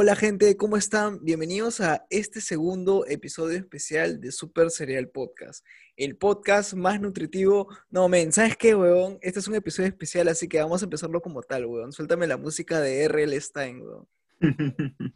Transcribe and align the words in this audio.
Hola 0.00 0.14
gente, 0.14 0.56
¿cómo 0.56 0.76
están? 0.76 1.18
Bienvenidos 1.24 1.80
a 1.80 2.06
este 2.08 2.40
segundo 2.40 3.04
episodio 3.08 3.58
especial 3.58 4.20
de 4.20 4.30
Super 4.30 4.70
Cereal 4.70 5.08
Podcast. 5.08 5.66
El 5.96 6.16
podcast 6.16 6.74
más 6.74 7.00
nutritivo. 7.00 7.66
No, 7.90 8.08
men, 8.08 8.30
¿sabes 8.30 8.56
qué, 8.56 8.76
weón? 8.76 9.18
Este 9.22 9.40
es 9.40 9.48
un 9.48 9.56
episodio 9.56 9.88
especial, 9.88 10.28
así 10.28 10.46
que 10.46 10.60
vamos 10.60 10.82
a 10.82 10.84
empezarlo 10.84 11.20
como 11.20 11.42
tal, 11.42 11.66
weón. 11.66 11.92
Suéltame 11.92 12.28
la 12.28 12.36
música 12.36 12.80
de 12.80 13.02
R.L. 13.06 13.40
Stein, 13.40 13.82
weón. 13.82 14.06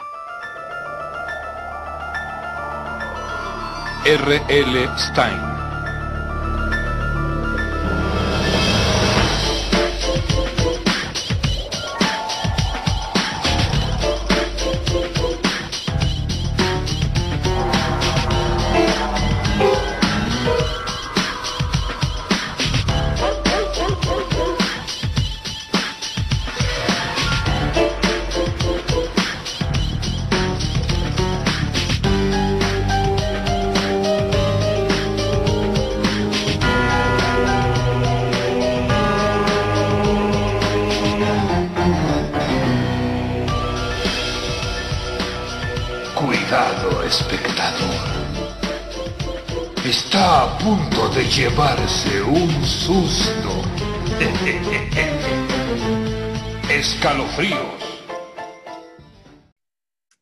R.L. 4.05 4.89
Stein. 4.99 5.62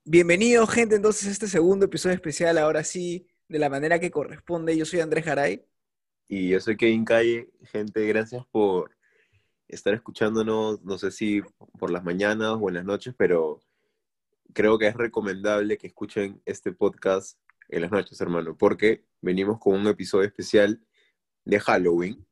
Bienvenidos, 0.04 0.70
gente, 0.70 0.94
entonces 0.94 1.26
a 1.26 1.30
este 1.32 1.48
segundo 1.48 1.86
episodio 1.86 2.14
especial, 2.14 2.56
ahora 2.56 2.84
sí, 2.84 3.26
de 3.48 3.58
la 3.58 3.68
manera 3.68 3.98
que 3.98 4.12
corresponde. 4.12 4.76
Yo 4.76 4.84
soy 4.84 5.00
Andrés 5.00 5.24
Garay. 5.24 5.64
Y 6.28 6.50
yo 6.50 6.60
soy 6.60 6.76
Kevin 6.76 7.04
Calle. 7.04 7.50
Gente, 7.64 8.06
gracias 8.06 8.44
por 8.52 8.96
estar 9.66 9.92
escuchándonos, 9.92 10.82
no 10.82 10.98
sé 10.98 11.10
si 11.10 11.42
por 11.80 11.90
las 11.90 12.04
mañanas 12.04 12.56
o 12.60 12.68
en 12.68 12.76
las 12.76 12.84
noches, 12.84 13.12
pero 13.18 13.60
creo 14.52 14.78
que 14.78 14.86
es 14.86 14.94
recomendable 14.94 15.78
que 15.78 15.88
escuchen 15.88 16.40
este 16.44 16.72
podcast 16.72 17.38
en 17.68 17.82
las 17.82 17.90
noches, 17.90 18.20
hermano, 18.20 18.56
porque 18.56 19.04
venimos 19.20 19.58
con 19.58 19.74
un 19.80 19.86
episodio 19.88 20.28
especial 20.28 20.80
de 21.44 21.58
Halloween, 21.58 22.24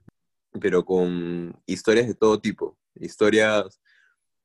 pero 0.61 0.85
con 0.85 1.61
historias 1.67 2.07
de 2.07 2.15
todo 2.15 2.41
tipo, 2.41 2.79
historias 2.95 3.81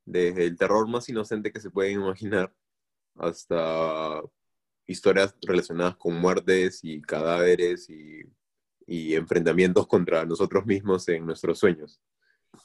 desde 0.05 0.45
el 0.45 0.57
terror 0.57 0.87
más 0.87 1.07
inocente 1.09 1.51
que 1.51 1.59
se 1.59 1.69
pueden 1.69 1.93
imaginar 1.93 2.53
hasta 3.15 4.21
historias 4.85 5.35
relacionadas 5.41 5.95
con 5.95 6.15
muertes 6.15 6.79
y 6.83 7.01
cadáveres 7.01 7.89
y, 7.89 8.21
y 8.85 9.15
enfrentamientos 9.15 9.87
contra 9.87 10.25
nosotros 10.25 10.65
mismos 10.65 11.07
en 11.09 11.25
nuestros 11.25 11.59
sueños. 11.59 12.01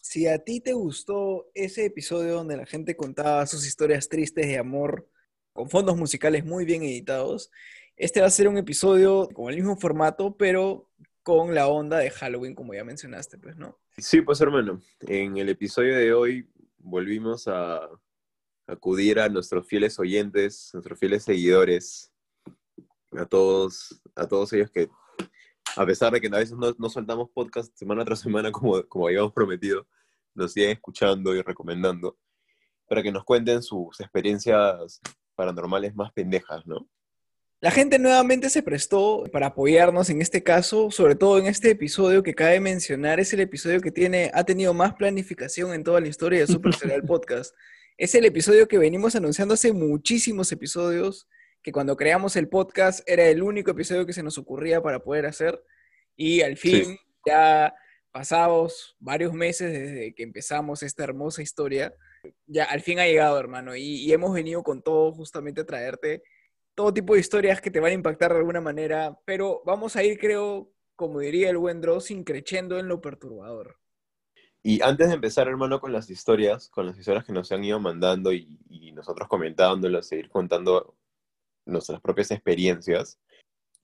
Si 0.01 0.27
a 0.27 0.39
ti 0.39 0.61
te 0.61 0.73
gustó 0.73 1.51
ese 1.55 1.87
episodio 1.87 2.35
donde 2.35 2.57
la 2.57 2.67
gente 2.67 2.97
contaba 2.97 3.47
sus 3.47 3.67
historias 3.67 4.09
tristes 4.09 4.47
de 4.47 4.59
amor 4.59 5.09
con 5.53 5.71
fondos 5.71 5.97
musicales 5.97 6.45
muy 6.45 6.65
bien 6.65 6.83
editados, 6.83 7.51
este 7.97 8.21
va 8.21 8.27
a 8.27 8.31
ser 8.31 8.49
un 8.49 8.59
episodio 8.59 9.29
con 9.33 9.51
el 9.51 9.57
mismo 9.57 9.77
formato, 9.77 10.37
pero 10.37 10.89
con 11.23 11.55
la 11.55 11.69
onda 11.69 11.99
de 11.99 12.11
Halloween, 12.11 12.55
como 12.55 12.75
ya 12.75 12.85
mencionaste, 12.85 13.39
pues, 13.39 13.57
¿no? 13.57 13.79
Sí, 13.97 14.21
pues 14.23 14.41
hermano, 14.41 14.81
en 15.01 15.37
el 15.37 15.49
episodio 15.49 15.97
de 15.97 16.13
hoy 16.13 16.49
volvimos 16.89 17.47
a 17.49 17.89
acudir 18.67 19.19
a 19.19 19.29
nuestros 19.29 19.67
fieles 19.67 19.99
oyentes, 19.99 20.71
nuestros 20.73 20.99
fieles 20.99 21.25
seguidores, 21.25 22.13
a 23.13 23.25
todos, 23.25 24.01
a 24.15 24.27
todos 24.27 24.53
ellos 24.53 24.71
que, 24.71 24.89
a 25.77 25.87
pesar 25.87 26.13
de 26.13 26.21
que 26.21 26.27
a 26.29 26.39
veces 26.39 26.57
no, 26.57 26.75
no 26.79 26.89
soltamos 26.89 27.31
podcast 27.31 27.75
semana 27.77 28.05
tras 28.05 28.21
semana 28.21 28.53
como, 28.53 28.83
como 28.85 29.07
habíamos 29.07 29.33
prometido, 29.33 29.87
nos 30.35 30.53
siguen 30.53 30.71
escuchando 30.71 31.35
y 31.35 31.43
recomendando 31.43 32.19
para 32.89 33.03
que 33.03 33.13
nos 33.13 33.25
cuenten 33.25 33.63
sus 33.63 34.01
experiencias 34.01 35.01
paranormales 35.35 35.95
más 35.95 36.13
pendejas, 36.13 36.67
¿no? 36.67 36.89
La 37.61 37.73
gente 37.73 37.99
nuevamente 37.99 38.51
se 38.51 38.63
prestó 38.63 39.25
para 39.33 39.47
apoyarnos 39.49 40.11
en 40.11 40.23
este 40.23 40.45
caso, 40.45 40.93
sobre 40.93 41.17
todo 41.17 41.39
en 41.39 41.47
este 41.47 41.71
episodio 41.71 42.23
que 42.23 42.35
cabe 42.35 42.61
mencionar, 42.61 43.19
es 43.19 43.33
el 43.33 43.41
episodio 43.41 43.81
que 43.81 43.91
tiene, 43.91 44.31
ha 44.33 44.45
tenido 44.45 44.73
más 44.75 44.95
planificación 44.95 45.75
en 45.75 45.83
toda 45.83 46.01
la 46.01 46.07
historia 46.07 46.39
de 46.39 46.47
Super 46.53 46.73
Serial 46.73 47.03
Podcast. 47.03 47.53
Es 47.97 48.15
el 48.15 48.25
episodio 48.27 48.69
que 48.69 48.79
venimos 48.79 49.17
anunciando 49.17 49.55
hace 49.55 49.73
muchísimos 49.73 50.53
episodios, 50.53 51.27
que 51.61 51.73
cuando 51.73 51.97
creamos 51.97 52.37
el 52.37 52.49
podcast 52.49 53.01
era 53.09 53.27
el 53.27 53.43
único 53.43 53.73
episodio 53.73 54.07
que 54.07 54.13
se 54.13 54.23
nos 54.23 54.39
ocurría 54.39 54.81
para 54.81 55.01
poder 55.03 55.27
hacer. 55.27 55.61
Y 56.17 56.43
al 56.43 56.57
fin, 56.57 56.85
Sí. 56.85 56.99
ya 57.27 57.75
pasados 58.13 58.97
varios 59.01 59.33
meses 59.33 59.73
desde 59.73 60.15
que 60.15 60.23
empezamos 60.23 60.85
esta 60.85 61.03
hermosa 61.03 61.43
historia, 61.43 61.93
ya 62.47 62.65
al 62.65 62.83
fin 62.83 63.01
ha 63.01 63.07
llegado, 63.07 63.37
hermano. 63.37 63.75
Y, 63.75 63.97
y 63.97 64.13
hemos 64.13 64.33
venido 64.33 64.63
con 64.63 64.81
todo 64.81 65.13
justamente 65.13 65.63
a 65.63 65.67
traerte 65.67 66.23
todo 66.79 66.95
tipo 66.95 67.15
de 67.15 67.21
historias 67.21 67.61
que 67.61 67.73
te 67.73 67.81
van 67.81 67.91
a 67.91 67.95
impactar 67.95 68.31
de 68.31 68.39
alguna 68.39 68.61
manera, 68.61 69.19
pero 69.25 69.63
vamos 69.67 69.97
a 69.97 70.05
ir, 70.05 70.17
creo, 70.17 70.71
como 70.95 71.19
diría 71.19 71.51
el 71.51 71.59
buen 71.59 71.81
Dross, 71.81 72.13
increchendo 72.13 72.79
en 72.79 72.87
lo 72.87 73.01
perturbador. 73.01 73.81
Y 74.63 74.81
antes 74.83 75.09
de 75.09 75.15
empezar, 75.15 75.49
hermano, 75.49 75.81
con 75.81 75.93
las 75.93 76.09
historias, 76.09 76.69
con 76.69 76.87
las 76.87 76.97
historias 76.97 77.25
que 77.25 77.33
nos 77.33 77.51
han 77.51 77.65
ido 77.65 77.81
mandando 77.81 78.33
y, 78.33 78.93
nosotros 78.95 79.27
comentándolas, 79.27 80.07
seguir 80.07 80.29
contando 80.29 80.97
nuestras 81.67 82.01
propias 82.01 82.31
experiencias, 82.31 83.19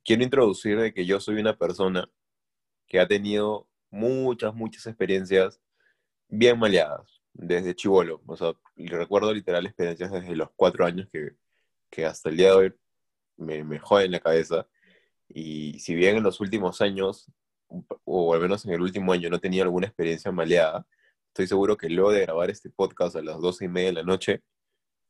quiero 0.04 0.22
introducir 0.22 0.94
que 0.94 1.04
yo 1.04 1.18
soy 1.18 1.40
una 1.40 1.58
persona 1.58 2.08
que 2.86 3.00
ha 3.00 3.08
tenido 3.08 3.66
muchas, 3.90 4.54
muchas 4.54 4.86
experiencias 4.86 5.60
bien 6.28 6.60
maleadas 6.60 7.20
desde 7.32 7.74
chivolo. 7.74 8.22
O 8.24 8.36
sea, 8.36 8.52
recuerdo 8.76 9.34
literal 9.34 9.66
experiencias 9.66 10.12
desde 10.12 10.36
los 10.36 10.50
cuatro 10.54 10.86
años 10.86 11.08
que, 11.12 11.32
que 11.90 12.06
hasta 12.06 12.28
el 12.28 12.36
día 12.36 12.50
de 12.50 12.54
hoy 12.54 12.74
me, 13.36 13.64
me 13.64 13.78
joden 13.78 14.12
la 14.12 14.20
cabeza. 14.20 14.66
Y 15.28 15.78
si 15.80 15.94
bien 15.94 16.16
en 16.16 16.22
los 16.22 16.40
últimos 16.40 16.80
años, 16.80 17.30
o 18.04 18.34
al 18.34 18.40
menos 18.40 18.64
en 18.64 18.72
el 18.72 18.80
último 18.80 19.12
año, 19.12 19.30
no 19.30 19.40
tenía 19.40 19.62
alguna 19.62 19.86
experiencia 19.86 20.30
maleada, 20.32 20.86
estoy 21.28 21.46
seguro 21.46 21.76
que 21.76 21.88
luego 21.88 22.12
de 22.12 22.22
grabar 22.22 22.50
este 22.50 22.70
podcast 22.70 23.16
a 23.16 23.22
las 23.22 23.40
doce 23.40 23.64
y 23.64 23.68
media 23.68 23.88
de 23.88 23.94
la 23.94 24.02
noche, 24.02 24.42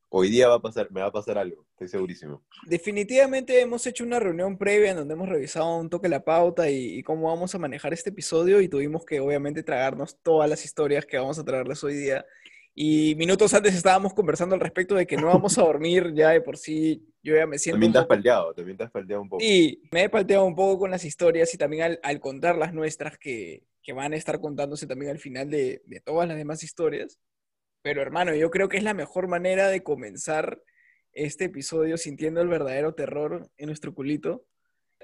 hoy 0.08 0.30
día 0.30 0.48
va 0.48 0.54
a 0.54 0.62
pasar, 0.62 0.90
me 0.92 1.00
va 1.00 1.08
a 1.08 1.12
pasar 1.12 1.36
algo, 1.36 1.66
estoy 1.72 1.88
segurísimo. 1.88 2.42
Definitivamente 2.66 3.60
hemos 3.60 3.86
hecho 3.86 4.04
una 4.04 4.20
reunión 4.20 4.56
previa 4.56 4.92
en 4.92 4.98
donde 4.98 5.14
hemos 5.14 5.28
revisado 5.28 5.76
un 5.76 5.90
toque 5.90 6.08
la 6.08 6.24
pauta 6.24 6.70
y, 6.70 6.98
y 6.98 7.02
cómo 7.02 7.28
vamos 7.28 7.54
a 7.54 7.58
manejar 7.58 7.92
este 7.92 8.10
episodio 8.10 8.60
y 8.60 8.68
tuvimos 8.68 9.04
que 9.04 9.20
obviamente 9.20 9.62
tragarnos 9.62 10.16
todas 10.22 10.48
las 10.48 10.64
historias 10.64 11.04
que 11.04 11.18
vamos 11.18 11.38
a 11.38 11.44
traerles 11.44 11.82
hoy 11.82 11.94
día. 11.94 12.24
Y 12.74 13.14
minutos 13.14 13.54
antes 13.54 13.74
estábamos 13.74 14.14
conversando 14.14 14.56
al 14.56 14.60
respecto 14.60 14.96
de 14.96 15.06
que 15.06 15.16
no 15.16 15.28
vamos 15.28 15.56
a 15.58 15.62
dormir 15.62 16.12
ya 16.14 16.30
de 16.30 16.40
por 16.40 16.56
sí. 16.56 17.06
Yo 17.22 17.36
ya 17.36 17.46
me 17.46 17.58
siento 17.58 17.76
También 17.76 17.92
te 17.92 17.98
has 17.98 18.06
palteado, 18.06 18.52
también 18.52 18.76
te 18.76 18.84
has 18.84 18.90
palteado 18.90 19.22
un 19.22 19.28
poco. 19.28 19.40
Sí, 19.40 19.82
me 19.92 20.04
he 20.04 20.08
palteado 20.08 20.44
un 20.44 20.54
poco 20.54 20.80
con 20.80 20.90
las 20.90 21.04
historias 21.04 21.54
y 21.54 21.58
también 21.58 21.82
al, 21.84 22.00
al 22.02 22.20
contar 22.20 22.56
las 22.56 22.74
nuestras 22.74 23.16
que, 23.16 23.62
que 23.82 23.92
van 23.92 24.12
a 24.12 24.16
estar 24.16 24.40
contándose 24.40 24.86
también 24.86 25.12
al 25.12 25.18
final 25.18 25.48
de, 25.48 25.82
de 25.86 26.00
todas 26.00 26.26
las 26.28 26.36
demás 26.36 26.62
historias. 26.62 27.18
Pero 27.82 28.02
hermano, 28.02 28.34
yo 28.34 28.50
creo 28.50 28.68
que 28.68 28.76
es 28.76 28.82
la 28.82 28.94
mejor 28.94 29.28
manera 29.28 29.68
de 29.68 29.82
comenzar 29.82 30.60
este 31.12 31.44
episodio 31.44 31.96
sintiendo 31.96 32.40
el 32.40 32.48
verdadero 32.48 32.94
terror 32.94 33.50
en 33.56 33.66
nuestro 33.66 33.94
culito 33.94 34.44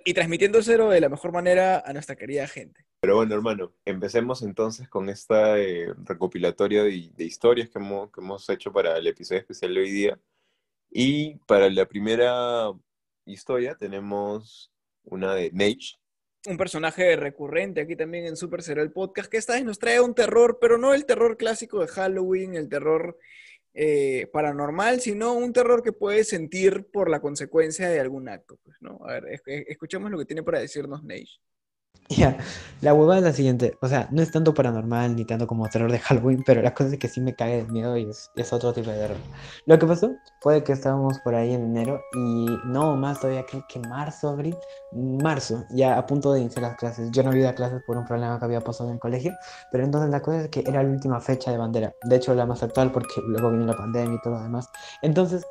y 0.04 0.14
transmitiéndoselo 0.14 0.90
de 0.90 1.00
la 1.00 1.08
mejor 1.08 1.32
manera 1.32 1.82
a 1.84 1.92
nuestra 1.92 2.16
querida 2.16 2.46
gente. 2.46 2.84
Pero 3.00 3.16
bueno, 3.16 3.34
hermano, 3.34 3.72
empecemos 3.84 4.42
entonces 4.42 4.88
con 4.88 5.08
este 5.08 5.84
eh, 5.84 5.94
recopilatorio 6.04 6.84
de, 6.84 7.10
de 7.14 7.24
historias 7.24 7.68
que 7.70 7.78
hemos, 7.78 8.10
que 8.12 8.20
hemos 8.20 8.48
hecho 8.50 8.72
para 8.72 8.96
el 8.98 9.06
episodio 9.06 9.40
especial 9.40 9.74
de 9.74 9.80
hoy 9.80 9.90
día. 9.90 10.20
Y 10.90 11.36
para 11.46 11.70
la 11.70 11.86
primera 11.86 12.72
historia 13.24 13.76
tenemos 13.76 14.72
una 15.04 15.34
de 15.34 15.50
Nage. 15.52 15.98
Un 16.46 16.56
personaje 16.56 17.16
recurrente 17.16 17.82
aquí 17.82 17.96
también 17.96 18.26
en 18.26 18.36
Super 18.36 18.62
Serial 18.62 18.92
Podcast, 18.92 19.30
que 19.30 19.36
esta 19.36 19.54
vez 19.54 19.64
nos 19.64 19.78
trae 19.78 20.00
un 20.00 20.14
terror, 20.14 20.58
pero 20.60 20.78
no 20.78 20.94
el 20.94 21.04
terror 21.04 21.36
clásico 21.36 21.80
de 21.80 21.88
Halloween, 21.88 22.54
el 22.54 22.68
terror 22.68 23.18
eh, 23.74 24.28
paranormal, 24.32 25.00
sino 25.00 25.32
un 25.34 25.52
terror 25.52 25.82
que 25.82 25.92
puedes 25.92 26.28
sentir 26.28 26.86
por 26.92 27.08
la 27.10 27.20
consecuencia 27.20 27.88
de 27.88 28.00
algún 28.00 28.28
acto. 28.28 28.58
Pues, 28.64 28.76
¿no? 28.80 28.98
A 29.06 29.12
ver, 29.14 29.24
es- 29.32 29.42
es- 29.46 29.64
escuchemos 29.68 30.10
lo 30.10 30.18
que 30.18 30.24
tiene 30.26 30.42
para 30.42 30.58
decirnos 30.60 31.02
Nage. 31.04 31.38
Ya, 32.10 32.38
la 32.80 32.92
huevada 32.92 33.18
es 33.18 33.24
la 33.24 33.32
siguiente, 33.32 33.76
o 33.80 33.86
sea, 33.86 34.08
no 34.10 34.20
es 34.22 34.32
tanto 34.32 34.52
paranormal 34.54 35.14
ni 35.14 35.24
tanto 35.24 35.46
como 35.46 35.68
terror 35.68 35.92
de 35.92 35.98
Halloween, 35.98 36.42
pero 36.44 36.62
la 36.62 36.74
cosa 36.74 36.90
es 36.90 36.98
que 36.98 37.08
sí 37.08 37.20
me 37.20 37.34
cae 37.34 37.62
de 37.62 37.70
miedo 37.70 37.96
y 37.96 38.08
es, 38.10 38.30
es 38.34 38.52
otro 38.52 38.72
tipo 38.72 38.90
de 38.90 38.96
terror. 38.96 39.16
Lo 39.66 39.78
que 39.78 39.86
pasó 39.86 40.10
fue 40.40 40.64
que 40.64 40.72
estábamos 40.72 41.20
por 41.20 41.34
ahí 41.34 41.52
en 41.52 41.62
enero 41.62 42.00
y 42.14 42.46
no 42.64 42.96
más 42.96 43.20
todavía 43.20 43.44
creo 43.46 43.64
que 43.68 43.78
marzo, 43.80 44.30
abril, 44.30 44.56
marzo, 44.92 45.64
ya 45.70 45.98
a 45.98 46.06
punto 46.06 46.32
de 46.32 46.40
iniciar 46.40 46.62
las 46.62 46.76
clases. 46.76 47.10
Yo 47.12 47.22
no 47.22 47.30
había 47.30 47.42
ido 47.42 47.50
a 47.50 47.54
clases 47.54 47.82
por 47.86 47.96
un 47.96 48.04
problema 48.06 48.38
que 48.38 48.44
había 48.44 48.60
pasado 48.60 48.88
en 48.88 48.94
el 48.94 49.00
colegio, 49.00 49.32
pero 49.70 49.84
entonces 49.84 50.10
la 50.10 50.20
cosa 50.20 50.42
es 50.42 50.48
que 50.48 50.60
era 50.66 50.82
la 50.82 50.88
última 50.88 51.20
fecha 51.20 51.52
de 51.52 51.58
bandera, 51.58 51.94
de 52.02 52.16
hecho 52.16 52.34
la 52.34 52.46
más 52.46 52.62
actual 52.62 52.90
porque 52.92 53.20
luego 53.28 53.50
vino 53.52 53.66
la 53.66 53.76
pandemia 53.76 54.16
y 54.16 54.20
todo 54.22 54.34
lo 54.34 54.42
demás. 54.42 54.68
Entonces 55.02 55.46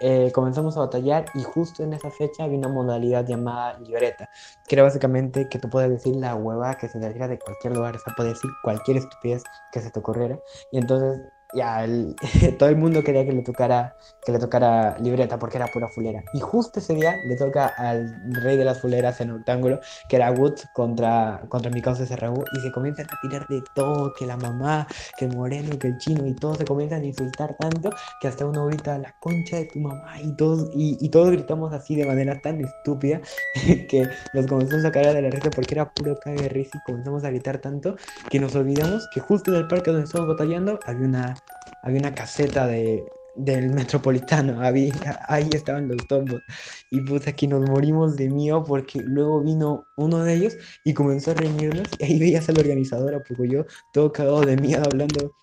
eh, 0.00 0.30
comenzamos 0.34 0.76
a 0.76 0.80
batallar 0.80 1.24
y 1.34 1.42
justo 1.42 1.82
en 1.82 1.94
esa 1.94 2.10
fecha 2.10 2.44
había 2.44 2.58
una 2.58 2.68
modalidad 2.68 3.26
llamada 3.26 3.78
libreta, 3.78 4.28
que 4.68 4.74
era 4.74 4.82
básicamente 4.84 5.48
que 5.48 5.58
tú 5.60 5.68
puedes 5.70 5.90
decir 5.90 6.16
la 6.16 6.34
hueva 6.34 6.74
que 6.76 6.88
se 6.88 6.98
te 6.98 7.28
de 7.28 7.38
cualquier 7.38 7.74
lugar, 7.74 7.96
o 7.96 7.98
sea, 7.98 8.14
puedes 8.16 8.34
decir 8.34 8.50
cualquier 8.62 8.98
estupidez 8.98 9.42
que 9.72 9.80
se 9.80 9.90
te 9.90 9.98
ocurriera. 9.98 10.38
Y 10.72 10.78
entonces 10.78 11.20
todo 12.58 12.68
el 12.68 12.76
mundo 12.76 13.02
quería 13.02 13.24
que 13.24 13.32
le 13.32 13.42
tocara 13.42 13.96
que 14.24 14.32
le 14.32 14.38
tocara 14.38 14.96
libreta 14.98 15.38
porque 15.38 15.56
era 15.56 15.66
pura 15.66 15.88
fulera. 15.88 16.22
Y 16.34 16.40
justo 16.40 16.80
ese 16.80 16.94
día 16.94 17.16
le 17.26 17.36
toca 17.36 17.66
al 17.66 18.14
rey 18.42 18.56
de 18.56 18.64
las 18.64 18.80
fuleras 18.80 19.20
en 19.20 19.30
octángulo, 19.30 19.80
que 20.08 20.16
era 20.16 20.30
Wood 20.30 20.54
contra, 20.74 21.42
contra 21.48 21.70
mi 21.70 21.80
causa 21.80 22.04
SRU, 22.04 22.44
y 22.56 22.60
se 22.60 22.70
comienzan 22.72 23.06
a 23.06 23.18
tirar 23.22 23.46
de 23.48 23.62
todo, 23.74 24.12
que 24.18 24.26
la 24.26 24.36
mamá, 24.36 24.86
que 25.16 25.26
el 25.26 25.36
moreno, 25.36 25.78
que 25.78 25.88
el 25.88 25.98
chino, 25.98 26.26
y 26.26 26.34
todos 26.34 26.58
se 26.58 26.64
comienzan 26.64 27.02
a 27.02 27.06
insultar 27.06 27.56
tanto 27.58 27.90
que 28.20 28.28
hasta 28.28 28.44
uno 28.46 28.66
grita 28.66 28.98
la 28.98 29.14
concha 29.20 29.56
de 29.56 29.66
tu 29.66 29.80
mamá, 29.80 30.20
y 30.20 30.32
todos, 30.36 30.70
y, 30.74 31.08
todos 31.10 31.30
gritamos 31.30 31.72
así 31.72 31.96
de 31.96 32.06
manera 32.06 32.40
tan 32.40 32.60
estúpida 32.60 33.20
que 33.88 34.08
nos 34.32 34.46
comenzamos 34.46 34.84
a 34.84 34.92
caer 34.92 35.14
de 35.14 35.22
la 35.22 35.30
risa 35.30 35.50
porque 35.50 35.74
era 35.74 35.90
puro 35.90 36.16
cague 36.20 36.48
risa 36.48 36.78
y 36.78 36.80
comenzamos 36.84 37.24
a 37.24 37.30
gritar 37.30 37.58
tanto 37.58 37.96
que 38.28 38.38
nos 38.38 38.54
olvidamos 38.54 39.08
que 39.12 39.18
justo 39.18 39.50
en 39.50 39.56
el 39.56 39.66
parque 39.66 39.90
donde 39.90 40.04
estábamos 40.04 40.36
batallando 40.36 40.78
había 40.86 41.06
una, 41.06 41.34
había 41.82 42.00
una 42.00 42.14
caseta 42.14 42.66
de, 42.66 43.04
del 43.34 43.70
metropolitano, 43.70 44.60
había, 44.62 44.92
ahí 45.28 45.48
estaban 45.52 45.88
los 45.88 46.06
tombos. 46.06 46.42
Y 46.90 47.00
puta 47.02 47.32
que 47.34 47.46
nos 47.48 47.62
morimos 47.62 48.16
de 48.16 48.28
miedo 48.28 48.64
porque 48.64 49.00
luego 49.00 49.42
vino 49.42 49.88
uno 49.96 50.24
de 50.24 50.34
ellos 50.34 50.56
y 50.84 50.94
comenzó 50.94 51.32
a 51.32 51.34
reñirnos 51.34 51.88
y 51.98 52.04
ahí 52.04 52.18
veías 52.18 52.48
al 52.48 52.58
organizador 52.58 53.14
a 53.14 53.22
poco 53.22 53.44
yo 53.44 53.64
todo 53.92 54.12
cagado 54.12 54.44
de 54.44 54.56
miedo 54.56 54.84
hablando 54.84 55.34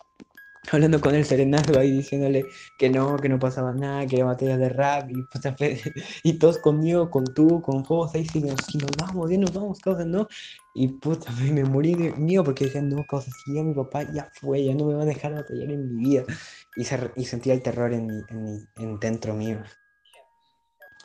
hablando 0.71 0.99
con 1.01 1.15
el 1.15 1.25
serenazgo 1.25 1.77
ahí 1.77 1.91
diciéndole 1.91 2.49
que 2.77 2.89
no, 2.89 3.19
que 3.21 3.29
no 3.29 3.39
pasaba 3.39 3.73
nada, 3.73 4.07
que 4.07 4.17
era 4.17 4.25
batalla 4.25 4.57
de 4.57 4.69
rap 4.69 5.09
y, 5.11 5.23
puta, 5.23 5.55
fe- 5.55 5.93
y 6.23 6.33
todos 6.39 6.59
conmigo, 6.59 7.09
con 7.09 7.33
tú, 7.33 7.61
con 7.61 7.83
juegos 7.83 8.13
ahí, 8.15 8.25
si 8.25 8.41
nos, 8.41 8.73
nos 8.75 8.95
vamos, 8.95 9.29
ya 9.31 9.37
nos 9.37 9.53
vamos, 9.53 9.79
causa, 9.79 10.05
¿no? 10.05 10.27
Y 10.73 10.87
puta, 10.99 11.31
me 11.51 11.63
morí 11.65 11.95
de 11.95 12.11
miedo 12.13 12.43
porque 12.43 12.65
decían, 12.65 12.89
no, 12.89 13.05
causa, 13.05 13.31
si 13.31 13.53
ya 13.53 13.63
mi 13.63 13.73
papá 13.73 14.03
ya 14.03 14.29
fue, 14.33 14.63
ya 14.65 14.73
no 14.75 14.85
me 14.85 14.93
va 14.95 15.03
a 15.03 15.05
dejar 15.05 15.33
batallar 15.33 15.71
en 15.71 15.87
mi 15.87 15.99
vida. 16.09 16.25
Y, 16.75 16.85
se- 16.85 17.11
y 17.15 17.25
sentía 17.25 17.53
el 17.53 17.61
terror 17.63 17.93
en, 17.93 18.07
mi, 18.07 18.25
en, 18.29 18.43
mi- 18.43 18.69
en 18.75 18.99
dentro 18.99 19.33
mío. 19.35 19.63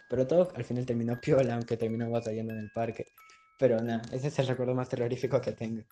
Pero 0.08 0.26
todo 0.28 0.52
al 0.54 0.62
final 0.64 0.86
terminó 0.86 1.20
piola, 1.20 1.54
aunque 1.56 1.76
terminó 1.76 2.08
batallando 2.10 2.52
en 2.52 2.60
el 2.60 2.70
parque. 2.70 3.08
Pero 3.56 3.80
nada, 3.82 4.02
ese 4.12 4.28
es 4.28 4.38
el 4.38 4.46
recuerdo 4.46 4.74
más 4.76 4.88
terrorífico 4.88 5.40
que 5.40 5.52
tengo. 5.52 5.82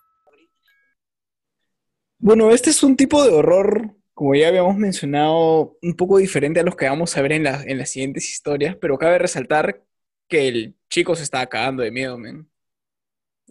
Bueno, 2.21 2.51
este 2.51 2.69
es 2.69 2.83
un 2.83 2.95
tipo 2.95 3.23
de 3.23 3.31
horror, 3.31 3.95
como 4.13 4.35
ya 4.35 4.47
habíamos 4.49 4.77
mencionado, 4.77 5.77
un 5.81 5.95
poco 5.95 6.17
diferente 6.19 6.59
a 6.59 6.63
los 6.63 6.75
que 6.75 6.85
vamos 6.87 7.17
a 7.17 7.21
ver 7.21 7.31
en, 7.33 7.43
la- 7.43 7.63
en 7.63 7.77
las 7.79 7.89
siguientes 7.91 8.29
historias, 8.29 8.75
pero 8.79 8.97
cabe 8.97 9.17
resaltar 9.17 9.83
que 10.27 10.47
el 10.47 10.75
chico 10.89 11.15
se 11.15 11.23
estaba 11.23 11.47
cagando 11.47 11.83
de 11.83 11.91
miedo, 11.91 12.17
men. 12.17 12.49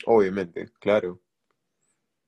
Obviamente, 0.04 0.70
claro. 0.78 1.22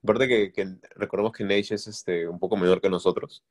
Aparte 0.02 0.26
que, 0.28 0.52
que 0.52 0.66
recordemos 0.96 1.32
que 1.32 1.44
Nage 1.44 1.74
es 1.74 1.86
este, 1.86 2.26
un 2.28 2.38
poco 2.38 2.56
menor 2.56 2.80
que 2.80 2.90
nosotros, 2.90 3.44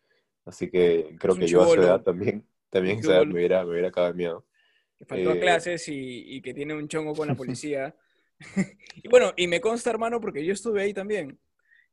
así 0.45 0.69
que 0.69 1.15
creo 1.19 1.37
que 1.37 1.49
yo 1.49 1.61
a 1.61 1.67
su 1.67 1.81
edad 1.81 2.01
también, 2.03 2.45
también 2.69 2.97
a 2.97 2.99
Un 2.99 3.01
esa 3.01 3.13
edad 3.13 3.25
chibolo. 3.25 3.29
me 3.29 3.35
hubiera, 3.35 3.63
me 3.65 3.71
hubiera 3.71 3.91
cagado 3.91 4.13
de 4.13 4.17
miedo. 4.17 4.45
que 4.97 5.05
faltó 5.05 5.31
a 5.31 5.39
Eh, 5.39 5.39
clases 5.39 5.87
y, 5.87 6.35
y 6.37 6.41
que 6.41 6.53
tiene 6.53 6.73
un 6.75 6.87
chongo 6.87 7.15
con 7.15 7.27
la 7.27 7.35
policía. 7.35 7.95
y 9.03 9.07
bueno, 9.09 9.33
y 9.37 9.47
me 9.47 9.61
consta, 9.61 9.89
hermano, 9.89 10.19
porque 10.21 10.45
yo 10.45 10.53
estuve 10.53 10.81
ahí 10.83 10.93
también. 10.93 11.39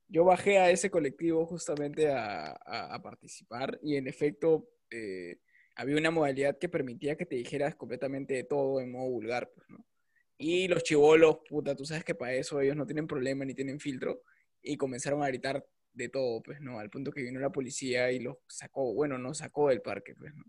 Yo 0.09 0.25
bajé 0.25 0.59
a 0.59 0.71
ese 0.71 0.91
colectivo 0.91 1.45
justamente 1.47 2.11
a, 2.11 2.53
a- 2.65 2.95
a 2.95 3.03
participar 3.03 3.79
y 3.83 3.97
en 3.97 4.07
efecto 4.09 4.69
eh, 4.91 5.39
había 5.77 5.97
una 5.99 6.11
modalidad 6.11 6.59
que 6.59 6.69
permitía 6.69 7.17
que 7.17 7.27
te 7.27 7.37
dijeras 7.37 7.75
completamente 7.77 8.35
de 8.35 8.45
todo 8.45 8.81
en 8.81 8.91
modo 8.91 9.11
vulgar, 9.11 9.51
pues, 9.55 9.69
¿no? 9.71 9.85
Y 10.39 10.69
los 10.69 10.83
chivolos, 10.85 11.39
puta, 11.49 11.75
tú 11.77 11.85
sabes 11.85 12.05
que 12.05 12.15
para 12.15 12.33
eso 12.35 12.61
ellos 12.61 12.77
no 12.77 12.87
tienen 12.87 13.07
problema 13.07 13.45
ni 13.45 13.55
tienen 13.55 13.81
filtro 13.81 14.23
y 14.63 14.77
comenzaron 14.77 15.23
a 15.23 15.29
gritar 15.29 15.67
de 15.93 16.09
todo, 16.09 16.43
pues, 16.43 16.61
¿no? 16.61 16.79
Al 16.79 16.91
punto 16.91 17.11
que 17.11 17.23
vino 17.23 17.41
la 17.41 17.51
policía 17.51 18.11
y 18.13 18.21
los 18.21 18.37
sacó, 18.49 18.95
bueno, 18.95 19.19
nos 19.19 19.39
sacó 19.39 19.69
del 19.69 19.83
parque, 19.83 20.15
pues, 20.15 20.35
¿no? 20.35 20.45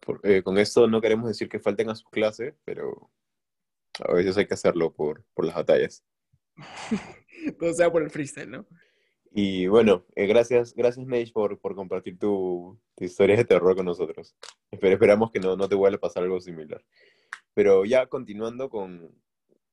por- 0.00 0.20
eh, 0.24 0.42
con 0.42 0.58
esto 0.58 0.86
no 0.86 1.00
queremos 1.00 1.26
decir 1.28 1.48
que 1.48 1.58
falten 1.60 1.88
a 1.88 1.94
su 1.94 2.04
clase, 2.10 2.54
pero 2.64 3.10
a 4.06 4.12
veces 4.12 4.36
hay 4.36 4.46
que 4.46 4.54
hacerlo 4.54 4.92
por, 4.92 5.24
por 5.32 5.46
las 5.46 5.54
batallas. 5.54 6.04
Todo 7.58 7.72
sea 7.72 7.90
por 7.90 8.02
el 8.02 8.10
freestyle, 8.10 8.50
¿no? 8.50 8.66
Y 9.36 9.66
bueno, 9.66 10.04
eh, 10.14 10.26
gracias, 10.26 10.74
gracias 10.74 11.04
Nage 11.06 11.32
por, 11.32 11.58
por 11.58 11.74
compartir 11.74 12.18
tu, 12.18 12.78
tu 12.94 13.04
historia 13.04 13.36
de 13.36 13.44
terror 13.44 13.74
con 13.74 13.84
nosotros. 13.84 14.36
Espero, 14.70 14.94
esperamos 14.94 15.32
que 15.32 15.40
no, 15.40 15.56
no 15.56 15.68
te 15.68 15.74
vuelva 15.74 15.96
a 15.96 16.00
pasar 16.00 16.22
algo 16.22 16.40
similar. 16.40 16.84
Pero 17.52 17.84
ya 17.84 18.06
continuando 18.06 18.70
con, 18.70 19.10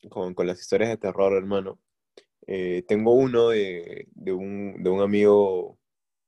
con, 0.09 0.33
con 0.33 0.47
las 0.47 0.59
historias 0.59 0.89
de 0.89 0.97
terror, 0.97 1.33
hermano, 1.33 1.79
eh, 2.47 2.83
tengo 2.87 3.13
uno 3.13 3.49
de, 3.49 4.07
de, 4.13 4.33
un, 4.33 4.81
de 4.81 4.89
un 4.89 5.01
amigo 5.01 5.77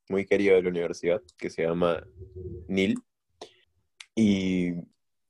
muy 0.09 0.25
querido 0.25 0.55
de 0.55 0.61
la 0.61 0.69
universidad 0.69 1.21
que 1.37 1.49
se 1.49 1.63
llama 1.63 2.05
Neil. 2.67 2.99
Y 4.15 4.73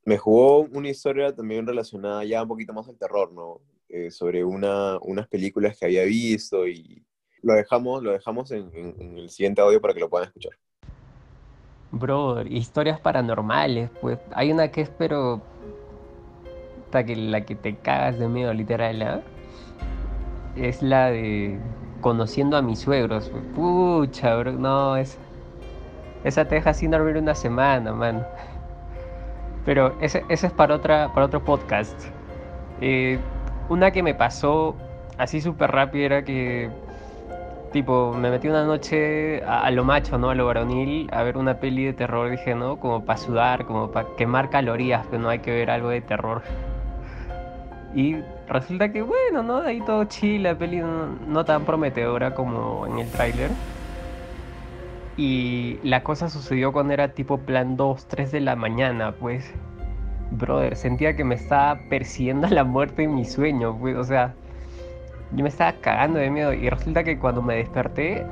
me 0.04 0.18
jugó 0.18 0.60
una 0.60 0.90
historia 0.90 1.34
también 1.34 1.66
relacionada 1.66 2.22
ya 2.24 2.42
un 2.42 2.48
poquito 2.48 2.74
más 2.74 2.86
al 2.86 2.98
terror, 2.98 3.32
¿no? 3.32 3.62
Eh, 3.88 4.10
sobre 4.10 4.44
una, 4.44 4.98
unas 5.02 5.28
películas 5.28 5.78
que 5.78 5.84
había 5.84 6.04
visto 6.04 6.66
y 6.66 7.04
lo 7.42 7.54
dejamos, 7.54 8.02
lo 8.02 8.12
dejamos 8.12 8.50
en, 8.50 8.70
en- 8.74 9.18
el 9.18 9.30
siguiente 9.30 9.60
audio 9.60 9.80
para 9.80 9.94
que 9.94 10.00
lo 10.00 10.08
puedan 10.08 10.26
escuchar. 10.28 10.52
Brother, 11.92 12.50
historias 12.50 12.98
paranormales, 12.98 13.90
pues 14.00 14.18
hay 14.34 14.50
una 14.50 14.68
que 14.68 14.80
es 14.80 14.90
pero 14.90 15.40
hasta 16.86 17.04
que 17.04 17.14
la 17.14 17.42
que 17.42 17.54
te 17.54 17.76
cagas 17.76 18.18
de 18.18 18.28
miedo 18.28 18.52
literal, 18.52 19.02
¿ah? 19.02 19.20
Es 20.56 20.82
la 20.82 21.10
de 21.10 21.58
conociendo 22.00 22.56
a 22.56 22.62
mis 22.62 22.80
suegros. 22.80 23.28
pues. 23.28 23.44
Pucha, 23.54 24.34
bro, 24.36 24.52
no, 24.52 24.96
es 24.96 25.18
esa 26.24 26.48
te 26.48 26.54
deja 26.56 26.72
sin 26.72 26.90
dormir 26.90 27.16
una 27.18 27.34
semana, 27.34 27.92
man. 27.92 28.26
Pero 29.64 29.94
ese, 30.00 30.24
ese 30.28 30.46
es 30.48 30.52
para 30.52 30.74
otra, 30.74 31.12
para 31.12 31.26
otro 31.26 31.44
podcast. 31.44 31.98
Eh, 32.80 33.18
una 33.68 33.90
que 33.90 34.02
me 34.02 34.14
pasó 34.14 34.76
así 35.18 35.40
súper 35.40 35.70
rápido 35.70 36.06
era 36.06 36.24
que 36.24 36.70
Tipo, 37.74 38.14
me 38.14 38.30
metí 38.30 38.46
una 38.46 38.62
noche 38.62 39.42
a, 39.42 39.68
lo 39.72 39.82
macho, 39.82 40.16
¿no? 40.16 40.30
A 40.30 40.36
lo 40.36 40.46
varonil, 40.46 41.10
a 41.12 41.24
ver 41.24 41.36
una 41.36 41.58
peli 41.58 41.84
de 41.84 41.92
terror, 41.92 42.30
dije, 42.30 42.54
¿no? 42.54 42.78
Como 42.78 43.04
para 43.04 43.16
sudar, 43.18 43.66
como 43.66 43.90
para 43.90 44.06
quemar 44.16 44.48
calorías, 44.48 45.04
que 45.08 45.18
no 45.18 45.28
hay 45.28 45.40
que 45.40 45.50
ver 45.50 45.70
algo 45.72 45.88
de 45.88 46.00
terror. 46.00 46.42
Y 47.92 48.18
resulta 48.46 48.92
que, 48.92 49.02
bueno, 49.02 49.42
¿no? 49.42 49.56
Ahí 49.62 49.80
todo 49.80 50.04
chill, 50.04 50.44
la 50.44 50.56
peli 50.56 50.76
no, 50.76 51.06
no 51.26 51.44
tan 51.44 51.64
prometedora 51.64 52.32
como 52.36 52.86
en 52.86 53.00
el 53.00 53.10
tráiler. 53.10 53.50
Y 55.16 55.80
la 55.82 56.04
cosa 56.04 56.28
sucedió 56.28 56.72
cuando 56.72 56.92
era 56.92 57.08
tipo 57.08 57.38
plan 57.38 57.76
2, 57.76 58.06
3 58.06 58.30
de 58.30 58.40
la 58.40 58.54
mañana, 58.54 59.16
pues. 59.18 59.52
Brother, 60.38 60.76
sentía 60.76 61.16
que 61.16 61.24
me 61.24 61.34
estaba 61.34 61.78
persiguiendo 61.88 62.48
la 62.48 62.64
muerte 62.64 63.04
en 63.04 63.14
mi 63.14 63.24
sueño, 63.24 63.78
o 63.80 64.04
sea... 64.04 64.34
Yo 65.32 65.42
me 65.42 65.48
estaba 65.48 65.72
cagando 65.80 66.18
de 66.20 66.30
miedo 66.30 66.52
y 66.52 66.68
resulta 66.70 67.02
que 67.02 67.18
cuando 67.18 67.42
me 67.42 67.56
desperté 67.56 68.24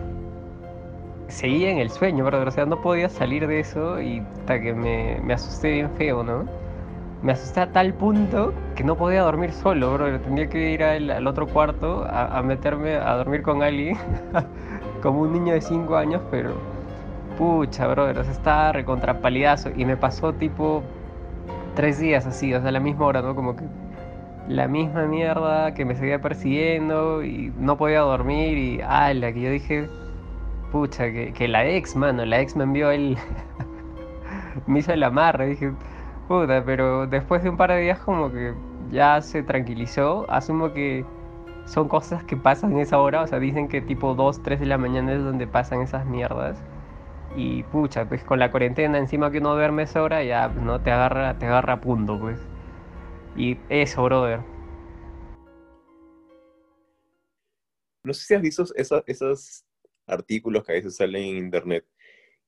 seguía 1.29 1.71
en 1.71 1.79
el 1.79 1.91
sueño, 1.91 2.25
brother. 2.25 2.47
O 2.49 2.51
sea, 2.51 2.67
no 2.67 2.81
podía 2.81 3.09
salir 3.09 3.47
de 3.47 3.61
eso 3.61 4.01
y 4.01 4.23
hasta 4.41 4.61
que 4.61 4.73
me, 4.73 5.19
me 5.25 5.35
asusté 5.35 5.73
bien 5.73 5.91
feo, 5.97 6.23
¿no? 6.23 6.45
Me 7.23 7.33
asusté 7.33 7.61
a 7.61 7.73
tal 7.73 7.95
punto 7.95 8.53
que 8.75 8.85
no 8.85 8.97
podía 8.97 9.23
dormir 9.23 9.53
solo, 9.53 9.95
brother. 9.95 10.21
Tenía 10.23 10.49
que 10.49 10.73
ir 10.73 10.85
al, 10.85 11.11
al 11.11 11.27
otro 11.27 11.47
cuarto 11.49 12.05
a, 12.05 12.39
a 12.39 12.43
meterme 12.43 12.95
a 12.97 13.17
dormir 13.17 13.43
con 13.43 13.63
alguien, 13.63 13.97
como 15.03 15.23
un 15.23 15.33
niño 15.33 15.55
de 15.55 15.61
5 15.61 15.97
años, 15.97 16.23
pero 16.31 16.55
pucha, 17.39 17.87
brother. 17.89 18.19
O 18.19 18.25
sea, 18.25 18.33
estaba 18.33 18.73
recontrapalidazo 18.73 19.71
y 19.75 19.85
me 19.85 19.97
pasó 19.97 20.33
tipo 20.35 20.83
tres 21.75 21.99
días 21.99 22.27
así, 22.27 22.55
o 22.55 22.61
sea, 22.61 22.69
a 22.69 22.73
la 22.73 22.81
misma 22.81 23.07
hora, 23.07 23.23
¿no? 23.23 23.35
Como 23.35 23.57
que 23.57 23.65
la 24.49 24.69
misma 24.69 25.07
mierda 25.07 25.75
que 25.75 25.85
me 25.85 25.95
seguía 25.95 26.21
persiguiendo 26.21 27.23
y 27.23 27.53
no 27.59 27.77
podía 27.77 28.01
dormir 28.01 28.59
y 28.59 28.81
ala, 28.83 29.33
que 29.33 29.41
yo 29.41 29.51
dije, 29.51 29.89
pucha, 30.73 31.11
que, 31.11 31.33
que 31.33 31.49
la 31.49 31.67
ex, 31.67 31.97
mano, 31.97 32.25
la 32.25 32.41
ex 32.41 32.57
me 32.57 32.65
envió 32.65 32.91
el... 32.91 33.17
me 34.67 34.81
hizo 34.81 34.93
el 34.93 35.03
amarre, 35.03 35.47
dije, 35.47 35.73
puta, 36.29 36.63
pero 36.65 37.07
después 37.07 37.43
de 37.43 37.51
un 37.51 37.57
par 37.57 37.71
de 37.71 37.81
días 37.81 37.99
como 38.01 38.31
que 38.33 38.55
ya 38.91 39.21
se 39.23 39.43
tranquilizó. 39.43 40.31
Asumo 40.31 40.73
que 40.73 41.05
son 41.65 41.89
cosas 41.89 42.25
que 42.25 42.37
pasan 42.37 42.73
en 42.73 42.81
esa 42.81 42.99
hora, 42.99 43.23
o 43.23 43.27
sea, 43.27 43.39
dicen 43.39 43.69
que 43.69 43.81
tipo 43.81 44.15
2, 44.15 44.43
3 44.43 44.61
de 44.61 44.67
la 44.67 44.79
mañana 44.79 45.13
es 45.13 45.23
donde 45.23 45.47
pasan 45.47 45.81
esas 45.81 46.07
mierdas. 46.07 46.63
Y 47.37 47.63
pucha, 47.65 48.07
pues 48.09 48.23
con 48.25 48.39
la 48.39 48.51
cuarentena 48.51 48.99
encima 48.99 49.31
que 49.31 49.39
uno 49.39 49.55
duerme 49.55 49.85
esa 49.85 50.03
hora, 50.03 50.23
ya 50.23 50.49
no 50.49 50.81
te 50.81 50.91
agarra, 50.91 51.39
te 51.39 51.47
agarra 51.47 51.75
a 51.75 51.81
punto, 51.81 52.19
pues. 52.19 52.39
Y 53.37 53.59
eso, 53.71 54.05
brother. 54.05 54.41
No 58.05 58.13
sé 58.13 58.25
si 58.27 58.35
has 58.35 58.43
visto 58.43 58.65
esa- 58.75 59.05
esos 59.07 59.65
artículos 60.07 60.65
que 60.65 60.73
a 60.73 60.75
veces 60.75 60.97
salen 60.97 61.23
en 61.23 61.37
internet 61.39 61.87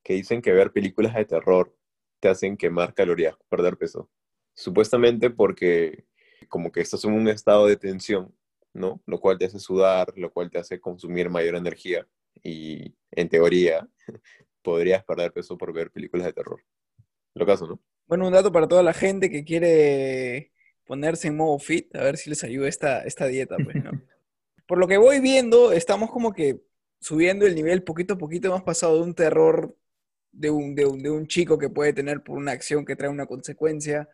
que 0.02 0.14
dicen 0.14 0.42
que 0.42 0.52
ver 0.52 0.72
películas 0.72 1.14
de 1.14 1.24
terror 1.24 1.74
te 2.20 2.28
hacen 2.28 2.56
quemar 2.56 2.92
calorías, 2.94 3.36
perder 3.48 3.76
peso. 3.76 4.10
Supuestamente 4.54 5.30
porque 5.30 6.04
como 6.48 6.70
que 6.70 6.80
estás 6.80 7.04
en 7.04 7.12
un 7.12 7.28
estado 7.28 7.66
de 7.66 7.76
tensión, 7.76 8.34
¿no? 8.74 9.00
Lo 9.06 9.18
cual 9.18 9.38
te 9.38 9.46
hace 9.46 9.58
sudar, 9.58 10.12
lo 10.16 10.30
cual 10.30 10.50
te 10.50 10.58
hace 10.58 10.80
consumir 10.80 11.30
mayor 11.30 11.54
energía 11.54 12.06
y 12.42 12.94
en 13.12 13.28
teoría 13.28 13.88
podrías 14.64 15.04
perder 15.04 15.32
peso 15.32 15.56
por 15.56 15.72
ver 15.72 15.92
películas 15.92 16.26
de 16.26 16.32
terror. 16.32 16.60
Lo 17.34 17.46
caso, 17.46 17.68
¿no? 17.68 17.80
Bueno, 18.06 18.26
un 18.26 18.32
dato 18.32 18.50
para 18.50 18.66
toda 18.66 18.82
la 18.82 18.92
gente 18.92 19.30
que 19.30 19.44
quiere 19.44 20.52
ponerse 20.84 21.28
en 21.28 21.36
modo 21.36 21.58
fit, 21.58 21.94
a 21.94 22.02
ver 22.02 22.16
si 22.16 22.30
les 22.30 22.42
ayuda 22.42 22.68
esta, 22.68 23.02
esta 23.02 23.26
dieta, 23.26 23.56
pues, 23.62 23.76
¿no? 23.76 23.92
Por 24.66 24.78
lo 24.78 24.88
que 24.88 24.96
voy 24.96 25.20
viendo, 25.20 25.72
estamos 25.72 26.10
como 26.10 26.32
que 26.32 26.62
subiendo 27.00 27.46
el 27.46 27.54
nivel 27.54 27.82
poquito 27.82 28.14
a 28.14 28.18
poquito, 28.18 28.48
hemos 28.48 28.62
pasado 28.62 28.96
de 28.96 29.02
un 29.02 29.14
terror 29.14 29.76
de 30.32 30.50
un, 30.50 30.74
de 30.74 30.86
un, 30.86 31.02
de 31.02 31.10
un 31.10 31.26
chico 31.26 31.58
que 31.58 31.68
puede 31.68 31.92
tener 31.92 32.22
por 32.22 32.38
una 32.38 32.52
acción 32.52 32.84
que 32.84 32.96
trae 32.96 33.10
una 33.10 33.26
consecuencia, 33.26 34.08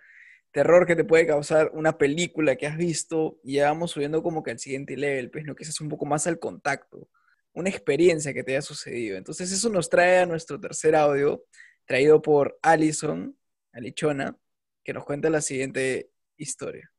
terror 0.51 0.87
que 0.87 0.97
te 0.97 1.05
puede 1.05 1.27
causar 1.27 1.71
una 1.73 1.97
película 1.99 2.57
que 2.57 2.67
has 2.67 2.77
visto, 2.77 3.39
y 3.45 3.55
ya 3.55 3.69
vamos 3.69 3.93
subiendo 3.93 4.23
como 4.23 4.43
que 4.43 4.51
al 4.51 4.59
siguiente 4.59 4.97
level, 4.97 5.31
pues, 5.31 5.45
¿no? 5.45 5.55
Que 5.55 5.65
es 5.65 5.81
un 5.81 5.89
poco 5.89 6.05
más 6.05 6.27
al 6.27 6.39
contacto, 6.39 7.09
una 7.55 7.69
experiencia 7.69 8.33
que 8.33 8.43
te 8.43 8.53
haya 8.53 8.63
sucedido. 8.63 9.17
Entonces 9.17 9.51
eso 9.53 9.69
nos 9.69 9.89
trae 9.89 10.19
a 10.19 10.27
nuestro 10.27 10.61
tercer 10.61 10.95
audio, 10.95 11.45
traído 11.85 12.23
por 12.23 12.59
Alison, 12.63 13.37
Alichona, 13.73 14.37
que 14.85 14.93
nos 14.93 15.05
cuenta 15.05 15.31
la 15.31 15.41
siguiente 15.41 16.11
historia. 16.37 16.91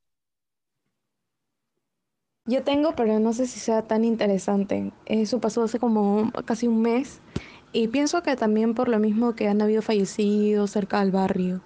Yo 2.46 2.64
tengo, 2.64 2.96
pero 2.96 3.20
no 3.20 3.34
sé 3.34 3.46
si 3.46 3.60
sea 3.60 3.84
tan 3.84 4.04
interesante. 4.04 4.92
Eso 5.06 5.40
pasó 5.40 5.64
hace 5.64 5.80
como 5.80 6.32
casi 6.46 6.68
un 6.68 6.82
mes 6.82 7.22
y 7.72 7.88
pienso 7.88 8.24
que 8.24 8.36
también 8.36 8.74
por 8.74 8.90
lo 8.90 9.00
mismo 9.00 9.36
que 9.36 9.48
han 9.48 9.62
habido 9.62 9.82
fallecidos 9.82 10.72
cerca 10.72 11.00
del 11.02 11.12
barrio. 11.12 11.62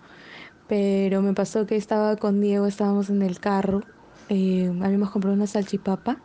Pero 0.67 1.21
me 1.21 1.33
pasó 1.33 1.65
que 1.65 1.75
estaba 1.75 2.17
con 2.17 2.41
Diego, 2.41 2.65
estábamos 2.65 3.09
en 3.09 3.21
el 3.21 3.39
carro, 3.39 3.83
eh, 4.29 4.71
habíamos 4.83 5.11
comprado 5.11 5.35
una 5.35 5.47
salchipapa 5.47 6.23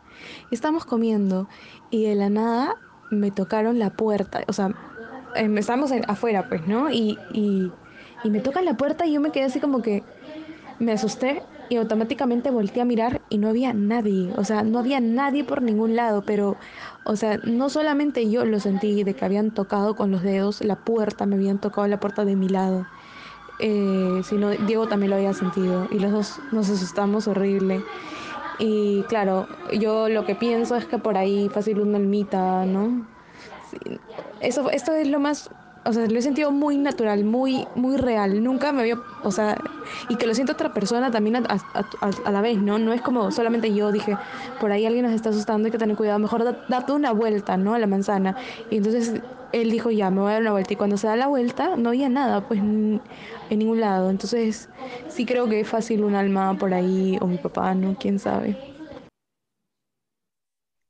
y 0.49 0.55
estábamos 0.55 0.85
comiendo 0.85 1.49
y 1.89 2.05
de 2.05 2.15
la 2.15 2.29
nada 2.29 2.75
me 3.09 3.31
tocaron 3.31 3.79
la 3.79 3.95
puerta, 3.95 4.43
o 4.47 4.53
sea, 4.53 4.75
em, 5.33 5.57
estábamos 5.57 5.91
afuera 6.07 6.47
pues, 6.47 6.65
¿no? 6.67 6.89
Y, 6.91 7.25
y, 7.29 7.79
y 8.21 8.29
me 8.31 8.41
tocan 8.41 8.65
la 8.65 8.77
puerta 8.77 9.05
y 9.05 9.13
yo 9.13 9.21
me 9.21 9.31
quedé 9.31 9.45
así 9.45 9.59
como 9.59 9.81
que 9.81 10.07
me 10.79 10.91
asusté 10.93 11.47
y 11.69 11.77
automáticamente 11.77 12.51
volteé 12.51 12.81
a 12.81 12.85
mirar 12.85 13.25
y 13.29 13.37
no 13.37 13.47
había 13.49 13.73
nadie, 13.73 14.33
o 14.35 14.43
sea, 14.43 14.63
no 14.63 14.79
había 14.79 14.99
nadie 14.99 15.43
por 15.45 15.61
ningún 15.61 15.95
lado, 15.95 16.25
pero, 16.25 16.59
o 17.03 17.15
sea, 17.15 17.39
no 17.43 17.69
solamente 17.69 18.29
yo 18.29 18.45
lo 18.45 18.59
sentí 18.59 19.03
de 19.03 19.15
que 19.15 19.23
habían 19.25 19.53
tocado 19.53 19.95
con 19.95 20.11
los 20.11 20.21
dedos 20.21 20.61
la 20.61 20.83
puerta, 20.83 21.25
me 21.25 21.35
habían 21.35 21.59
tocado 21.59 21.87
la 21.87 21.99
puerta 21.99 22.25
de 22.25 22.35
mi 22.35 22.49
lado, 22.49 22.89
eh, 23.61 24.21
sino 24.23 24.49
Diego 24.51 24.87
también 24.87 25.09
lo 25.11 25.15
había 25.15 25.33
sentido 25.33 25.87
y 25.91 25.99
los 25.99 26.11
dos 26.11 26.41
nos 26.51 26.69
asustamos 26.69 27.27
horrible. 27.27 27.81
Y 28.57 29.03
claro, 29.09 29.47
yo 29.73 30.09
lo 30.09 30.25
que 30.25 30.35
pienso 30.35 30.75
es 30.75 30.85
que 30.85 30.97
por 30.99 31.17
ahí 31.17 31.49
fácil 31.49 31.79
una 31.79 31.97
almita, 31.97 32.65
¿no? 32.65 32.91
Eso, 34.39 34.69
esto 34.71 34.93
es 34.93 35.07
lo 35.07 35.19
más, 35.19 35.49
o 35.85 35.93
sea, 35.93 36.05
lo 36.07 36.17
he 36.19 36.21
sentido 36.21 36.51
muy 36.51 36.77
natural, 36.77 37.23
muy, 37.23 37.67
muy 37.75 37.97
real. 37.97 38.43
Nunca 38.43 38.71
me 38.71 38.81
había, 38.81 38.99
o 39.23 39.31
sea, 39.31 39.57
y 40.07 40.15
que 40.15 40.27
lo 40.27 40.33
sienta 40.33 40.53
otra 40.53 40.73
persona 40.73 41.11
también 41.11 41.35
a, 41.37 41.39
a- 41.73 41.85
a- 42.25 42.31
la 42.31 42.41
vez, 42.41 42.57
¿no? 42.61 42.79
No 42.79 42.93
es 42.93 43.01
como 43.01 43.31
solamente 43.31 43.73
yo 43.73 43.91
dije, 43.91 44.19
por 44.59 44.71
ahí 44.71 44.85
alguien 44.85 45.05
nos 45.05 45.13
está 45.13 45.29
asustando, 45.29 45.67
hay 45.67 45.71
que 45.71 45.77
tener 45.77 45.95
cuidado, 45.95 46.19
mejor 46.19 46.43
da- 46.43 46.57
date 46.67 46.91
una 46.93 47.11
vuelta, 47.11 47.57
¿no? 47.57 47.73
A 47.73 47.79
la 47.79 47.87
manzana. 47.87 48.35
Y 48.69 48.77
entonces 48.77 49.21
él 49.53 49.71
dijo, 49.71 49.91
ya, 49.91 50.09
me 50.09 50.21
voy 50.21 50.29
a 50.31 50.33
dar 50.33 50.41
una 50.41 50.51
vuelta. 50.51 50.73
Y 50.73 50.75
cuando 50.77 50.97
se 50.97 51.07
da 51.07 51.15
la 51.15 51.27
vuelta, 51.27 51.75
no 51.77 51.89
había 51.89 52.09
nada, 52.09 52.47
pues, 52.47 52.59
en 52.59 53.01
ningún 53.49 53.79
lado. 53.81 54.09
Entonces, 54.09 54.69
sí 55.09 55.25
creo 55.25 55.47
que 55.49 55.59
es 55.61 55.67
fácil 55.67 56.03
un 56.03 56.15
alma 56.15 56.57
por 56.57 56.73
ahí, 56.73 57.17
o 57.21 57.27
mi 57.27 57.37
papá, 57.37 57.73
¿no? 57.75 57.95
¿Quién 57.99 58.19
sabe? 58.19 58.57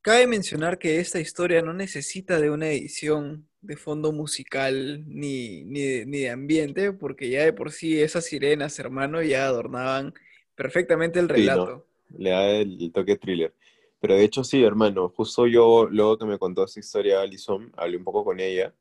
Cabe 0.01 0.25
mencionar 0.27 0.80
que 0.80 1.00
esta 1.00 1.20
historia 1.20 1.62
no 1.62 1.74
necesita 1.74 2.39
de 2.39 2.50
una 2.50 2.70
edición 2.70 3.48
de 3.62 3.77
fondo 3.77 4.12
musical 4.12 5.03
ni, 5.08 5.63
ni, 5.65 5.82
de, 5.82 6.06
ni 6.08 6.20
de 6.22 6.30
ambiente, 6.32 6.91
porque 6.94 7.30
ya 7.30 7.44
de 7.46 7.53
por 7.53 7.72
sí 7.72 8.01
esas 8.01 8.25
sirenas, 8.25 8.80
hermano, 8.80 9.22
ya 9.22 9.46
adornaban 9.46 10.13
perfectamente 10.56 11.20
el 11.20 11.30
Sí, 11.34 11.51
¿no? 11.51 11.75
relato. 11.75 11.88
Le 12.18 12.30
da 12.32 12.50
el, 12.50 12.82
el 12.82 12.91
toque 12.91 13.15
thriller. 13.18 13.53
Pero 14.01 14.15
de 14.15 14.24
hecho 14.24 14.43
sí, 14.43 14.63
hermano, 14.63 15.10
justo 15.10 15.48
yo, 15.48 15.88
luego 15.89 16.17
que 16.17 16.25
me 16.25 16.39
contó 16.39 16.65
esta 16.65 16.79
historia 16.81 17.22
Alison, 17.22 17.72
hablé 17.77 17.98
un 17.98 18.03
poco 18.03 18.25
con 18.25 18.39
ella 18.39 18.74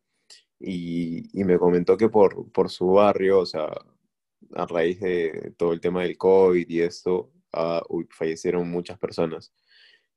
y, 0.58 1.28
y 1.38 1.44
me 1.44 1.58
comentó 1.58 1.96
que 1.96 2.08
por, 2.08 2.50
por 2.52 2.70
su 2.70 2.88
barrio, 2.92 3.40
o 3.40 3.46
sea, 3.46 3.68
a 4.54 4.66
raíz 4.66 4.98
de 5.00 5.52
todo 5.58 5.72
el 5.74 5.80
tema 5.80 6.02
del 6.02 6.16
COVID 6.16 6.68
y 6.68 6.80
esto, 6.80 7.30
ah, 7.52 7.82
uy, 7.90 8.08
fallecieron 8.10 8.70
muchas 8.70 8.98
personas. 8.98 9.52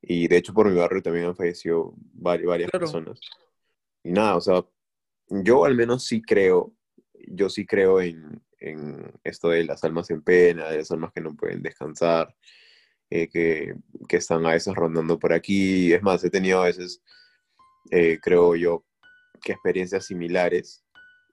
Y 0.01 0.27
de 0.27 0.37
hecho 0.37 0.53
por 0.53 0.69
mi 0.69 0.77
barrio 0.77 1.01
también 1.01 1.25
han 1.25 1.35
fallecido 1.35 1.93
vari- 2.15 2.47
varias 2.47 2.71
Claro. 2.71 2.85
personas. 2.85 3.19
Y 4.03 4.11
nada, 4.11 4.37
o 4.37 4.41
sea, 4.41 4.65
yo 5.27 5.65
al 5.65 5.75
menos 5.75 6.05
sí 6.05 6.21
creo, 6.21 6.73
yo 7.27 7.49
sí 7.49 7.65
creo 7.65 7.99
en, 8.01 8.41
en 8.59 9.11
esto 9.23 9.49
de 9.49 9.65
las 9.65 9.83
almas 9.83 10.09
en 10.11 10.21
pena, 10.21 10.69
de 10.69 10.77
las 10.77 10.91
almas 10.91 11.11
que 11.13 11.21
no 11.21 11.35
pueden 11.35 11.61
descansar, 11.61 12.33
eh, 13.09 13.27
que, 13.27 13.75
que 14.07 14.17
están 14.17 14.45
a 14.45 14.51
veces 14.51 14.73
rondando 14.73 15.19
por 15.19 15.33
aquí. 15.33 15.93
Es 15.93 16.01
más, 16.01 16.23
he 16.23 16.29
tenido 16.29 16.61
a 16.61 16.65
veces, 16.65 17.01
eh, 17.91 18.19
creo 18.21 18.55
yo, 18.55 18.83
que 19.41 19.53
experiencias 19.53 20.05
similares. 20.05 20.83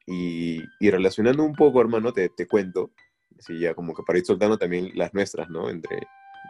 Y, 0.06 0.62
y 0.80 0.90
relacionando 0.90 1.44
un 1.44 1.54
poco, 1.54 1.80
hermano, 1.80 2.12
te, 2.12 2.28
te 2.30 2.46
cuento, 2.46 2.90
así 3.38 3.60
ya 3.60 3.74
como 3.74 3.94
que 3.94 4.02
para 4.02 4.18
ir 4.18 4.24
soltando 4.24 4.58
también 4.58 4.90
las 4.94 5.14
nuestras, 5.14 5.48
¿no? 5.48 5.70
Entre, 5.70 5.96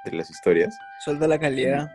entre 0.05 0.19
las 0.19 0.31
historias. 0.31 0.75
Suelta 1.05 1.27
la 1.27 1.39
calidad. 1.39 1.91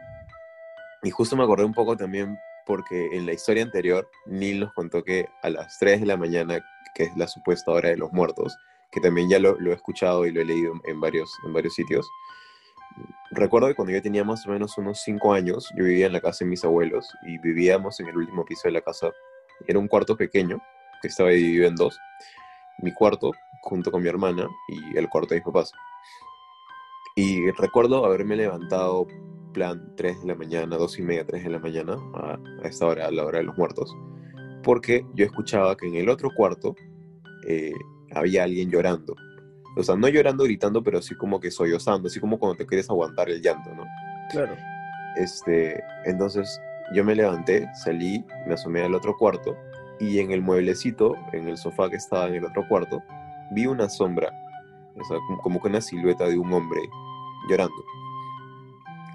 Y 1.04 1.12
justo 1.12 1.36
me 1.36 1.44
acordé 1.44 1.66
un 1.66 1.74
poco 1.74 1.96
también 1.96 2.38
porque 2.66 3.16
en 3.16 3.26
la 3.26 3.34
historia 3.34 3.64
anterior, 3.64 4.10
Neil 4.26 4.60
nos 4.60 4.74
contó 4.74 5.04
que 5.04 5.28
a 5.44 5.50
las 5.50 5.78
3 5.80 6.02
de 6.02 6.06
la 6.08 6.18
mañana, 6.18 6.66
que 6.96 7.04
es 7.04 7.16
la 7.16 7.28
supuesta 7.28 7.72
hora 7.72 7.90
de 7.90 7.98
los 7.98 8.12
muertos, 8.12 8.58
que 8.92 9.00
también 9.00 9.30
ya 9.30 9.40
lo, 9.40 9.60
lo 9.60 9.72
he 9.72 9.76
escuchado 9.76 10.26
y 10.26 10.32
lo 10.32 10.42
he 10.42 10.46
leído 10.46 10.74
en 10.86 11.00
varios, 11.00 11.32
en 11.46 11.54
varios 11.54 11.76
sitios. 11.76 12.10
Recuerdo 13.32 13.68
que 13.68 13.76
cuando 13.76 13.94
yo 13.94 14.02
tenía 14.02 14.24
más 14.24 14.46
o 14.48 14.52
menos 14.52 14.78
unos 14.78 15.02
5 15.02 15.34
años, 15.34 15.70
yo 15.76 15.84
vivía 15.84 16.06
en 16.06 16.14
la 16.14 16.22
casa 16.22 16.46
de 16.46 16.50
mis 16.50 16.64
abuelos 16.64 17.14
y 17.28 17.38
vivíamos 17.40 18.00
en 18.00 18.08
el 18.08 18.18
último 18.18 18.46
piso 18.46 18.62
de 18.66 18.72
la 18.72 18.82
casa. 18.82 19.12
Era 19.68 19.80
un 19.80 19.88
cuarto 19.88 20.16
pequeño 20.16 20.62
que 21.02 21.08
estaba 21.10 21.30
dividido 21.30 21.68
en 21.68 21.76
dos. 21.76 22.00
Mi 22.80 22.94
cuarto 22.94 23.32
junto 23.62 23.92
con 23.92 24.02
mi 24.02 24.10
hermana 24.10 24.48
y 24.70 24.98
el 24.98 25.10
cuarto 25.10 25.34
de 25.34 25.42
mis 25.42 25.46
papás. 25.46 25.72
Y 27.16 27.50
recuerdo 27.52 28.06
haberme 28.06 28.36
levantado 28.36 29.08
plan 29.54 29.96
3 29.96 30.22
de 30.22 30.28
la 30.28 30.36
mañana, 30.36 30.76
2 30.76 31.00
y 31.00 31.02
media, 31.02 31.26
3 31.26 31.46
de 31.46 31.50
la 31.50 31.60
mañana, 31.60 31.98
a, 32.14 32.38
esta 32.68 32.86
hora, 32.86 33.08
a 33.08 33.12
la 33.12 33.26
hora 33.26 33.40
de 33.40 33.46
los 33.46 33.58
muertos, 33.58 33.96
porque 34.64 35.06
yo 35.14 35.26
escuchaba 35.26 35.78
que 35.78 35.88
en 35.88 35.96
el 35.96 36.10
otro 36.10 36.30
cuarto 36.36 36.76
eh, 37.48 37.72
había 38.14 38.44
alguien 38.44 38.70
llorando. 38.70 39.16
O 39.78 39.84
sea, 39.84 39.96
no 39.96 40.08
llorando, 40.08 40.44
gritando, 40.46 40.82
pero 40.82 41.00
así 41.00 41.16
como 41.16 41.40
que 41.40 41.52
sollozando, 41.52 42.08
así 42.08 42.20
como 42.20 42.40
cuando 42.40 42.58
te 42.58 42.66
quieres 42.66 42.90
aguantar 42.90 43.30
el 43.30 43.42
llanto, 43.42 43.74
¿no? 43.76 43.84
Claro. 44.32 44.56
Este, 45.18 45.82
entonces 46.06 46.60
yo 46.94 47.04
me 47.04 47.16
levanté, 47.16 47.68
salí, 47.84 48.24
me 48.48 48.54
asomé 48.54 48.84
al 48.84 48.94
otro 48.96 49.16
cuarto 49.18 49.58
y 50.00 50.20
en 50.20 50.32
el 50.32 50.42
mueblecito, 50.42 51.16
en 51.34 51.48
el 51.48 51.58
sofá 51.58 51.90
que 51.90 51.96
estaba 51.98 52.28
en 52.28 52.36
el 52.36 52.46
otro 52.46 52.66
cuarto, 52.68 53.02
vi 53.52 53.66
una 53.66 53.90
sombra, 53.90 54.30
o 55.00 55.04
sea, 55.06 55.18
como- 55.42 55.62
que 55.62 55.68
una 55.68 55.82
silueta 55.82 56.26
de 56.28 56.38
un 56.38 56.52
hombre 56.54 56.80
llorando. 57.50 57.74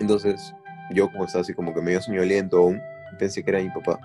Entonces 0.01 0.55
yo 0.93 1.11
como 1.11 1.25
estaba 1.25 1.43
así 1.43 1.55
como 1.55 1.73
que 1.75 1.81
medio 1.81 2.01
soñoliento 2.01 2.59
aún, 2.59 2.81
pensé 3.19 3.43
que 3.43 3.51
era 3.51 3.61
mi 3.63 3.71
papá 3.71 3.99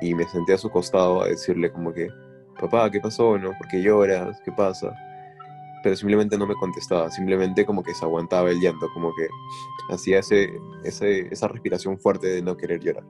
y 0.00 0.14
me 0.14 0.24
senté 0.24 0.54
a 0.54 0.58
su 0.58 0.70
costado 0.70 1.22
a 1.22 1.28
decirle 1.28 1.70
como 1.72 1.92
que, 1.92 2.08
papá, 2.60 2.90
¿qué 2.90 3.00
pasó? 3.00 3.36
¿No? 3.38 3.50
¿Por 3.58 3.68
qué 3.68 3.82
lloras? 3.82 4.40
¿Qué 4.44 4.52
pasa? 4.52 4.92
Pero 5.82 5.94
simplemente 5.96 6.36
no 6.36 6.46
me 6.46 6.54
contestaba, 6.54 7.10
simplemente 7.10 7.64
como 7.64 7.82
que 7.82 7.94
se 7.94 8.04
aguantaba 8.04 8.50
el 8.50 8.60
llanto, 8.60 8.88
como 8.94 9.14
que 9.14 9.28
hacía 9.94 10.18
ese, 10.18 10.50
ese- 10.84 11.28
esa 11.32 11.48
respiración 11.48 11.98
fuerte 11.98 12.26
de 12.26 12.42
no 12.42 12.56
querer 12.56 12.80
llorar. 12.80 13.04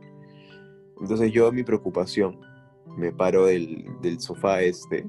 Entonces 1.00 1.32
yo, 1.32 1.50
mi 1.52 1.62
preocupación, 1.62 2.40
me 2.96 3.12
paro 3.12 3.46
del, 3.46 3.86
del 4.02 4.20
sofá 4.20 4.60
este 4.62 5.08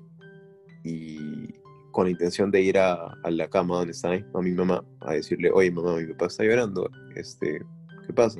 y 0.83 1.53
con 1.91 2.05
la 2.05 2.11
intención 2.11 2.51
de 2.51 2.61
ir 2.61 2.77
a, 2.77 2.93
a 3.23 3.31
la 3.31 3.49
cama 3.49 3.77
donde 3.77 3.91
estaba 3.91 4.15
mi- 4.15 4.23
a 4.33 4.39
mi 4.41 4.51
mamá 4.51 4.83
a 5.01 5.13
decirle, 5.13 5.51
oye 5.51 5.71
mamá, 5.71 5.95
mi 5.97 6.05
papá 6.13 6.27
está 6.27 6.43
llorando, 6.43 6.89
este, 7.15 7.61
¿qué 8.07 8.13
pasa? 8.13 8.39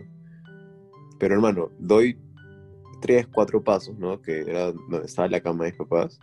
Pero 1.19 1.33
hermano, 1.35 1.69
doy 1.79 2.17
tres, 3.01 3.27
cuatro 3.27 3.61
pasos, 3.63 3.97
¿no? 3.97 4.21
Que 4.21 4.41
era 4.41 4.71
donde 4.71 5.05
estaba 5.05 5.27
la 5.27 5.41
cama 5.41 5.65
de 5.65 5.71
mis 5.71 5.77
papás. 5.79 6.19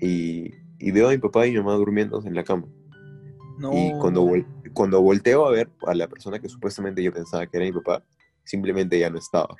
Y, 0.00 0.50
y 0.78 0.90
veo 0.90 1.08
a 1.08 1.12
mi 1.12 1.18
papá 1.18 1.46
y 1.46 1.52
mi 1.52 1.58
mamá 1.58 1.74
durmiendo 1.74 2.22
en 2.24 2.34
la 2.34 2.44
cama. 2.44 2.66
No. 3.58 3.70
Y 3.72 3.92
cuando, 3.98 4.24
vol- 4.24 4.46
cuando 4.74 5.00
volteo 5.00 5.46
a 5.46 5.50
ver 5.50 5.70
a 5.86 5.94
la 5.94 6.08
persona 6.08 6.38
que 6.38 6.48
supuestamente 6.48 7.02
yo 7.02 7.12
pensaba 7.12 7.46
que 7.46 7.56
era 7.56 7.66
mi 7.66 7.72
papá, 7.72 8.04
simplemente 8.44 8.98
ya 8.98 9.08
no 9.10 9.18
estaba. 9.18 9.56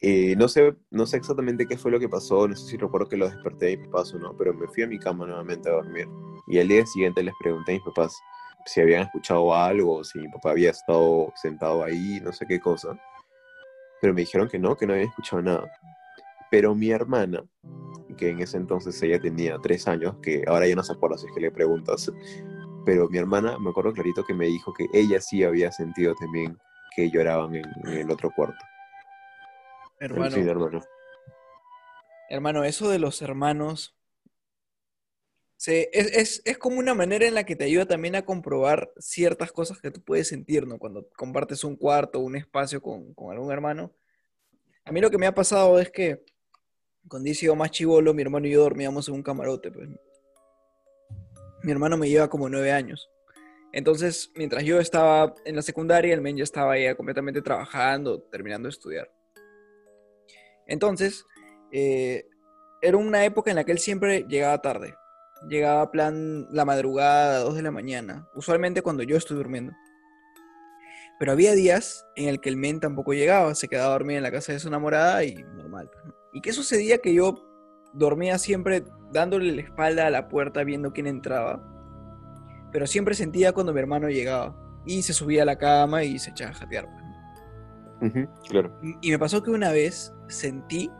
Eh, 0.00 0.36
no, 0.36 0.46
sé, 0.46 0.76
no 0.90 1.06
sé 1.06 1.16
exactamente 1.16 1.66
qué 1.66 1.76
fue 1.78 1.90
lo 1.90 1.98
que 1.98 2.08
pasó, 2.08 2.46
no 2.46 2.54
sé 2.54 2.66
si 2.68 2.76
recuerdo 2.76 3.08
que 3.08 3.16
lo 3.16 3.28
desperté 3.28 3.66
de 3.66 3.76
mis 3.78 3.88
papás 3.88 4.12
o 4.14 4.18
no, 4.18 4.36
pero 4.36 4.52
me 4.54 4.66
fui 4.68 4.82
a 4.82 4.86
mi 4.86 4.98
cama 4.98 5.26
nuevamente 5.26 5.68
a 5.68 5.72
dormir. 5.72 6.06
Y 6.48 6.58
al 6.58 6.68
día 6.68 6.84
siguiente 6.86 7.22
les 7.22 7.34
pregunté 7.40 7.72
a 7.72 7.74
mis 7.76 7.84
papás 7.84 8.14
si 8.66 8.80
habían 8.80 9.02
escuchado 9.02 9.54
algo, 9.54 10.04
si 10.04 10.18
mi 10.18 10.28
papá 10.28 10.50
había 10.50 10.70
estado 10.70 11.32
sentado 11.40 11.82
ahí, 11.82 12.20
no 12.22 12.32
sé 12.32 12.46
qué 12.46 12.60
cosa. 12.60 12.96
Pero 14.00 14.12
me 14.12 14.20
dijeron 14.20 14.48
que 14.48 14.58
no, 14.58 14.76
que 14.76 14.86
no 14.86 14.92
habían 14.92 15.08
escuchado 15.08 15.40
nada. 15.42 15.70
Pero 16.50 16.74
mi 16.74 16.90
hermana, 16.90 17.42
que 18.16 18.30
en 18.30 18.40
ese 18.40 18.56
entonces 18.56 19.02
ella 19.02 19.20
tenía 19.20 19.58
tres 19.62 19.86
años, 19.88 20.16
que 20.22 20.44
ahora 20.46 20.66
ya 20.66 20.74
no 20.76 20.82
se 20.82 20.92
acuerda 20.92 21.18
si 21.18 21.26
es 21.26 21.32
que 21.32 21.40
le 21.40 21.50
preguntas, 21.50 22.10
pero 22.84 23.08
mi 23.08 23.18
hermana, 23.18 23.58
me 23.58 23.70
acuerdo 23.70 23.92
clarito 23.92 24.24
que 24.24 24.34
me 24.34 24.46
dijo 24.46 24.72
que 24.72 24.86
ella 24.92 25.20
sí 25.20 25.42
había 25.42 25.72
sentido 25.72 26.14
también 26.14 26.56
que 26.94 27.10
lloraban 27.10 27.54
en, 27.54 27.64
en 27.84 27.92
el 27.98 28.10
otro 28.10 28.30
cuarto. 28.30 28.64
hermano, 29.98 30.30
Sí, 30.36 30.40
hermano. 30.40 30.80
hermano, 32.28 32.64
eso 32.64 32.88
de 32.88 32.98
los 32.98 33.20
hermanos 33.22 33.96
se- 35.56 35.88
es, 35.92 36.06
es- 36.16 36.42
es 36.44 36.58
como 36.58 36.78
una 36.78 36.94
manera 36.94 37.26
en 37.26 37.34
la 37.34 37.44
que 37.44 37.56
te 37.56 37.64
ayuda 37.64 37.86
también 37.86 38.14
a 38.14 38.24
comprobar 38.24 38.92
ciertas 38.98 39.52
cosas 39.52 39.80
que 39.80 39.90
tú 39.90 40.02
puedes 40.02 40.28
sentir, 40.28 40.66
¿no? 40.66 40.78
Cuando 40.78 41.08
compartes 41.16 41.64
un 41.64 41.76
cuarto, 41.76 42.20
un 42.20 42.36
espacio 42.36 42.80
con, 42.82 43.14
con 43.14 43.32
algún 43.32 43.50
hermano. 43.50 43.92
A 44.84 44.92
mí 44.92 45.00
lo 45.00 45.10
que 45.10 45.18
me 45.18 45.26
ha 45.26 45.34
pasado 45.34 45.80
es 45.80 45.90
que 45.90 46.22
cuando 47.08 47.30
he 47.30 47.34
sido 47.34 47.54
más 47.54 47.70
chivolo, 47.70 48.14
mi 48.14 48.22
hermano 48.22 48.46
y 48.46 48.52
yo 48.52 48.62
dormíamos 48.62 49.08
en 49.08 49.14
un 49.14 49.22
camarote, 49.22 49.70
pues. 49.70 49.88
Mi 51.62 51.72
hermano 51.72 51.96
me 51.96 52.08
lleva 52.08 52.28
como 52.28 52.48
nueve 52.48 52.72
años. 52.72 53.10
Entonces, 53.72 54.30
mientras 54.34 54.64
yo 54.64 54.80
estaba 54.80 55.34
en 55.44 55.56
la 55.56 55.62
secundaria, 55.62 56.14
el 56.14 56.20
men 56.20 56.36
ya 56.36 56.44
estaba 56.44 56.78
ya 56.78 56.94
completamente 56.94 57.42
trabajando, 57.42 58.22
terminando 58.22 58.68
de 58.68 58.70
estudiar. 58.70 59.10
Entonces, 60.66 61.24
eh, 61.72 62.26
era 62.80 62.96
una 62.96 63.24
época 63.24 63.50
en 63.50 63.56
la 63.56 63.64
que 63.64 63.72
él 63.72 63.78
siempre 63.78 64.24
llegaba 64.28 64.62
tarde. 64.62 64.94
Llegaba 65.48 65.82
a 65.82 65.90
plan 65.90 66.46
la 66.50 66.64
madrugada, 66.64 67.40
2 67.40 67.56
de 67.56 67.62
la 67.62 67.70
mañana, 67.70 68.28
usualmente 68.34 68.82
cuando 68.82 69.02
yo 69.02 69.16
estoy 69.16 69.36
durmiendo. 69.36 69.74
Pero 71.18 71.32
había 71.32 71.52
días 71.52 72.06
en 72.14 72.28
el 72.28 72.40
que 72.40 72.48
el 72.48 72.56
men 72.56 72.80
tampoco 72.80 73.12
llegaba, 73.12 73.54
se 73.54 73.68
quedaba 73.68 73.88
a 73.88 73.92
dormir 73.92 74.16
en 74.16 74.22
la 74.22 74.32
casa 74.32 74.52
de 74.52 74.58
su 74.58 74.68
enamorada 74.68 75.24
y 75.24 75.34
normal. 75.34 75.90
pues. 75.90 76.15
¿Y 76.36 76.42
qué 76.42 76.52
sucedía? 76.52 76.98
Que 76.98 77.14
yo 77.14 77.42
dormía 77.94 78.36
siempre 78.36 78.84
dándole 79.10 79.52
la 79.52 79.62
espalda 79.62 80.06
a 80.06 80.10
la 80.10 80.28
puerta 80.28 80.64
viendo 80.64 80.92
quién 80.92 81.06
entraba. 81.06 81.66
Pero 82.72 82.86
siempre 82.86 83.14
sentía 83.14 83.52
cuando 83.52 83.72
mi 83.72 83.80
hermano 83.80 84.10
llegaba. 84.10 84.54
Y 84.84 85.00
se 85.00 85.14
subía 85.14 85.44
a 85.44 85.46
la 85.46 85.56
cama 85.56 86.04
y 86.04 86.18
se 86.18 86.32
echaba 86.32 86.50
a 86.50 86.54
jatear. 86.54 86.84
pues, 86.84 87.02
¿no? 88.02 88.06
Ujú, 88.06 88.42
claro. 88.50 88.78
Y 89.00 89.10
me 89.10 89.18
pasó 89.18 89.42
que 89.42 89.50
una 89.50 89.72
vez 89.72 90.12
sentí 90.28 90.90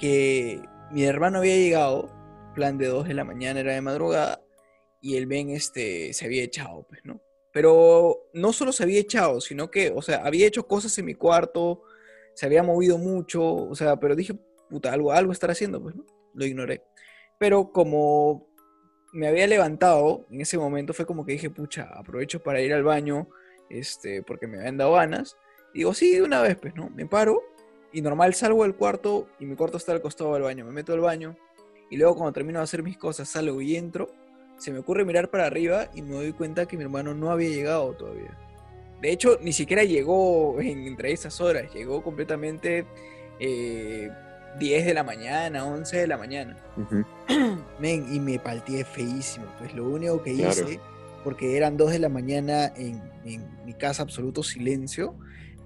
que 0.00 0.60
mi 0.90 1.04
hermano 1.04 1.38
había 1.38 1.54
llegado, 1.54 2.10
plan 2.56 2.78
de 2.78 2.88
2 2.88 3.06
de 3.06 3.14
la 3.14 3.22
mañana, 3.22 3.60
era 3.60 3.74
de 3.74 3.80
madrugada, 3.80 4.42
y 5.00 5.18
el 5.18 5.26
Ben 5.26 5.50
este, 5.50 6.12
se 6.12 6.24
había 6.24 6.42
echado, 6.42 6.84
pues, 6.88 7.02
¿no? 7.04 7.20
Pero 7.52 8.28
no 8.34 8.52
solo 8.52 8.72
se 8.72 8.82
había 8.82 8.98
echado, 8.98 9.40
sino 9.40 9.70
que, 9.70 9.92
o 9.94 10.02
sea, 10.02 10.16
había 10.24 10.48
hecho 10.48 10.66
cosas 10.66 10.98
en 10.98 11.04
mi 11.04 11.14
cuarto, 11.14 11.84
se 12.34 12.46
había 12.46 12.62
movido 12.62 12.98
mucho, 12.98 13.44
o 13.44 13.74
sea, 13.74 13.98
pero 13.98 14.14
dije, 14.14 14.38
puta, 14.68 14.92
algo, 14.92 15.12
algo 15.12 15.32
estará 15.32 15.52
haciendo, 15.52 15.82
pues, 15.82 15.94
¿no? 15.96 16.04
Lo 16.34 16.44
ignoré. 16.44 16.82
Pero 17.38 17.72
como 17.72 18.46
me 19.12 19.26
había 19.28 19.46
levantado 19.46 20.26
en 20.30 20.40
ese 20.40 20.58
momento, 20.58 20.92
fue 20.92 21.06
como 21.06 21.24
que 21.24 21.32
dije, 21.32 21.50
pucha, 21.50 21.88
aprovecho 21.94 22.42
para 22.42 22.60
ir 22.60 22.72
al 22.74 22.82
baño, 22.82 23.28
este, 23.70 24.22
porque 24.22 24.46
me 24.46 24.58
habían 24.58 24.76
dado 24.76 24.92
ganas. 24.92 25.36
Y 25.74 25.78
digo, 25.78 25.94
sí, 25.94 26.12
de 26.14 26.22
una 26.22 26.42
vez, 26.42 26.56
pues, 26.56 26.74
¿no? 26.74 26.90
Me 26.90 27.06
paro 27.06 27.42
y 27.92 28.02
normal 28.02 28.34
salgo 28.34 28.64
del 28.64 28.74
cuarto 28.74 29.28
y 29.38 29.46
mi 29.46 29.56
cuarto 29.56 29.76
está 29.78 29.92
al 29.92 30.02
costado 30.02 30.34
del 30.34 30.42
baño. 30.42 30.64
Me 30.64 30.72
meto 30.72 30.92
al 30.92 31.00
baño 31.00 31.36
y 31.90 31.96
luego 31.96 32.16
cuando 32.16 32.32
termino 32.32 32.58
de 32.58 32.64
hacer 32.64 32.82
mis 32.82 32.98
cosas 32.98 33.28
salgo 33.28 33.60
y 33.62 33.76
entro. 33.76 34.08
Se 34.58 34.72
me 34.72 34.80
ocurre 34.80 35.04
mirar 35.04 35.30
para 35.30 35.46
arriba 35.46 35.88
y 35.94 36.02
me 36.02 36.14
doy 36.16 36.32
cuenta 36.32 36.66
que 36.66 36.76
mi 36.76 36.82
hermano 36.82 37.14
no 37.14 37.30
había 37.30 37.48
llegado 37.48 37.94
todavía. 37.94 38.36
De 39.00 39.12
hecho, 39.12 39.38
ni 39.40 39.52
siquiera 39.52 39.84
llegó 39.84 40.60
en- 40.60 40.86
entre 40.86 41.12
esas 41.12 41.40
horas. 41.40 41.72
Llegó 41.72 42.02
completamente 42.02 42.84
eh, 43.38 44.10
10 44.58 44.86
de 44.86 44.94
la 44.94 45.04
mañana, 45.04 45.64
11 45.66 45.96
de 45.96 46.06
la 46.06 46.16
mañana. 46.18 46.56
Men, 47.80 48.06
y 48.12 48.20
me 48.20 48.38
palteé 48.38 48.84
feísimo. 48.84 49.46
Pues 49.58 49.74
lo 49.74 49.88
único 49.88 50.22
que 50.22 50.34
Claro. 50.34 50.50
hice, 50.50 50.80
porque 51.24 51.56
eran 51.56 51.76
2 51.76 51.92
de 51.92 51.98
la 51.98 52.08
mañana 52.08 52.72
en, 52.76 53.00
en 53.24 53.46
mi 53.64 53.74
casa, 53.74 54.02
absoluto 54.02 54.42
silencio, 54.42 55.14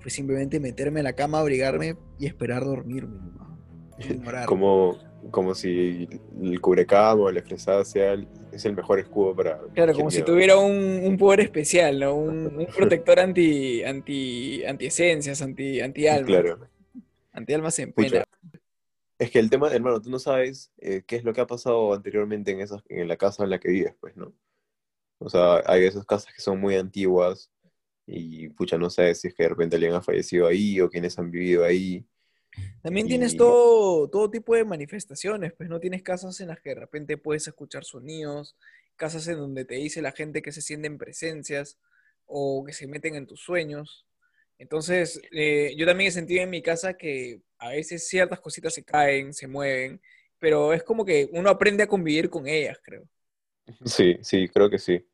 fue 0.00 0.10
simplemente 0.10 0.58
meterme 0.60 1.00
a 1.00 1.02
la 1.04 1.12
cama, 1.12 1.38
abrigarme 1.38 1.96
y 2.18 2.26
esperar 2.26 2.64
dormirme. 2.64 3.18
Como, 4.46 4.98
como 5.30 5.54
si 5.54 6.08
el 6.42 6.60
cubrecama 6.60 7.22
o 7.22 7.30
la 7.30 7.40
fresada 7.42 7.84
sea 7.84 8.12
el, 8.14 8.26
es 8.50 8.64
el 8.64 8.74
mejor 8.74 8.98
escudo 8.98 9.36
para... 9.36 9.60
Claro, 9.74 9.92
como 9.94 10.10
si 10.10 10.22
tuviera 10.22 10.56
un, 10.56 11.00
un 11.04 11.16
poder 11.16 11.40
especial, 11.40 12.00
¿no? 12.00 12.16
Un, 12.16 12.46
un 12.58 12.66
protector 12.66 13.20
anti, 13.20 13.84
anti, 13.84 14.64
anti 14.64 14.86
esencias, 14.86 15.40
anti, 15.40 15.80
anti 15.80 16.08
almas. 16.08 16.26
Claro. 16.26 16.58
Anti 17.32 17.52
almas 17.54 17.78
en 17.78 17.92
pena. 17.92 18.24
Es 19.22 19.30
que 19.30 19.38
el 19.38 19.50
tema, 19.50 19.72
hermano, 19.72 20.02
tú 20.02 20.10
no 20.10 20.18
sabes 20.18 20.72
eh, 20.78 21.04
qué 21.06 21.14
es 21.14 21.22
lo 21.22 21.32
que 21.32 21.40
ha 21.40 21.46
pasado 21.46 21.94
anteriormente 21.94 22.50
en, 22.50 22.60
esas, 22.60 22.82
en 22.88 23.06
la 23.06 23.16
casa 23.16 23.44
en 23.44 23.50
la 23.50 23.60
que 23.60 23.68
vives, 23.70 23.94
pues, 24.00 24.16
¿no? 24.16 24.34
O 25.18 25.28
sea, 25.28 25.62
hay 25.66 25.84
esas 25.84 26.04
casas 26.04 26.34
que 26.34 26.42
son 26.42 26.60
muy 26.60 26.74
antiguas 26.74 27.48
y, 28.04 28.48
pucha, 28.48 28.78
no 28.78 28.90
sabes 28.90 29.20
si 29.20 29.28
es 29.28 29.34
que 29.34 29.44
de 29.44 29.50
repente 29.50 29.76
alguien 29.76 29.94
ha 29.94 30.02
fallecido 30.02 30.48
ahí 30.48 30.80
o 30.80 30.90
quienes 30.90 31.16
han 31.20 31.30
vivido 31.30 31.64
ahí. 31.64 32.04
También 32.82 33.06
tienes 33.06 33.34
Y- 33.34 33.36
todo, 33.36 34.10
todo 34.10 34.28
tipo 34.28 34.56
de 34.56 34.64
manifestaciones, 34.64 35.52
pues 35.52 35.68
no 35.68 35.78
tienes 35.78 36.02
casas 36.02 36.40
en 36.40 36.48
las 36.48 36.60
que 36.60 36.70
de 36.70 36.80
repente 36.80 37.16
puedes 37.16 37.46
escuchar 37.46 37.84
sonidos, 37.84 38.56
casas 38.96 39.28
en 39.28 39.36
donde 39.36 39.64
te 39.64 39.76
dice 39.76 40.02
la 40.02 40.10
gente 40.10 40.42
que 40.42 40.50
se 40.50 40.62
sienten 40.62 40.98
presencias 40.98 41.78
o 42.26 42.64
que 42.64 42.72
se 42.72 42.88
meten 42.88 43.14
en 43.14 43.28
tus 43.28 43.40
sueños. 43.40 44.04
Entonces, 44.58 45.20
eh, 45.32 45.74
yo 45.76 45.86
también 45.86 46.08
he 46.08 46.12
sentido 46.12 46.42
en 46.42 46.50
mi 46.50 46.62
casa 46.62 46.94
que 46.94 47.40
a 47.58 47.70
veces 47.70 48.06
ciertas 48.08 48.40
cositas 48.40 48.74
se 48.74 48.84
caen, 48.84 49.32
se 49.32 49.46
mueven, 49.46 50.00
pero 50.38 50.72
es 50.72 50.82
como 50.82 51.04
que 51.04 51.28
uno 51.32 51.50
aprende 51.50 51.82
a 51.82 51.88
convivir 51.88 52.30
con 52.30 52.46
ellas, 52.46 52.78
creo. 52.82 53.04
Sí, 53.84 54.16
sí, 54.22 54.48
creo 54.48 54.68
que 54.68 54.78
sí. 54.78 55.04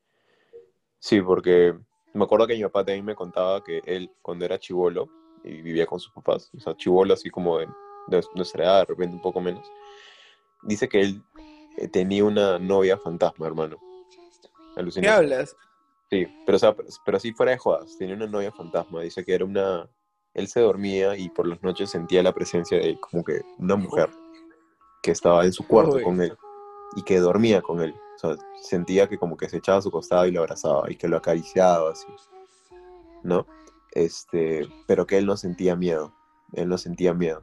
Sí, 0.98 1.20
porque 1.20 1.74
me 2.14 2.24
acuerdo 2.24 2.46
que 2.46 2.54
mi 2.54 2.62
papá 2.62 2.84
también 2.84 3.04
me 3.04 3.14
contaba 3.14 3.62
que 3.62 3.80
él, 3.84 4.10
cuando 4.22 4.44
era 4.44 4.58
chivolo 4.58 5.08
y 5.44 5.62
vivía 5.62 5.86
con 5.86 6.00
sus 6.00 6.12
papás, 6.12 6.50
o 6.56 6.60
sea, 6.60 6.76
chivolo 6.76 7.14
así 7.14 7.30
como 7.30 7.58
de, 7.58 7.66
de 8.08 8.22
nuestra 8.34 8.64
edad, 8.64 8.80
de 8.80 8.86
repente 8.86 9.16
un 9.16 9.22
poco 9.22 9.40
menos, 9.40 9.70
dice 10.62 10.88
que 10.88 11.00
él 11.00 11.22
eh, 11.78 11.88
tenía 11.88 12.24
una 12.24 12.58
novia 12.58 12.98
fantasma, 12.98 13.46
hermano. 13.46 13.78
¿Qué 15.00 15.08
hablas? 15.08 15.54
Sí, 16.10 16.26
pero, 16.46 16.56
o 16.56 16.58
sea, 16.58 16.74
pero, 16.74 16.88
pero 17.04 17.16
así 17.18 17.32
fuera 17.32 17.52
de 17.52 17.58
jodas, 17.58 17.96
tenía 17.98 18.14
una 18.14 18.26
novia 18.26 18.50
fantasma, 18.52 19.02
dice 19.02 19.24
que 19.24 19.34
era 19.34 19.44
una... 19.44 19.88
Él 20.34 20.46
se 20.48 20.60
dormía 20.60 21.16
y 21.16 21.28
por 21.30 21.46
las 21.46 21.62
noches 21.62 21.90
sentía 21.90 22.22
la 22.22 22.32
presencia 22.32 22.78
de 22.78 22.98
como 23.00 23.24
que 23.24 23.42
una 23.58 23.76
mujer 23.76 24.08
que 25.02 25.10
estaba 25.10 25.44
en 25.44 25.52
su 25.52 25.66
cuarto 25.66 25.96
Uy. 25.96 26.02
con 26.02 26.20
él 26.20 26.36
y 26.96 27.02
que 27.02 27.18
dormía 27.18 27.60
con 27.60 27.80
él. 27.80 27.94
O 28.16 28.18
sea, 28.18 28.36
sentía 28.62 29.08
que 29.08 29.18
como 29.18 29.36
que 29.36 29.48
se 29.48 29.58
echaba 29.58 29.78
a 29.78 29.82
su 29.82 29.90
costado 29.90 30.26
y 30.26 30.30
lo 30.30 30.40
abrazaba 30.40 30.90
y 30.90 30.96
que 30.96 31.08
lo 31.08 31.16
acariciaba 31.16 31.90
así, 31.90 32.06
¿no? 33.22 33.46
Este, 33.92 34.68
pero 34.86 35.06
que 35.06 35.18
él 35.18 35.26
no 35.26 35.36
sentía 35.36 35.76
miedo, 35.76 36.14
él 36.52 36.68
no 36.68 36.78
sentía 36.78 37.14
miedo. 37.14 37.42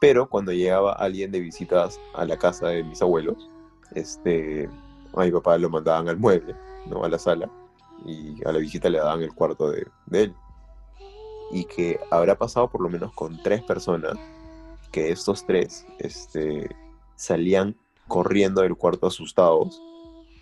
Pero 0.00 0.28
cuando 0.28 0.52
llegaba 0.52 0.92
alguien 0.92 1.32
de 1.32 1.40
visitas 1.40 2.00
a 2.14 2.24
la 2.24 2.38
casa 2.38 2.68
de 2.68 2.84
mis 2.84 3.02
abuelos, 3.02 3.50
este, 3.94 4.68
a 5.14 5.24
mi 5.24 5.32
papá 5.32 5.58
lo 5.58 5.70
mandaban 5.70 6.08
al 6.08 6.18
mueble, 6.18 6.54
¿no? 6.86 7.02
A 7.04 7.08
la 7.08 7.18
sala 7.18 7.50
y 8.04 8.46
a 8.46 8.52
la 8.52 8.58
visita 8.58 8.88
le 8.88 8.98
daban 8.98 9.22
el 9.22 9.32
cuarto 9.32 9.70
de, 9.70 9.86
de 10.06 10.22
él. 10.24 10.34
Y 11.52 11.64
que 11.64 11.98
habrá 12.10 12.36
pasado 12.36 12.68
por 12.68 12.80
lo 12.80 12.88
menos 12.88 13.12
con 13.14 13.40
tres 13.42 13.62
personas, 13.62 14.16
que 14.92 15.10
estos 15.10 15.44
tres 15.46 15.86
este, 15.98 16.68
salían 17.16 17.76
corriendo 18.08 18.62
del 18.62 18.76
cuarto 18.76 19.06
asustados 19.06 19.80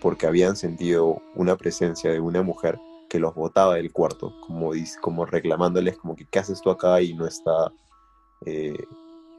porque 0.01 0.27
habían 0.27 0.57
sentido 0.57 1.23
una 1.35 1.57
presencia 1.57 2.11
de 2.12 2.21
una 2.21 2.43
mujer 2.43 2.79
que 3.09 3.19
los 3.19 3.35
botaba 3.35 3.77
del 3.77 3.93
cuarto, 3.93 4.35
como, 4.47 4.73
como 5.01 5.25
reclamándoles 5.25 5.97
como 5.99 6.14
que 6.17 6.27
¿qué 6.27 6.38
haces 6.40 6.61
tú 6.61 6.71
acá? 6.71 7.01
y 7.01 7.14
no 7.14 7.27
está 7.27 7.73
eh, 8.45 8.77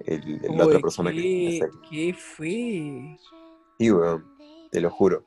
el- 0.06 0.42
la 0.56 0.64
otra 0.66 0.78
Uy, 0.78 0.82
persona 0.82 1.12
que 1.12 1.22
¿qué, 1.22 1.48
está 1.50 1.66
aquí. 1.66 1.78
¿Qué 1.90 2.14
fue? 2.14 3.18
Y 3.78 3.92
weón, 3.92 4.26
te 4.72 4.82
lo 4.82 4.90
juro. 4.90 5.24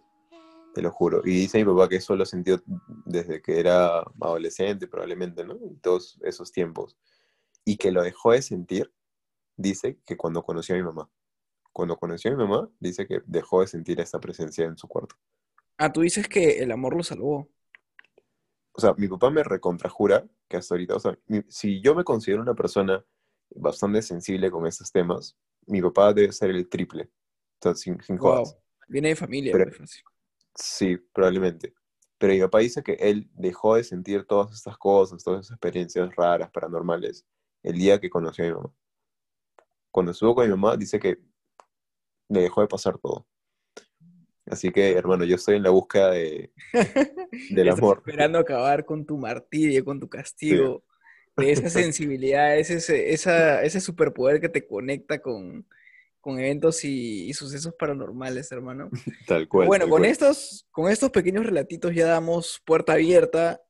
Te 0.79 0.83
lo 0.83 0.93
juro. 0.93 1.23
Y 1.25 1.31
dice 1.31 1.59
mi 1.59 1.65
papá 1.65 1.89
que 1.89 1.97
eso 1.97 2.15
lo 2.15 2.25
sintió 2.25 2.63
desde 3.05 3.43
que 3.43 3.59
era 3.59 3.99
adolescente, 4.21 4.87
probablemente, 4.87 5.45
¿no? 5.45 5.55
En 5.55 5.81
todos 5.81 6.17
esos 6.23 6.53
tiempos. 6.53 6.97
Y 7.65 7.77
que 7.77 7.91
lo 7.91 8.01
dejó 8.01 8.31
de 8.31 8.43
sentir, 8.43 8.93
dice 9.57 9.99
que 10.07 10.17
cuando 10.17 10.45
conoció 10.45 10.77
a 10.77 10.79
mi 10.79 10.85
mamá. 10.85 11.11
Cuando 11.73 11.97
conoció 11.97 12.31
a 12.31 12.37
mi 12.37 12.45
mamá, 12.45 12.71
dice 12.79 13.09
que 13.09 13.23
dejó 13.27 13.61
de 13.61 13.67
sentir 13.67 14.01
esa 14.01 14.21
presencia 14.21 14.67
en 14.67 14.79
su 14.79 14.87
cuarto. 14.87 15.17
Ah, 15.79 15.93
tú 15.93 16.03
dices 16.03 16.29
que 16.29 16.61
el 16.63 16.71
amor 16.71 16.97
lo 16.97 17.03
salvó. 17.03 17.49
O 18.71 18.81
sea, 18.81 18.95
mi 18.97 19.09
papá 19.09 19.31
me 19.31 19.43
recontrajura 19.43 20.25
que 20.49 20.59
hasta 20.59 20.75
ahorita, 20.77 20.95
o 20.95 21.01
sea, 21.01 21.19
mi- 21.27 21.43
si 21.49 21.81
yo 21.81 21.97
me 21.97 22.05
considero 22.05 22.41
una 22.41 22.55
persona 22.55 23.05
bastante 23.51 24.01
sensible 24.03 24.49
con 24.49 24.65
esos 24.65 24.93
temas, 24.93 25.37
mi 25.67 25.83
papá 25.83 26.13
debe 26.15 26.31
ser 26.33 26.51
el 26.51 26.69
triple. 26.69 27.11
O 27.59 27.63
sea, 27.63 27.75
sin, 27.75 28.01
sin 28.01 28.17
Wow. 28.17 28.45
Viene 28.87 29.09
de 29.09 29.17
familia, 29.17 29.53
Pero- 29.53 29.73
pues. 29.77 30.05
Sí, 30.55 30.97
probablemente. 31.13 31.75
Pero 32.19 32.33
mi 32.35 32.41
papá 32.41 32.59
dice 32.59 32.83
que 32.83 32.95
él 32.95 33.31
dejó 33.35 33.77
de 33.77 33.85
sentir 33.85 34.25
todas 34.27 34.53
estas 34.53 34.77
cosas, 34.77 35.23
todas 35.23 35.47
esas 35.47 35.53
experiencias 35.57 36.15
raras, 36.17 36.51
paranormales, 36.51 37.25
el 37.63 37.79
día 37.79 38.01
que 38.01 38.11
conoció 38.11 38.45
a 38.45 38.49
mi 38.49 38.55
mamá. 38.55 38.73
Cuando 39.91 40.13
estuvo 40.13 40.35
con 40.35 40.47
mi 40.47 40.51
mamá, 40.51 40.79
dice 40.79 40.99
que 40.99 41.19
le 42.31 42.41
dejó 42.41 42.63
de 42.63 42.69
pasar 42.69 42.97
todo. 42.99 43.27
Así 44.47 44.71
que, 44.73 44.93
hermano, 44.93 45.25
yo 45.25 45.37
estoy 45.37 45.57
en 45.57 45.63
la 45.63 45.71
búsqueda 45.71 46.11
de, 46.11 46.53
del 47.49 47.69
Estás 47.69 47.79
amor. 47.79 48.03
esperando 48.05 48.39
acabar 48.39 48.85
con 48.85 49.05
tu 49.07 49.17
martirio, 49.19 49.85
con 49.85 50.01
tu 50.01 50.09
castigo, 50.09 50.85
de 51.37 51.53
esa 51.53 51.71
sensibilidad, 51.71 52.59
ese, 52.59 53.13
esa- 53.13 53.63
ese 53.63 53.81
superpoder 53.81 54.41
que 54.41 54.49
te 54.49 54.67
conecta 54.67 55.21
con, 55.21 55.67
con 56.21 56.39
eventos 56.39 56.85
y, 56.85 57.29
y 57.29 57.35
sucesos 57.35 57.75
paranormales, 57.79 58.51
hermano. 58.53 58.91
Tal 59.27 59.49
cual. 59.49 59.67
bueno, 59.67 59.85
tal 59.85 59.91
con 59.91 60.01
cual. 60.01 60.11
estos, 60.11 60.67
con 60.71 60.91
estos 60.91 61.11
pequeños 61.11 61.47
relatitos 61.47 61.95
ya 61.95 62.07
damos 62.07 62.61
puerta 62.65 62.95
abierta 62.95 63.61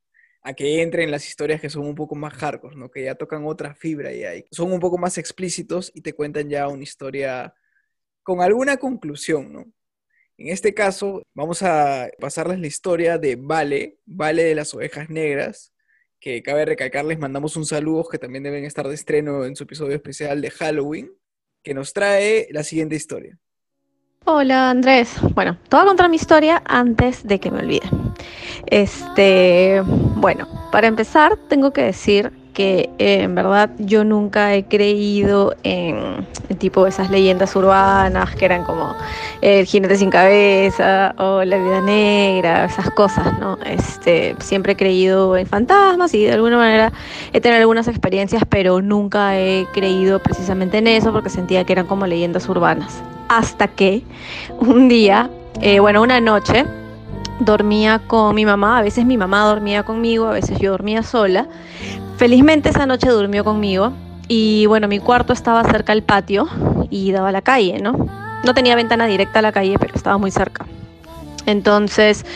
a 0.43 0.55
que 0.55 0.83
entren 0.83 1.11
las 1.11 1.27
historias 1.27 1.61
que 1.61 1.71
son 1.71 1.85
un 1.85 1.95
poco 1.95 2.15
más 2.15 2.33
hardcore, 2.35 2.77
¿no? 2.77 2.91
Que 2.91 3.05
ya 3.05 3.15
tocan 3.15 3.45
otra 3.45 3.75
fibra 3.75 4.13
y 4.13 4.25
ahí 4.25 4.45
son 4.51 4.73
un 4.73 4.81
poco 4.81 4.97
más 4.99 5.19
explícitos 5.19 5.91
y 5.95 6.01
te 6.01 6.15
cuentan 6.15 6.49
ya 6.49 6.69
una 6.69 6.83
historia 6.83 7.55
con 8.23 8.41
alguna 8.41 8.77
conclusión, 8.77 9.53
¿no? 9.53 9.65
En 10.39 10.49
este 10.49 10.73
caso, 10.73 11.23
vamos 11.35 11.63
a 11.63 12.11
pasarles 12.21 12.61
la 12.61 12.69
historia 12.69 13.19
de 13.19 13.35
Vale, 13.35 13.99
Vale 14.07 14.45
de 14.45 14.55
las 14.55 14.73
Ovejas 14.73 15.11
Negras, 15.11 15.75
que 16.21 16.43
cabe 16.45 16.65
recalcarles, 16.65 17.19
mandamos 17.19 17.57
un 17.57 17.67
saludo 17.67 18.09
que 18.09 18.19
también 18.19 18.45
deben 18.45 18.65
estar 18.65 18.87
de 18.87 18.95
estreno 18.95 19.45
en 19.45 19.57
su 19.57 19.65
episodio 19.65 19.97
especial 19.97 20.41
de 20.41 20.51
Halloween, 20.51 21.13
que 21.69 21.75
nos 21.75 21.93
trae 21.93 22.49
la 22.51 22.63
siguiente 22.63 22.97
historia. 22.97 23.39
Hola 24.25 24.71
Andrés. 24.71 25.15
Bueno, 25.35 25.59
te 25.69 25.77
voy 25.77 25.85
a 25.85 25.87
contar 25.87 26.09
mi 26.09 26.17
historia 26.17 26.63
antes 26.65 27.27
de 27.27 27.39
que 27.39 27.51
me 27.51 27.59
olvide. 27.59 27.87
Este, 28.69 29.83
bueno, 29.85 30.49
para 30.73 30.87
empezar 30.87 31.37
tengo 31.51 31.75
que 31.75 31.83
decir 31.83 32.33
que 32.59 32.91
eh, 32.99 33.23
en 33.23 33.37
verdad 33.37 33.71
yo 33.79 34.03
nunca 34.03 34.53
he 34.53 34.65
creído 34.65 35.55
en, 35.63 36.27
en 36.49 36.57
tipo 36.57 36.89
esas 36.89 37.09
leyendas 37.09 37.55
urbanas 37.55 38.35
que 38.35 38.45
eran 38.47 38.65
como 38.65 38.97
el 39.43 39.65
jinete 39.65 39.97
sin 39.97 40.11
cabeza 40.11 41.15
o 41.19 41.45
la 41.45 41.57
vida 41.57 41.81
negra, 41.81 42.65
esas 42.65 42.91
cosas, 42.91 43.39
¿no? 43.39 43.59
Este, 43.65 44.35
siempre 44.41 44.73
he 44.73 44.77
creído 44.77 45.37
en 45.37 45.47
fantasmas 45.47 46.13
y 46.15 46.25
de 46.25 46.33
alguna 46.33 46.57
manera 46.57 46.93
he 47.33 47.41
tenido 47.41 47.61
algunas 47.61 47.87
experiencias, 47.87 48.43
pero 48.49 48.83
nunca 48.83 49.39
he 49.39 49.65
creído 49.73 50.19
precisamente 50.19 50.79
en 50.79 50.89
eso 50.89 51.13
porque 51.13 51.31
sentía 51.31 51.63
que 51.63 51.75
eran 51.75 51.87
como 51.87 52.09
leyendas 52.09 52.49
urbanas. 52.49 53.05
Hasta 53.29 53.69
que 53.69 54.03
un 54.59 54.89
día, 54.89 55.31
eh, 55.61 55.79
bueno, 55.79 56.03
una 56.03 56.21
noche, 56.21 56.65
dormía 57.39 58.01
con 58.05 58.35
mi 58.35 58.45
mamá, 58.45 58.79
a 58.79 58.83
veces 58.83 59.07
mi 59.07 59.17
mamá 59.17 59.45
dormía 59.45 59.85
conmigo, 59.85 60.27
a 60.27 60.33
veces 60.33 60.59
yo 60.59 60.73
dormía 60.73 61.05
sola. 61.05 61.47
Felizmente 62.19 62.71
esa 62.71 62.85
noche 62.85 63.09
durmió 63.11 63.45
conmigo 63.45 63.93
y 64.27 64.67
bueno, 64.67 64.89
mi 64.89 64.99
cuarto 64.99 65.33
estaba 65.33 65.63
cerca 65.63 65.93
al 65.93 66.03
patio 66.03 66.49
y 66.91 67.13
daba 67.13 67.29
a 67.29 67.33
la 67.33 67.43
calle, 67.43 67.79
¿no? 67.81 67.93
No 68.45 68.55
tenía 68.55 68.75
ventana 68.75 69.07
directa 69.07 69.39
a 69.39 69.43
la 69.43 69.53
calle, 69.53 69.77
pero 69.79 69.95
estaba 69.95 70.19
muy 70.19 70.33
cerca. 70.33 70.67
Entonces, 71.47 72.27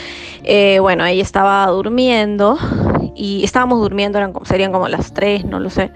eh, 0.43 0.79
bueno, 0.79 1.03
ahí 1.03 1.19
estaba 1.19 1.67
durmiendo 1.67 2.57
y 3.13 3.43
estábamos 3.43 3.79
durmiendo, 3.79 4.19
eran, 4.19 4.31
serían 4.45 4.71
como 4.71 4.87
las 4.87 5.13
3, 5.13 5.43
no 5.43 5.59
lo 5.59 5.69
sé. 5.69 5.91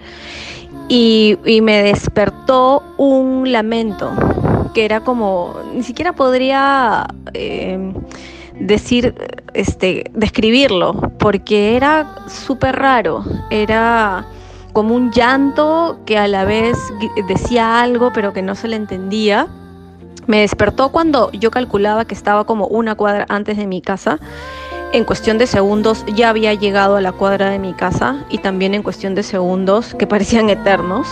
Y, 0.89 1.37
y 1.45 1.61
me 1.61 1.81
despertó 1.81 2.83
un 2.97 3.49
lamento 3.53 4.11
que 4.73 4.83
era 4.83 4.99
como, 4.99 5.55
ni 5.73 5.83
siquiera 5.83 6.11
podría 6.11 7.07
eh, 7.33 7.93
decir, 8.59 9.15
este, 9.53 10.11
describirlo, 10.13 11.11
porque 11.19 11.75
era 11.75 12.15
súper 12.27 12.75
raro, 12.75 13.23
era 13.49 14.25
como 14.73 14.95
un 14.95 15.11
llanto 15.11 15.99
que 16.05 16.17
a 16.17 16.27
la 16.27 16.45
vez 16.45 16.77
decía 17.27 17.81
algo 17.81 18.11
pero 18.13 18.31
que 18.33 18.41
no 18.41 18.53
se 18.53 18.67
le 18.67 18.75
entendía. 18.75 19.47
Me 20.27 20.41
despertó 20.41 20.89
cuando 20.89 21.31
yo 21.31 21.51
calculaba 21.51 22.05
que 22.05 22.13
estaba 22.13 22.43
como 22.43 22.67
una 22.67 22.95
cuadra 22.95 23.25
antes 23.29 23.57
de 23.57 23.65
mi 23.65 23.81
casa. 23.81 24.19
En 24.93 25.03
cuestión 25.03 25.37
de 25.37 25.47
segundos 25.47 26.05
ya 26.15 26.29
había 26.29 26.53
llegado 26.53 26.95
a 26.95 27.01
la 27.01 27.11
cuadra 27.11 27.49
de 27.49 27.59
mi 27.59 27.73
casa 27.73 28.23
y 28.29 28.37
también 28.37 28.73
en 28.73 28.83
cuestión 28.83 29.15
de 29.15 29.23
segundos 29.23 29.95
que 29.95 30.05
parecían 30.05 30.49
eternos 30.49 31.07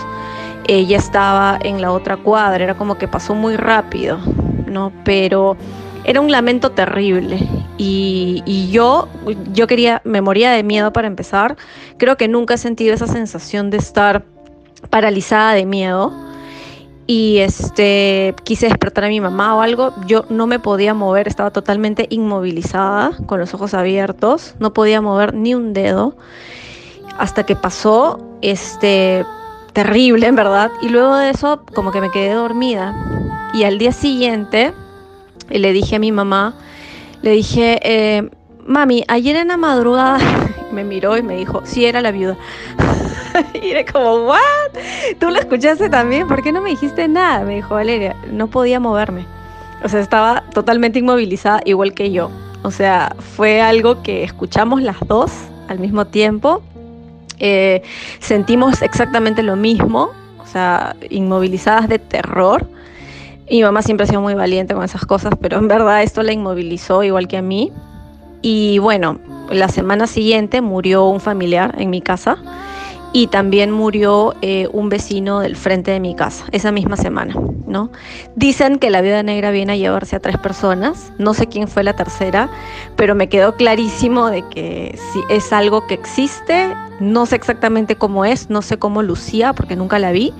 eh, 0.67 0.85
ya 0.85 0.97
estaba 0.97 1.59
en 1.61 1.81
la 1.81 1.91
otra 1.91 2.17
cuadra, 2.17 2.63
era 2.63 2.75
como 2.75 2.97
que 2.97 3.07
pasó 3.07 3.35
muy 3.35 3.55
rápido, 3.55 4.17
¿no? 4.65 4.91
Pero 5.03 5.57
era 6.05 6.21
un 6.21 6.31
lamento 6.31 6.71
terrible. 6.71 7.39
Y, 7.77 8.43
y 8.45 8.69
yo, 8.71 9.07
yo 9.53 9.67
quería, 9.67 10.01
me 10.05 10.21
moría 10.21 10.51
de 10.51 10.63
miedo 10.63 10.93
para 10.93 11.07
empezar, 11.07 11.57
creo 11.97 12.15
que 12.15 12.27
nunca 12.27 12.53
he 12.53 12.57
sentido 12.57 12.93
esa 12.93 13.07
sensación 13.07 13.69
de 13.69 13.77
estar 13.77 14.25
paralizada 14.89 15.53
de 15.53 15.65
miedo. 15.65 16.13
Y 17.07 17.37
este 17.39 18.33
quise 18.43 18.67
despertar 18.67 19.03
a 19.03 19.09
mi 19.09 19.21
mamá 19.21 19.55
o 19.55 19.61
algo, 19.61 19.93
yo 20.07 20.25
no 20.29 20.47
me 20.47 20.57
podía 20.57 20.95
mover, 20.95 21.27
estaba 21.27 21.51
totalmente 21.51 22.07
inmovilizada, 22.09 23.11
con 23.27 23.39
los 23.39 23.53
ojos 23.53 23.75
abiertos, 23.75 24.55
no 24.57 24.73
podía 24.73 25.01
mover 25.01 25.35
ni 25.35 25.53
un 25.53 25.73
dedo. 25.73 26.17
Hasta 27.17 27.45
que 27.45 27.55
pasó 27.55 28.19
este 28.41 29.23
terrible 29.73 30.25
en 30.25 30.35
verdad. 30.35 30.71
Y 30.81 30.89
luego 30.89 31.15
de 31.17 31.29
eso 31.29 31.63
como 31.75 31.91
que 31.91 32.01
me 32.01 32.09
quedé 32.09 32.33
dormida. 32.33 32.95
Y 33.53 33.63
al 33.63 33.77
día 33.77 33.91
siguiente 33.91 34.73
eh, 35.49 35.59
le 35.59 35.73
dije 35.73 35.95
a 35.95 35.99
mi 35.99 36.11
mamá, 36.11 36.55
le 37.21 37.31
dije, 37.31 37.79
eh, 37.83 38.29
mami, 38.65 39.03
ayer 39.07 39.35
en 39.35 39.49
la 39.49 39.57
madrugada 39.57 40.19
me 40.71 40.83
miró 40.83 41.17
y 41.17 41.23
me 41.23 41.35
dijo, 41.37 41.61
sí, 41.65 41.85
era 41.85 42.01
la 42.01 42.11
viuda. 42.11 42.37
y 43.61 43.69
era 43.69 43.85
como, 43.85 44.27
¿what? 44.27 44.39
¿Tú 45.19 45.29
lo 45.29 45.39
escuchaste 45.39 45.89
también? 45.89 46.27
¿Por 46.27 46.41
qué 46.41 46.51
no 46.51 46.61
me 46.61 46.71
dijiste 46.71 47.07
nada? 47.07 47.45
Me 47.45 47.55
dijo 47.55 47.75
Valeria, 47.75 48.15
no 48.31 48.47
podía 48.47 48.79
moverme. 48.79 49.25
O 49.83 49.89
sea, 49.89 49.99
estaba 49.99 50.43
totalmente 50.53 50.99
inmovilizada, 50.99 51.61
igual 51.65 51.93
que 51.93 52.11
yo. 52.11 52.31
O 52.63 52.71
sea, 52.71 53.15
fue 53.35 53.61
algo 53.61 54.01
que 54.01 54.23
escuchamos 54.23 54.81
las 54.81 54.97
dos 55.07 55.31
al 55.67 55.79
mismo 55.79 56.05
tiempo. 56.05 56.63
Eh, 57.39 57.83
sentimos 58.19 58.81
exactamente 58.81 59.43
lo 59.43 59.55
mismo, 59.55 60.11
o 60.39 60.47
sea, 60.47 60.95
inmovilizadas 61.09 61.89
de 61.89 61.99
terror. 61.99 62.67
Mi 63.49 63.61
mamá 63.61 63.81
siempre 63.83 64.05
ha 64.05 64.07
sido 64.07 64.21
muy 64.21 64.33
valiente 64.33 64.73
con 64.73 64.83
esas 64.83 65.05
cosas, 65.05 65.33
pero 65.39 65.57
en 65.57 65.67
verdad 65.67 66.01
esto 66.01 66.23
la 66.23 66.33
inmovilizó 66.33 67.03
igual 67.03 67.27
que 67.27 67.37
a 67.37 67.41
mí. 67.41 67.71
Y 68.41 68.79
bueno, 68.79 69.19
la 69.51 69.69
semana 69.69 70.07
siguiente 70.07 70.61
murió 70.61 71.05
un 71.05 71.19
familiar 71.19 71.75
en 71.77 71.89
mi 71.89 72.01
casa 72.01 72.37
y 73.13 73.27
también 73.27 73.71
murió 73.71 74.35
eh, 74.41 74.67
un 74.73 74.89
vecino 74.89 75.39
del 75.39 75.55
frente 75.55 75.91
de 75.91 75.99
mi 75.99 76.15
casa 76.15 76.45
esa 76.51 76.71
misma 76.71 76.97
semana, 76.97 77.33
¿no? 77.65 77.89
Dicen 78.35 78.77
que 78.77 78.89
la 78.89 79.01
viuda 79.01 79.23
negra 79.23 79.51
viene 79.51 79.73
a 79.73 79.75
llevarse 79.77 80.17
a 80.17 80.19
tres 80.19 80.37
personas, 80.37 81.13
no 81.17 81.33
sé 81.33 81.47
quién 81.47 81.67
fue 81.67 81.83
la 81.83 81.93
tercera, 81.93 82.49
pero 82.97 83.15
me 83.15 83.29
quedó 83.29 83.55
clarísimo 83.55 84.29
de 84.29 84.41
que 84.49 84.99
si 85.13 85.23
es 85.33 85.53
algo 85.53 85.87
que 85.87 85.93
existe, 85.93 86.75
no 86.99 87.25
sé 87.25 87.37
exactamente 87.37 87.95
cómo 87.95 88.25
es, 88.25 88.49
no 88.49 88.61
sé 88.61 88.77
cómo 88.77 89.01
lucía 89.01 89.53
porque 89.53 89.77
nunca 89.77 89.97
la 89.97 90.11
vi, 90.11 90.33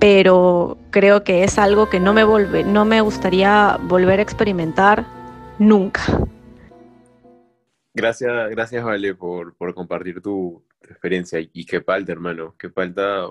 pero 0.00 0.78
creo 0.90 1.22
que 1.22 1.44
es 1.44 1.58
algo 1.58 1.90
que 1.90 2.00
no 2.00 2.12
me 2.14 2.24
volve, 2.24 2.64
no 2.64 2.84
me 2.84 3.00
gustaría 3.02 3.76
volver 3.82 4.18
a 4.18 4.22
experimentar 4.22 5.04
nunca. 5.58 6.02
Gracias, 7.92 8.50
gracias, 8.50 8.82
Vale, 8.82 9.14
por, 9.14 9.54
por 9.56 9.74
compartir 9.74 10.22
tu, 10.22 10.64
experiencia. 10.88 11.38
Y 11.52 11.66
qué 11.66 11.80
falta, 11.82 12.12
hermano, 12.12 12.56
qué 12.58 12.70
falta 12.70 13.30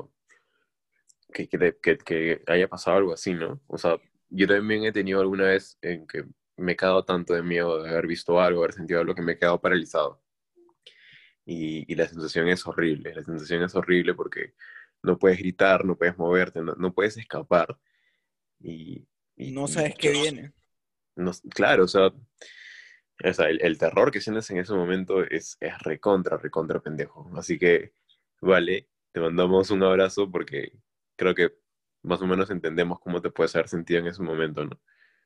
que, 1.34 1.48
que, 1.48 1.78
que- 1.82 1.98
que 1.98 2.44
haya 2.48 2.68
pasado 2.68 2.98
algo 2.98 3.14
así, 3.14 3.34
¿no? 3.34 3.60
O 3.68 3.78
sea, 3.78 3.98
yo 4.30 4.48
también 4.48 4.84
he 4.84 4.92
tenido 4.92 5.22
alguna 5.22 5.46
vez 5.46 5.78
en 5.82 6.06
que 6.06 6.26
me 6.58 6.74
he 6.74 6.76
quedado 6.76 7.04
tanto 7.04 7.34
de 7.34 7.42
miedo 7.42 7.82
de 7.82 7.90
haber 7.90 8.06
visto 8.08 8.40
algo, 8.40 8.62
haber 8.62 8.74
sentido 8.74 9.00
algo, 9.00 9.16
que 9.16 9.22
me 9.22 9.34
he 9.34 9.38
quedado 9.38 9.60
paralizado. 9.60 10.22
Y, 11.46 11.92
y 11.92 11.96
la 11.96 12.08
sensación 12.08 12.48
es 12.48 12.66
horrible, 12.68 13.16
la 13.16 13.24
sensación 13.24 13.64
es 13.64 13.74
horrible 13.76 14.14
porque 14.14 14.54
no 15.04 15.18
puedes 15.18 15.40
gritar, 15.40 15.86
no 15.86 15.98
puedes 15.98 16.18
moverte, 16.18 16.62
no, 16.62 16.74
no 16.76 16.94
puedes 16.94 17.18
escapar. 17.18 17.78
Y, 18.62 19.08
y- 19.38 19.52
No 19.52 19.68
sabes 19.68 19.96
qué 19.96 20.12
viene. 20.12 20.54
no- 21.16 21.32
claro, 21.54 21.86
o 21.86 21.88
sea, 21.88 22.12
O 23.24 23.34
sea, 23.34 23.50
el, 23.50 23.62
el 23.62 23.78
terror 23.78 24.12
que 24.12 24.22
sientes 24.22 24.50
en 24.50 24.58
ese 24.58 24.74
momento 24.74 25.24
es, 25.24 25.58
es 25.60 25.78
recontra, 25.80 26.38
recontra 26.38 26.80
pendejo. 26.80 27.30
Así 27.36 27.58
que, 27.60 27.94
vale, 28.42 28.88
te 29.12 29.20
mandamos 29.20 29.72
un 29.72 29.84
abrazo 29.84 30.32
porque 30.32 30.72
creo 31.18 31.36
que 31.36 31.52
más 32.02 32.22
o 32.22 32.28
menos 32.28 32.50
entendemos 32.50 33.00
cómo 33.00 33.22
te 33.22 33.30
puedes 33.30 33.54
haber 33.56 33.68
sentido 33.68 34.00
en 34.00 34.08
ese 34.08 34.24
momento, 34.24 34.64
¿no? 34.66 34.80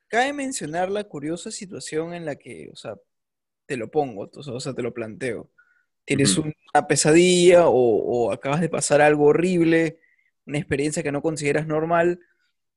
Cabe 0.08 0.34
mencionar 0.34 0.90
la 0.90 1.04
curiosa 1.04 1.52
situación 1.52 2.14
en 2.14 2.26
la 2.26 2.36
que, 2.36 2.70
o 2.72 2.76
sea, 2.76 2.96
te 3.68 3.78
lo 3.78 3.90
pongo, 3.92 4.30
o 4.34 4.60
sea, 4.60 4.74
te 4.74 4.82
lo 4.84 4.94
planteo. 4.94 5.52
Tienes 6.06 6.38
Ujú. 6.38 6.50
Una 6.74 6.88
pesadilla 6.88 7.68
o, 7.68 7.74
o 8.28 8.32
acabas 8.32 8.62
de 8.62 8.70
pasar 8.70 9.02
algo 9.02 9.26
horrible, 9.26 10.00
una 10.46 10.58
experiencia 10.58 11.04
que 11.04 11.12
no 11.12 11.22
consideras 11.22 11.68
normal, 11.68 12.20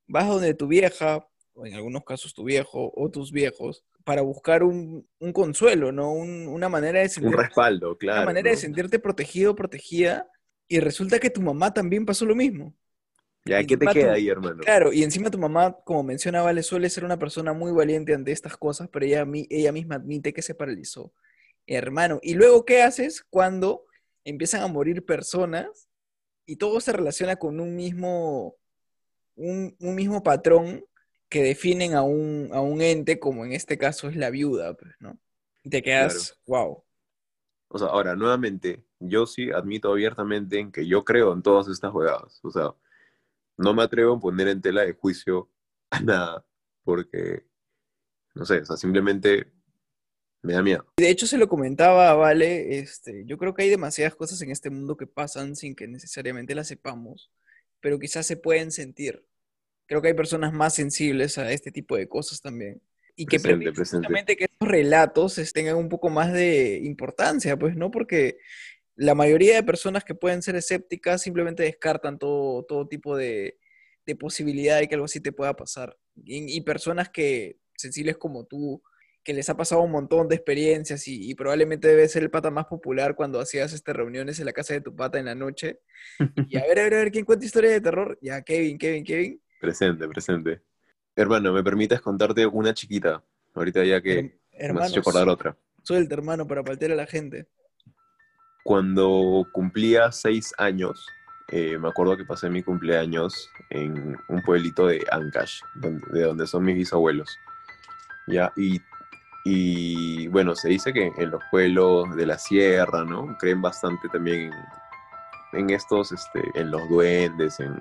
vas 0.07 0.27
donde 0.27 0.53
tu 0.53 0.67
vieja, 0.67 1.27
o 1.53 1.65
en 1.65 1.73
algunos 1.73 2.03
casos 2.05 2.33
tu 2.33 2.43
viejo 2.43 2.91
o 2.95 3.09
tus 3.09 3.31
viejos, 3.31 3.83
para 4.03 4.21
buscar 4.21 4.63
un, 4.63 5.07
un 5.19 5.33
consuelo, 5.33 5.91
¿no? 5.91 6.11
Un- 6.13 6.47
una 6.47 6.69
manera 6.69 6.99
de 6.99 7.05
Un 7.05 7.11
sentirte, 7.13 7.37
respaldo, 7.43 7.87
una 7.89 7.97
claro. 7.97 8.25
manera 8.27 8.49
de 8.49 8.55
¿no? 8.55 8.61
sentirte 8.61 8.99
protegido 8.99 9.55
protegida, 9.55 10.29
y 10.67 10.79
resulta 10.79 11.19
que 11.19 11.29
tu 11.29 11.41
mamá 11.41 11.73
también 11.73 12.05
pasó 12.05 12.25
lo 12.25 12.35
mismo. 12.35 12.73
Ya, 13.45 13.63
¿qué 13.63 13.77
te 13.77 13.87
queda 13.87 14.09
tu- 14.09 14.15
ahí, 14.15 14.29
hermano? 14.29 14.63
Claro, 14.63 14.93
y 14.93 15.03
encima 15.03 15.31
tu 15.31 15.39
mamá, 15.39 15.77
como 15.85 16.03
menciona 16.03 16.41
Vale, 16.43 16.61
suele 16.61 16.89
ser 16.89 17.03
una 17.05 17.17
persona 17.17 17.53
muy 17.53 17.71
valiente 17.71 18.13
ante 18.13 18.31
estas 18.31 18.57
cosas, 18.57 18.89
pero 18.91 19.05
ella, 19.05 19.25
ella 19.49 19.71
misma 19.71 19.95
admite 19.95 20.33
que 20.33 20.41
se 20.41 20.53
paralizó. 20.53 21.13
Hermano, 21.65 22.19
¿y 22.21 22.35
luego 22.35 22.63
qué 22.65 22.83
haces 22.83 23.25
cuando 23.29 23.86
empiezan 24.29 24.61
a 24.61 24.67
morir 24.67 25.05
personas 25.05 25.89
y 26.45 26.57
todo 26.57 26.79
se 26.81 26.91
relaciona 26.91 27.37
con 27.37 27.59
un 27.59 27.75
mismo, 27.75 28.55
un, 29.35 29.75
un 29.79 29.95
mismo 29.95 30.21
patrón 30.21 30.85
que 31.29 31.43
definen 31.43 31.93
a 31.93 32.03
un, 32.03 32.49
a 32.53 32.61
un 32.61 32.81
ente, 32.81 33.19
como 33.19 33.45
en 33.45 33.53
este 33.53 33.77
caso 33.77 34.09
es 34.09 34.15
la 34.15 34.29
viuda, 34.29 34.75
pues, 34.75 34.93
¿no? 34.99 35.19
Y 35.63 35.69
te 35.69 35.81
quedas, 35.81 36.39
wow. 36.45 36.83
O 37.69 37.77
sea, 37.77 37.87
ahora, 37.87 38.15
nuevamente, 38.15 38.85
yo 38.99 39.25
sí 39.25 39.51
admito 39.51 39.91
abiertamente 39.91 40.59
en 40.59 40.71
que 40.71 40.87
yo 40.87 41.03
creo 41.03 41.33
en 41.33 41.41
todas 41.41 41.67
estas 41.67 41.91
jugadas. 41.91 42.39
O 42.43 42.51
sea, 42.51 42.73
no 43.57 43.73
me 43.73 43.83
atrevo 43.83 44.15
a 44.15 44.19
poner 44.19 44.47
en 44.47 44.61
tela 44.61 44.83
de 44.83 44.93
juicio 44.93 45.49
a 45.89 45.99
nada, 46.01 46.45
porque, 46.83 47.45
no 48.35 48.45
sé, 48.45 48.59
o 48.59 48.65
sea, 48.65 48.77
simplemente 48.77 49.51
me 50.41 50.53
da 50.53 50.61
miedo. 50.63 50.85
De 50.97 51.09
hecho, 51.09 51.27
se 51.27 51.37
lo 51.37 51.47
comentaba 51.47 52.09
a 52.09 52.13
Vale, 52.15 52.79
este, 52.79 53.23
yo 53.25 53.37
creo 53.37 53.53
que 53.53 53.63
hay 53.63 53.69
demasiadas 53.69 54.15
cosas 54.15 54.41
en 54.41 54.51
este 54.51 54.69
mundo 54.69 54.95
que 54.95 55.07
pasan 55.07 55.55
sin 55.55 55.75
que 55.75 55.87
necesariamente 55.87 56.55
las 56.55 56.67
sepamos, 56.67 57.31
pero 57.79 57.99
quizás 57.99 58.25
se 58.25 58.37
pueden 58.37 58.71
sentir. 58.71 59.25
Creo 59.87 60.01
que 60.01 60.09
hay 60.09 60.13
personas 60.13 60.53
más 60.53 60.75
sensibles 60.75 61.37
a 61.37 61.51
este 61.51 61.71
tipo 61.71 61.95
de 61.97 62.07
cosas 62.07 62.41
también. 62.41 62.81
Y 63.15 63.25
que 63.25 63.39
Presente, 63.39 63.71
presente. 63.71 64.05
justamente 64.05 64.35
que 64.37 64.43
estos 64.45 64.67
relatos 64.67 65.37
es- 65.39 65.53
tengan 65.53 65.75
un 65.77 65.89
poco 65.89 66.09
más 66.09 66.31
de 66.33 66.79
importancia, 66.83 67.57
pues, 67.57 67.75
¿no? 67.75 67.89
Porque 67.89 68.37
la 68.95 69.15
mayoría 69.15 69.55
de 69.55 69.63
personas 69.63 70.03
que 70.03 70.13
pueden 70.15 70.41
ser 70.41 70.55
escépticas 70.55 71.21
simplemente 71.23 71.63
descartan 71.63 72.19
todo, 72.19 72.63
todo 72.65 72.87
tipo 72.87 73.15
de, 73.17 73.57
de 74.05 74.15
posibilidad 74.15 74.79
de 74.79 74.87
que 74.87 74.95
algo 74.95 75.05
así 75.05 75.19
te 75.19 75.31
pueda 75.31 75.55
pasar. 75.55 75.97
Y, 76.25 76.55
y 76.55 76.61
personas 76.61 77.09
que, 77.09 77.57
sensibles 77.75 78.17
como 78.17 78.45
tú, 78.45 78.83
que 79.27 79.33
les 79.33 79.49
ha 79.49 79.57
pasado 79.57 79.81
un 79.81 79.91
montón 79.91 80.29
de 80.29 80.35
experiencias 80.35 81.05
y, 81.05 81.29
y 81.29 81.35
probablemente 81.35 81.89
debe 81.89 82.07
ser 82.07 82.23
el 82.23 82.29
pata 82.29 82.49
más 82.49 82.65
popular 82.67 83.13
cuando 83.13 83.41
hacías 83.41 83.73
estas 83.73 83.93
reuniones 83.93 84.39
en 84.39 84.45
la 84.45 84.53
casa 84.53 84.73
de 84.73 84.79
tu 84.79 84.95
pata 84.95 85.19
en 85.19 85.25
la 85.25 85.35
noche. 85.35 85.81
Y 86.47 86.55
a 86.55 86.61
ver, 86.61 86.79
a 86.79 86.83
ver, 86.83 86.93
a 86.93 86.97
ver, 86.99 87.11
¿quién 87.11 87.25
cuenta 87.25 87.45
historias 87.45 87.73
de 87.73 87.81
terror? 87.81 88.17
Ya, 88.21 88.41
Kevin, 88.41 88.77
Kevin, 88.77 89.03
Kevin. 89.03 89.41
Presente, 89.59 90.07
presente. 90.07 90.61
Hermano, 91.13 91.51
¿me 91.51 91.61
permites 91.61 91.99
contarte 91.99 92.45
una 92.45 92.73
chiquita? 92.73 93.21
Ahorita 93.53 93.83
ya 93.83 94.01
que 94.01 94.17
Her- 94.17 94.21
me 94.23 94.29
has 94.29 94.39
hecho 94.39 94.61
hermanos, 94.63 94.97
acordar 94.99 95.27
otra. 95.27 95.57
suelta, 95.83 96.15
hermano, 96.15 96.47
para 96.47 96.63
paltear 96.63 96.93
a 96.93 96.95
la 96.95 97.05
gente. 97.05 97.49
Cuando 98.63 99.45
cumplía 99.51 100.09
seis 100.13 100.53
años, 100.57 101.05
eh, 101.49 101.77
me 101.77 101.89
acuerdo 101.89 102.15
que 102.15 102.23
pasé 102.23 102.49
mi 102.49 102.63
cumpleaños 102.63 103.49
en 103.71 104.15
un 104.29 104.41
pueblito 104.41 104.87
de 104.87 105.05
Ancash, 105.11 105.59
donde- 105.75 106.05
de 106.13 106.21
donde 106.21 106.47
son 106.47 106.63
mis 106.63 106.75
bisabuelos. 106.77 107.37
Ya, 108.27 108.53
y, 108.55 108.79
y 109.49 110.27
bueno, 110.27 110.55
se 110.55 110.67
dice 110.67 110.91
que 110.91 111.09
en 111.17 111.31
los 111.31 111.41
pueblos 111.49 112.13
de 112.17 112.25
la 112.25 112.37
sierra, 112.37 113.05
¿no? 113.05 113.37
Creen 113.37 113.61
bastante 113.61 114.09
también 114.09 114.51
en, 115.53 115.59
en 115.59 115.69
estos, 115.69 116.11
este, 116.11 116.43
en 116.55 116.69
los 116.69 116.89
duendes, 116.89 117.61
en, 117.61 117.79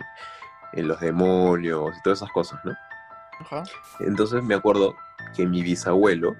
en 0.75 0.87
los 0.87 1.01
demonios 1.01 1.97
y 1.99 2.03
todas 2.03 2.21
esas 2.21 2.31
cosas, 2.31 2.65
¿no? 2.65 2.73
Ajá. 3.41 3.65
Entonces 3.99 4.45
me 4.45 4.55
acuerdo 4.55 4.95
que 5.35 5.45
mi 5.45 5.61
bisabuelo, 5.61 6.37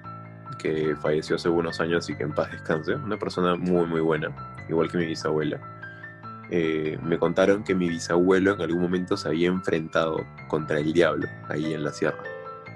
que 0.59 0.95
falleció 0.95 1.35
hace 1.35 1.49
unos 1.49 1.81
años 1.81 2.09
y 2.09 2.15
que 2.15 2.23
en 2.23 2.33
paz 2.33 2.49
descanse, 2.49 2.95
una 2.95 3.17
persona 3.17 3.57
muy, 3.57 3.85
muy 3.85 3.99
buena, 3.99 4.29
igual 4.69 4.89
que 4.89 4.97
mi 4.97 5.07
bisabuela, 5.07 5.59
eh, 6.51 6.97
me 7.03 7.19
contaron 7.19 7.65
que 7.65 7.75
mi 7.75 7.89
bisabuelo 7.89 8.53
en 8.53 8.61
algún 8.61 8.81
momento 8.81 9.17
se 9.17 9.27
había 9.27 9.49
enfrentado 9.49 10.25
contra 10.47 10.79
el 10.79 10.93
diablo 10.93 11.27
ahí 11.49 11.73
en 11.73 11.83
la 11.83 11.91
sierra. 11.91 12.23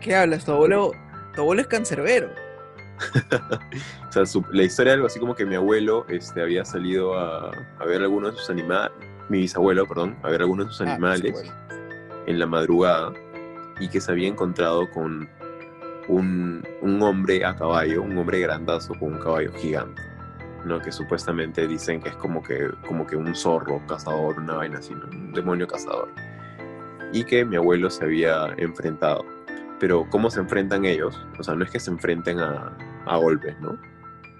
¿Qué 0.02 0.14
hablas? 0.14 0.44
Tu 0.44 0.52
abuelo, 0.52 0.92
tu 1.36 1.41
abuelo 1.41 1.62
es 1.62 1.67
cancerbero. 1.67 2.30
O 4.10 4.12
sea, 4.13 4.26
su- 4.26 4.46
la 4.52 4.63
historia 4.63 4.91
es 4.91 4.96
algo 4.96 5.08
así 5.08 5.20
como 5.20 5.34
que 5.36 5.46
mi 5.46 5.56
abuelo 5.56 6.06
este, 6.10 6.41
había 6.41 6.65
salido 6.65 7.17
a, 7.17 7.50
a 7.80 7.86
ver 7.86 8.02
algunos 8.02 8.34
de 8.34 8.38
sus 8.39 8.50
animales, 8.50 8.91
mi 9.30 9.39
bisabuelo, 9.39 9.88
perdón, 9.88 10.17
a 10.22 10.30
ver 10.30 10.41
algunos 10.41 10.67
de 10.67 10.72
sus 10.74 10.82
Ah, 10.86 10.91
animales 10.94 11.52
en 12.28 12.38
la 12.39 12.46
madrugada 12.46 13.13
y 13.80 13.88
que 13.88 14.02
se 14.02 14.12
había 14.12 14.28
encontrado 14.28 14.89
con 14.91 15.30
un, 16.10 16.67
un 16.82 17.02
hombre 17.02 17.46
a 17.46 17.56
caballo, 17.56 18.02
un 18.04 18.17
hombre 18.17 18.41
grandazo 18.41 18.94
con 18.96 19.13
un 19.13 19.20
caballo 19.20 19.54
gigante, 19.54 20.02
¿no? 20.65 20.80
Que 20.82 20.91
supuestamente 20.91 21.65
dicen 21.67 22.02
que 22.02 22.10
es 22.10 22.15
como 22.17 22.44
que, 22.44 22.70
como 22.88 23.08
que 23.08 23.15
un 23.15 23.34
zorro 23.34 23.82
cazador, 23.88 24.38
una 24.38 24.56
vaina 24.56 24.80
así, 24.80 24.94
¿no? 24.94 25.06
Un 25.06 25.32
demonio 25.32 25.67
cazador. 25.67 26.10
Y 27.13 27.24
que 27.24 27.46
mi 27.46 27.56
abuelo 27.56 27.89
se 27.89 28.04
había 28.04 28.48
enfrentado. 28.58 29.24
Pero 29.82 30.08
¿cómo 30.12 30.30
se 30.30 30.39
enfrentan 30.39 30.86
ellos? 30.86 31.20
O 31.39 31.44
sea, 31.44 31.56
no 31.56 31.63
es 31.63 31.72
que 31.72 31.80
se 31.80 31.89
enfrenten 31.89 32.39
a, 32.39 32.72
a 33.08 33.17
golpes, 33.17 33.60
¿no? 33.60 33.80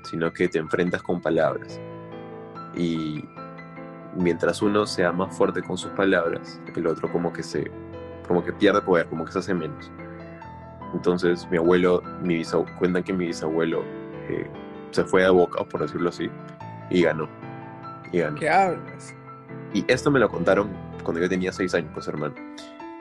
Sino 0.04 0.32
que 0.32 0.48
te 0.48 0.60
enfrentas 0.60 1.02
con 1.02 1.20
palabras. 1.20 1.82
Y 2.78 3.26
mientras 4.16 4.62
uno 4.62 4.86
sea 4.86 5.12
más 5.12 5.36
fuerte 5.36 5.64
con 5.64 5.80
sus 5.80 5.90
palabras, 5.94 6.62
el 6.76 6.86
otro 6.86 7.12
como 7.12 7.34
que 7.34 7.42
se 7.42 7.72
como 8.28 8.46
que 8.46 8.54
pierde 8.54 8.82
poder, 8.82 9.08
como 9.08 9.26
que 9.26 9.32
se 9.32 9.40
hace 9.40 9.56
menos. 9.56 9.92
Entonces 10.94 11.48
mi 11.50 11.58
abuelo, 11.58 12.04
mi 12.22 12.36
bisabuelo, 12.36 12.78
cuentan 12.78 13.04
que 13.04 13.12
mi 13.12 13.26
bisabuelo 13.26 13.84
eh, 14.30 14.48
se 14.92 15.04
fue 15.06 15.26
a 15.26 15.32
boca, 15.32 15.64
por 15.64 15.82
decirlo 15.82 16.10
así, 16.10 16.30
y 16.92 17.02
ganó. 17.02 17.28
Y 18.12 18.20
ganó. 18.20 18.40
¿Qué 18.40 18.48
hablas? 18.48 19.16
Y 19.74 19.84
esto 19.88 20.12
me 20.12 20.20
lo 20.20 20.30
contaron 20.30 20.70
cuando 21.04 21.20
yo 21.20 21.28
tenía 21.28 21.52
seis 21.52 21.74
años, 21.74 21.90
pues 21.96 22.08
hermano. 22.08 22.36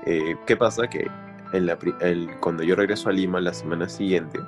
Eh, 0.06 0.36
¿Qué 0.46 0.56
pasa? 0.56 0.88
Que 0.88 1.06
en 1.52 1.66
la 1.66 1.76
el- 2.00 2.30
cuando 2.40 2.62
yo 2.62 2.76
regreso 2.76 3.08
a 3.08 3.12
Lima 3.12 3.40
la 3.40 3.52
semana 3.52 3.88
siguiente, 3.88 4.38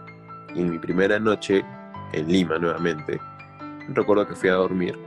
y 0.54 0.60
en 0.60 0.70
mi 0.70 0.78
primera 0.78 1.18
noche 1.18 1.64
en 2.12 2.28
Lima 2.28 2.58
nuevamente, 2.58 3.18
recuerdo 3.88 4.26
que 4.26 4.34
fui 4.34 4.48
a 4.48 4.54
dormir 4.54 4.98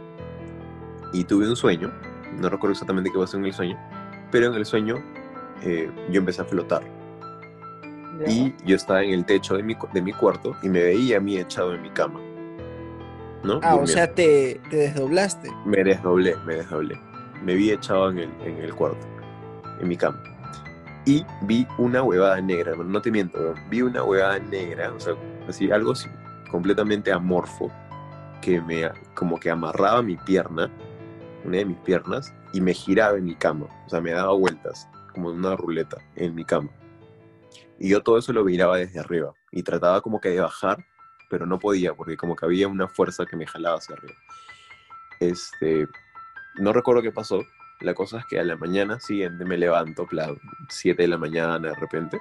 y 1.13 1.23
tuve 1.23 1.47
un 1.47 1.55
sueño, 1.55 1.91
no 2.39 2.49
recuerdo 2.49 2.73
exactamente 2.73 3.09
qué 3.11 3.17
pasó 3.19 3.37
en 3.37 3.45
el 3.45 3.53
sueño, 3.53 3.77
pero 4.31 4.47
en 4.47 4.55
el 4.55 4.65
sueño 4.65 4.95
eh, 5.61 5.89
yo 6.09 6.19
empecé 6.19 6.41
a 6.41 6.45
flotar. 6.45 6.83
Y 8.27 8.53
yo 8.65 8.77
estaba 8.77 9.03
en 9.03 9.11
el 9.13 9.25
techo 9.25 9.55
de 9.57 9.63
mi, 9.63 9.75
de 9.93 10.01
mi 10.01 10.13
cuarto 10.13 10.55
y 10.63 10.69
me 10.69 10.81
veía 10.81 11.17
a 11.17 11.19
mí 11.19 11.37
echado 11.37 11.73
en 11.75 11.81
mi 11.81 11.89
cama. 11.89 12.19
¿No? 13.43 13.55
Ah, 13.61 13.75
o 13.75 13.79
Durmiendo. 13.79 13.87
sea, 13.87 14.13
te, 14.13 14.59
te 14.69 14.77
desdoblaste. 14.77 15.51
Me 15.65 15.83
desdoblé, 15.83 16.35
me 16.45 16.55
desdoblé. 16.55 16.97
Me 17.43 17.53
vi 17.55 17.71
echado 17.71 18.09
en 18.09 18.19
el, 18.19 18.29
en 18.43 18.57
el 18.57 18.73
cuarto, 18.73 19.05
en 19.81 19.87
mi 19.87 19.97
cama. 19.97 20.17
Y 21.05 21.23
vi 21.41 21.67
una 21.77 22.01
huevada 22.01 22.41
negra, 22.41 22.75
no 22.75 23.01
te 23.01 23.11
miento, 23.11 23.53
vi 23.69 23.83
una 23.83 24.03
huevada 24.03 24.39
negra, 24.39 24.91
o 24.91 24.99
sea, 24.99 25.13
así, 25.47 25.71
algo 25.71 25.93
completamente 26.49 27.11
amorfo, 27.11 27.71
que 28.41 28.59
me, 28.59 28.89
como 29.13 29.39
que 29.39 29.51
amarraba 29.51 30.01
mi 30.01 30.17
pierna, 30.17 30.71
una 31.43 31.57
de 31.57 31.65
mis 31.65 31.77
piernas, 31.77 32.33
y 32.53 32.61
me 32.61 32.73
giraba 32.73 33.17
en 33.17 33.25
mi 33.25 33.35
cama, 33.35 33.67
o 33.85 33.89
sea, 33.89 34.01
me 34.01 34.11
daba 34.11 34.33
vueltas, 34.33 34.87
como 35.13 35.29
una 35.29 35.55
ruleta, 35.55 35.97
en 36.15 36.33
mi 36.33 36.43
cama. 36.43 36.69
Y 37.77 37.89
yo 37.89 38.01
todo 38.01 38.17
eso 38.17 38.33
lo 38.33 38.43
miraba 38.43 38.77
desde 38.77 38.99
arriba, 38.99 39.31
y 39.51 39.61
trataba 39.61 40.01
como 40.01 40.19
que 40.19 40.29
de 40.29 40.39
bajar, 40.39 40.83
pero 41.29 41.45
no 41.45 41.59
podía, 41.59 41.93
porque 41.93 42.17
como 42.17 42.35
que 42.35 42.45
había 42.45 42.67
una 42.67 42.87
fuerza 42.87 43.25
que 43.25 43.35
me 43.35 43.45
jalaba 43.45 43.77
hacia 43.77 43.95
arriba. 43.95 44.15
Este, 45.19 45.87
no 46.55 46.73
recuerdo 46.73 47.01
qué 47.01 47.11
pasó. 47.11 47.41
La 47.81 47.93
cosa 47.93 48.19
es 48.19 48.25
que 48.25 48.39
a 48.39 48.43
la 48.43 48.55
mañana 48.55 48.99
siguiente 48.99 49.43
me 49.45 49.57
levanto, 49.57 50.05
plan 50.07 50.37
7 50.69 51.01
de 51.01 51.07
la 51.07 51.17
mañana 51.17 51.59
de 51.59 51.75
repente. 51.75 52.19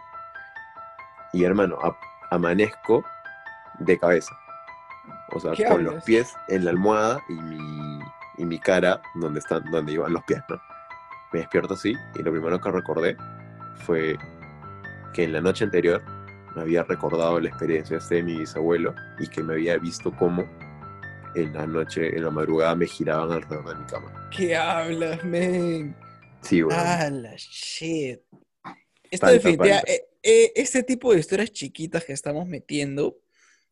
Y 1.32 1.44
hermano, 1.44 1.78
amanezco 2.30 3.04
de 3.78 3.98
cabeza. 3.98 4.36
O 5.32 5.40
sea, 5.40 5.52
¿Qué 5.52 5.64
con 5.64 5.84
los 5.84 6.02
pies 6.04 6.34
en 6.48 6.64
la 6.64 6.70
almohada 6.70 7.20
y 7.28 7.34
mi, 7.34 8.00
y 8.38 8.44
mi 8.44 8.58
cara 8.58 9.00
donde, 9.14 9.40
están, 9.40 9.70
donde 9.70 9.92
iban 9.92 10.12
los 10.12 10.24
pies, 10.24 10.42
¿no? 10.48 10.60
Me 11.32 11.40
despierto 11.40 11.74
así 11.74 11.94
y 12.14 12.22
lo 12.22 12.30
primero 12.30 12.60
que 12.60 12.70
recordé 12.70 13.16
fue 13.84 14.16
que 15.12 15.24
en 15.24 15.32
la 15.32 15.40
noche 15.40 15.64
anterior 15.64 16.02
me 16.54 16.62
había 16.62 16.84
recordado 16.84 17.40
la 17.40 17.48
experiencia 17.48 17.98
este 17.98 18.16
de 18.16 18.22
mi 18.22 18.38
bisabuelo 18.38 18.94
y 19.18 19.26
que 19.28 19.42
me 19.42 19.54
había 19.54 19.76
visto 19.78 20.12
cómo 20.12 20.44
en 21.34 21.52
la 21.52 21.66
noche, 21.66 22.16
en 22.16 22.24
la 22.24 22.30
madrugada, 22.30 22.74
me 22.74 22.86
giraban 22.86 23.30
alrededor 23.32 23.68
de 23.68 23.74
mi 23.80 23.86
cama. 23.86 24.28
¿Qué 24.36 24.54
hablas, 24.56 25.24
men? 25.24 25.96
Sí, 26.42 26.62
weón. 26.62 26.78
Ah, 26.80 27.08
la 27.10 27.34
shit. 27.36 28.20
Esto 29.10 29.26
definitiva- 29.26 29.76
falta. 29.76 29.92
eh, 29.92 30.06
eh, 30.22 30.52
este 30.56 30.82
tipo 30.82 31.12
de 31.12 31.20
historias 31.20 31.52
chiquitas 31.52 32.04
que 32.04 32.12
estamos 32.12 32.46
metiendo 32.48 33.18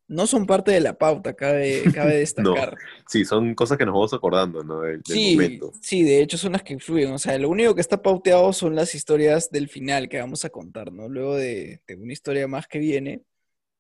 no 0.09 0.27
son 0.27 0.45
parte 0.47 0.73
de 0.73 0.81
la 0.81 0.99
pauta, 0.99 1.35
cabe, 1.35 1.85
cabe 1.95 2.17
destacar. 2.19 2.77
Sí, 3.09 3.25
son 3.25 3.55
cosas 3.55 3.79
que 3.79 3.87
nos 3.87 3.95
vamos 3.95 4.13
acordando, 4.13 4.63
¿no? 4.63 4.81
Del, 4.83 5.01
del 5.03 5.17
Sí, 5.17 5.33
momento. 5.37 5.73
sí, 5.81 6.03
de 6.03 6.21
hecho 6.21 6.37
son 6.37 6.53
las 6.53 6.63
que 6.63 6.75
influyen. 6.75 7.13
O 7.13 7.19
sea, 7.19 7.39
lo 7.39 7.49
único 7.49 7.75
que 7.75 7.81
está 7.81 8.03
pauteado 8.03 8.53
son 8.53 8.75
las 8.75 8.95
historias 8.95 9.51
del 9.51 9.69
final 9.69 10.09
que 10.09 10.19
vamos 10.21 10.45
a 10.45 10.51
contar, 10.51 10.93
¿no? 10.93 11.09
Luego 11.09 11.37
de, 11.37 11.81
de 11.87 11.95
una 11.97 12.13
historia 12.13 12.47
más 12.47 12.67
que 12.67 12.79
viene. 12.79 13.23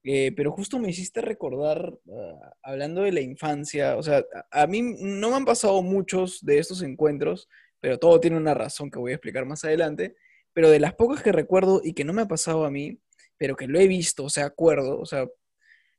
Eh, 0.04 0.32
pero 0.36 0.50
justo 0.50 0.78
me 0.78 0.90
hiciste 0.90 1.20
recordar, 1.20 1.94
ah, 2.12 2.54
hablando 2.62 3.02
de 3.02 3.12
la 3.12 3.20
infancia, 3.20 3.96
o 3.96 4.02
sea, 4.02 4.24
a, 4.50 4.62
a 4.62 4.66
mí 4.66 4.82
no 4.82 5.30
me 5.30 5.36
han 5.36 5.44
pasado 5.44 5.80
muchos 5.82 6.44
de 6.44 6.58
estos 6.58 6.82
encuentros, 6.82 7.48
pero 7.80 7.98
todo 7.98 8.18
tiene 8.20 8.36
una 8.36 8.54
razón 8.54 8.90
que 8.90 8.98
voy 8.98 9.12
a 9.12 9.16
explicar 9.16 9.44
más 9.44 9.64
adelante. 9.64 10.16
Pero 10.54 10.70
de 10.70 10.80
las 10.80 10.94
pocas 10.94 11.22
que 11.22 11.32
recuerdo 11.32 11.80
y 11.82 11.94
que 11.94 12.04
no 12.04 12.12
me 12.12 12.22
ha 12.22 12.28
pasado 12.28 12.64
a 12.64 12.70
mí, 12.70 13.00
pero 13.38 13.56
que 13.56 13.66
lo 13.66 13.80
he 13.80 13.88
visto, 13.88 14.24
o 14.24 14.30
sea, 14.30 14.44
acuerdo, 14.46 15.00
o 15.00 15.06
sea, 15.06 15.26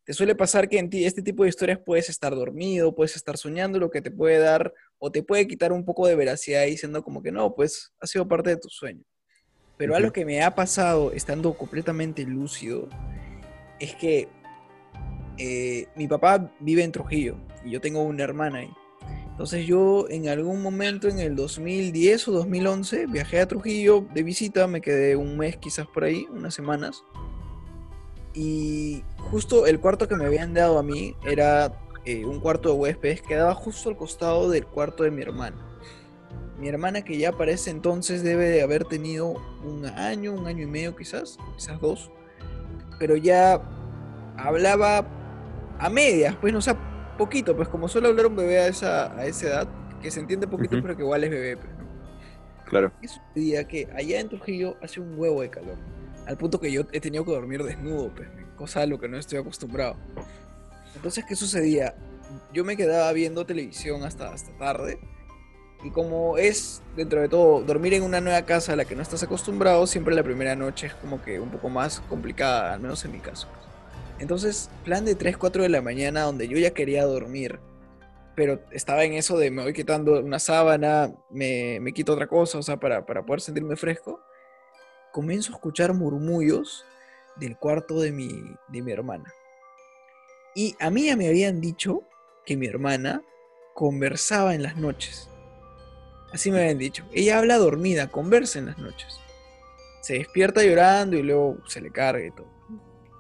te 0.06 0.14
suele 0.14 0.36
pasar 0.36 0.68
que 0.68 0.80
en 0.80 0.90
ti, 0.90 1.06
este 1.06 1.22
tipo 1.22 1.44
de 1.44 1.50
historias 1.50 1.80
puedes 1.84 2.10
estar 2.10 2.36
dormido, 2.36 2.94
puedes 2.94 3.16
estar 3.16 3.38
soñando, 3.38 3.80
lo 3.80 3.90
que 3.90 4.02
te 4.02 4.12
puede 4.12 4.38
dar 4.38 4.74
o 4.98 5.12
te 5.12 5.24
puede 5.24 5.48
quitar 5.48 5.72
un 5.72 5.86
poco 5.86 6.08
de 6.08 6.16
veracidad 6.16 6.66
diciendo 6.66 7.04
como 7.04 7.24
que 7.24 7.32
no, 7.32 7.56
pues 7.56 7.94
ha 8.00 8.08
sido 8.08 8.28
parte 8.28 8.50
de 8.50 8.58
tu 8.58 8.70
sueño. 8.70 9.04
Pero 9.78 9.96
algo 9.96 10.08
Ujú. 10.08 10.14
que 10.14 10.26
me 10.26 10.44
ha 10.44 10.54
pasado 10.56 11.12
estando 11.14 11.54
completamente 11.58 12.24
lúcido 12.26 12.90
es 13.84 13.96
que 13.96 14.30
eh, 15.38 15.88
mi 15.96 16.08
papá 16.08 16.52
vive 16.60 16.84
en 16.84 16.92
Trujillo 16.92 17.36
y 17.66 17.72
yo 17.72 17.82
tengo 17.82 18.02
una 18.02 18.24
hermana 18.24 18.60
ahí. 18.60 18.74
Entonces 19.32 19.66
yo 19.66 20.06
en 20.10 20.30
algún 20.30 20.62
momento 20.62 21.08
en 21.08 21.20
el 21.20 21.36
2010 21.36 22.28
o 22.28 22.32
2011 22.34 23.08
viajé 23.08 23.42
a 23.42 23.48
Trujillo 23.48 24.06
de 24.14 24.24
visita, 24.24 24.68
me 24.68 24.80
quedé 24.80 25.16
un 25.16 25.38
mes 25.38 25.58
quizás 25.58 25.88
por 25.88 26.04
ahí, 26.04 26.28
unas 26.32 26.54
semanas. 26.54 27.04
Y 28.36 29.04
justo 29.18 29.66
el 29.66 29.80
cuarto 29.80 30.08
que 30.08 30.16
me 30.16 30.26
habían 30.26 30.54
dado 30.54 30.78
a 30.78 30.84
mí 30.84 31.16
era 31.26 31.74
eh, 32.06 32.26
un 32.26 32.40
cuarto 32.40 32.70
de 32.70 32.76
huéspedes 32.76 33.22
que 33.22 33.36
daba 33.36 33.56
justo 33.56 33.90
al 33.90 33.98
costado 33.98 34.50
del 34.50 34.66
cuarto 34.66 35.04
de 35.04 35.12
mi 35.12 35.24
hermana. 35.24 35.58
Mi 36.60 36.70
hermana 36.70 37.04
que 37.04 37.18
ya 37.18 37.32
para 37.32 37.52
entonces 37.52 38.24
debe 38.24 38.50
de 38.50 38.62
haber 38.62 38.86
tenido 38.86 39.34
un 39.66 39.86
año, 39.86 40.34
un 40.34 40.46
año 40.48 40.64
y 40.64 40.68
medio 40.68 40.96
quizás, 40.96 41.38
quizás 41.58 41.82
dos. 41.82 42.12
Pero 43.00 43.16
ya 43.16 43.62
hablaba 44.38 45.06
a 45.80 45.90
medias, 45.90 46.36
pues 46.36 46.54
no 46.54 46.60
o 46.60 46.62
sea, 46.62 46.78
poquito, 47.18 47.56
pues 47.56 47.68
como 47.68 47.88
suele 47.88 48.08
hablar 48.08 48.28
un 48.28 48.36
bebé 48.36 48.60
a 48.60 48.68
esa, 48.68 49.14
a 49.18 49.26
esa 49.26 49.48
edad, 49.48 49.68
que 50.02 50.12
se 50.12 50.20
entiende 50.20 50.48
poquito, 50.48 50.82
pero 50.82 50.96
que 50.96 51.04
igual 51.04 51.24
es 51.24 51.30
bebé. 51.30 51.58
pues, 51.58 51.70
¿no? 51.78 51.84
Claro. 52.66 52.92
Sucedía 53.02 53.68
que 53.68 53.88
allá 53.96 54.20
en 54.20 54.30
Trujillo 54.30 54.78
hace 54.82 55.00
un 55.00 55.18
huevo 55.18 55.42
de 55.42 55.50
calor. 55.50 55.78
Al 56.26 56.38
punto 56.38 56.60
que 56.60 56.72
yo 56.72 56.82
he 56.92 57.00
tenido 57.00 57.26
que 57.26 57.32
dormir 57.32 57.64
desnudo, 57.64 58.14
pues, 58.16 58.28
cosa 58.56 58.82
a 58.82 58.86
lo 58.86 59.00
que 59.00 59.08
no 59.08 59.18
estoy 59.18 59.40
acostumbrado. 59.40 59.96
Entonces, 60.96 61.26
¿qué 61.28 61.36
sucedía? 61.36 61.96
Yo 62.54 62.64
me 62.64 62.78
quedaba 62.78 63.12
viendo 63.14 63.46
televisión 63.46 64.04
hasta, 64.04 64.32
hasta 64.32 64.58
tarde. 64.58 65.00
Y 65.84 65.92
como 65.92 66.38
es, 66.38 66.82
dentro 66.96 67.22
de 67.22 67.28
todo, 67.28 67.62
dormir 67.62 67.94
en 67.94 68.04
una 68.04 68.22
nueva 68.22 68.44
casa 68.44 68.74
a 68.74 68.76
la 68.76 68.86
que 68.86 68.96
no 68.96 69.02
estás 69.02 69.22
acostumbrado, 69.22 69.86
siempre 69.86 70.16
la 70.16 70.24
primera 70.24 70.56
noche 70.56 70.88
es 70.88 70.94
como 70.94 71.22
que 71.22 71.40
un 71.40 71.50
poco 71.50 71.70
más 71.70 72.00
complicada, 72.08 72.74
al 72.74 72.80
menos 72.80 73.04
en 73.04 73.12
mi 73.12 73.20
caso. 73.20 73.48
Entonces, 74.20 74.70
plan 74.86 75.04
de 75.04 75.16
3, 75.16 75.38
4 75.38 75.64
de 75.64 75.70
la 75.70 75.82
mañana, 75.82 76.22
donde 76.22 76.48
yo 76.48 76.58
ya 76.58 76.72
quería 76.72 77.04
dormir, 77.06 77.60
pero 78.36 78.62
estaba 78.72 79.04
en 79.04 79.14
eso 79.14 79.38
de 79.38 79.52
me 79.52 79.64
voy 79.64 79.74
quitando 79.74 80.20
una 80.22 80.40
sábana, 80.40 81.14
me, 81.30 81.80
me 81.82 81.94
quito 81.94 82.14
otra 82.14 82.28
cosa, 82.28 82.58
o 82.60 82.64
sea, 82.64 82.78
para, 82.78 83.06
para 83.06 83.26
poder 83.26 83.42
sentirme 83.42 83.76
fresco, 83.76 84.22
comienzo 85.12 85.52
a 85.52 85.56
escuchar 85.56 85.94
murmullos 85.94 86.86
del 87.36 87.58
cuarto 87.58 88.00
de 88.00 88.12
mi, 88.14 88.30
de 88.70 88.82
mi 88.82 88.92
hermana. 88.92 89.32
Y 90.56 90.76
a 90.80 90.90
mí 90.90 91.08
ya 91.08 91.18
me 91.18 91.28
habían 91.28 91.60
dicho 91.60 92.04
que 92.46 92.56
mi 92.56 92.68
hermana 92.68 93.22
conversaba 93.74 94.56
en 94.56 94.64
las 94.64 94.78
noches. 94.78 95.30
Así 96.34 96.52
me 96.52 96.60
habían 96.62 96.78
dicho. 96.80 97.04
Ella 97.14 97.38
habla 97.38 97.58
dormida, 97.58 98.08
conversa 98.08 98.60
en 98.60 98.66
las 98.68 98.78
noches. 98.80 99.20
Se 100.02 100.16
despierta 100.16 100.64
llorando 100.64 101.16
y 101.16 101.24
luego 101.24 101.58
se 101.68 101.80
le 101.80 101.92
carga 101.92 102.26
y 102.26 102.32
todo. 102.32 102.48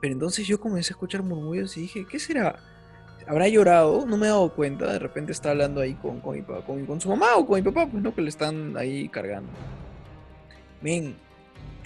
Pero 0.01 0.13
entonces 0.13 0.45
yo 0.47 0.59
comencé 0.59 0.91
a 0.91 0.95
escuchar 0.95 1.23
murmullos 1.23 1.77
y 1.77 1.81
dije, 1.81 2.05
¿qué 2.09 2.19
será? 2.19 2.59
¿Habrá 3.25 3.47
llorado? 3.47 4.05
No 4.05 4.17
me 4.17 4.25
he 4.25 4.29
dado 4.29 4.53
cuenta. 4.53 4.91
De 4.91 4.99
repente 4.99 5.31
está 5.31 5.51
hablando 5.51 5.79
ahí 5.79 5.93
con, 5.93 6.19
con, 6.19 6.35
mi 6.35 6.41
pa- 6.41 6.65
con- 6.65 6.85
con 6.85 6.99
su 6.99 7.07
mamá 7.07 7.35
o 7.37 7.45
con 7.45 7.55
mi 7.55 7.61
papá, 7.61 7.87
pues 7.89 8.03
no, 8.03 8.13
que 8.13 8.21
le 8.21 8.27
están 8.29 8.75
ahí 8.75 9.07
cargando. 9.07 9.49
Men, 10.81 11.15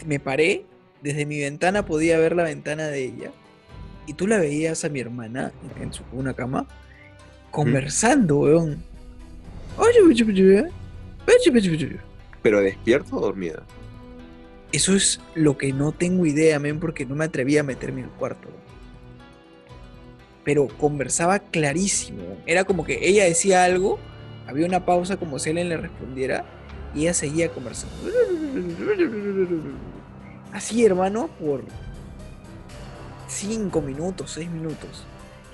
me 0.06 0.20
paré, 0.20 0.66
desde 1.04 1.26
mi 1.28 1.40
ventana 1.40 1.86
podía 1.86 2.18
ver 2.18 2.36
la 2.36 2.44
ventana 2.44 2.88
de 2.88 3.04
ella. 3.06 3.32
Y 4.08 4.14
tú 4.14 4.26
la 4.26 4.40
veías 4.40 4.84
a 4.86 4.90
mi 4.90 5.00
hermana 5.02 5.52
en 5.80 5.94
su 5.94 6.02
una 6.14 6.34
cama, 6.34 6.66
conversando, 7.52 8.38
weón. 8.40 8.82
Oye, 9.78 10.02
¿Pero 12.42 12.62
despierto 12.62 13.18
o 13.18 13.22
dormida? 13.22 13.64
Eso 14.72 14.96
es 14.96 15.20
lo 15.36 15.58
que 15.58 15.74
no 15.74 15.92
tengo 15.92 16.26
idea, 16.26 16.60
men, 16.60 16.80
porque 16.80 17.06
no 17.06 17.16
me 17.16 17.26
atreví 17.26 17.58
a 17.58 17.64
meterme 17.64 18.02
en 18.02 18.06
el 18.06 18.12
cuarto. 18.12 18.50
Pero 20.44 20.68
conversaba 20.68 21.40
clarísimo. 21.40 22.24
Era 22.46 22.64
como 22.64 22.86
que 22.86 23.00
ella 23.02 23.26
decía 23.26 23.64
algo, 23.64 24.00
había 24.48 24.66
una 24.66 24.86
pausa 24.86 25.18
como 25.18 25.40
si 25.40 25.50
alguien 25.50 25.70
le 25.70 25.78
respondiera, 25.78 26.46
y 26.96 27.02
ella 27.02 27.14
seguía 27.14 27.50
conversando. 27.50 27.96
Así, 30.54 30.86
hermano, 30.86 31.30
por 31.40 31.64
cinco 33.28 33.82
minutos, 33.82 34.32
seis 34.32 34.50
minutos. 34.50 35.06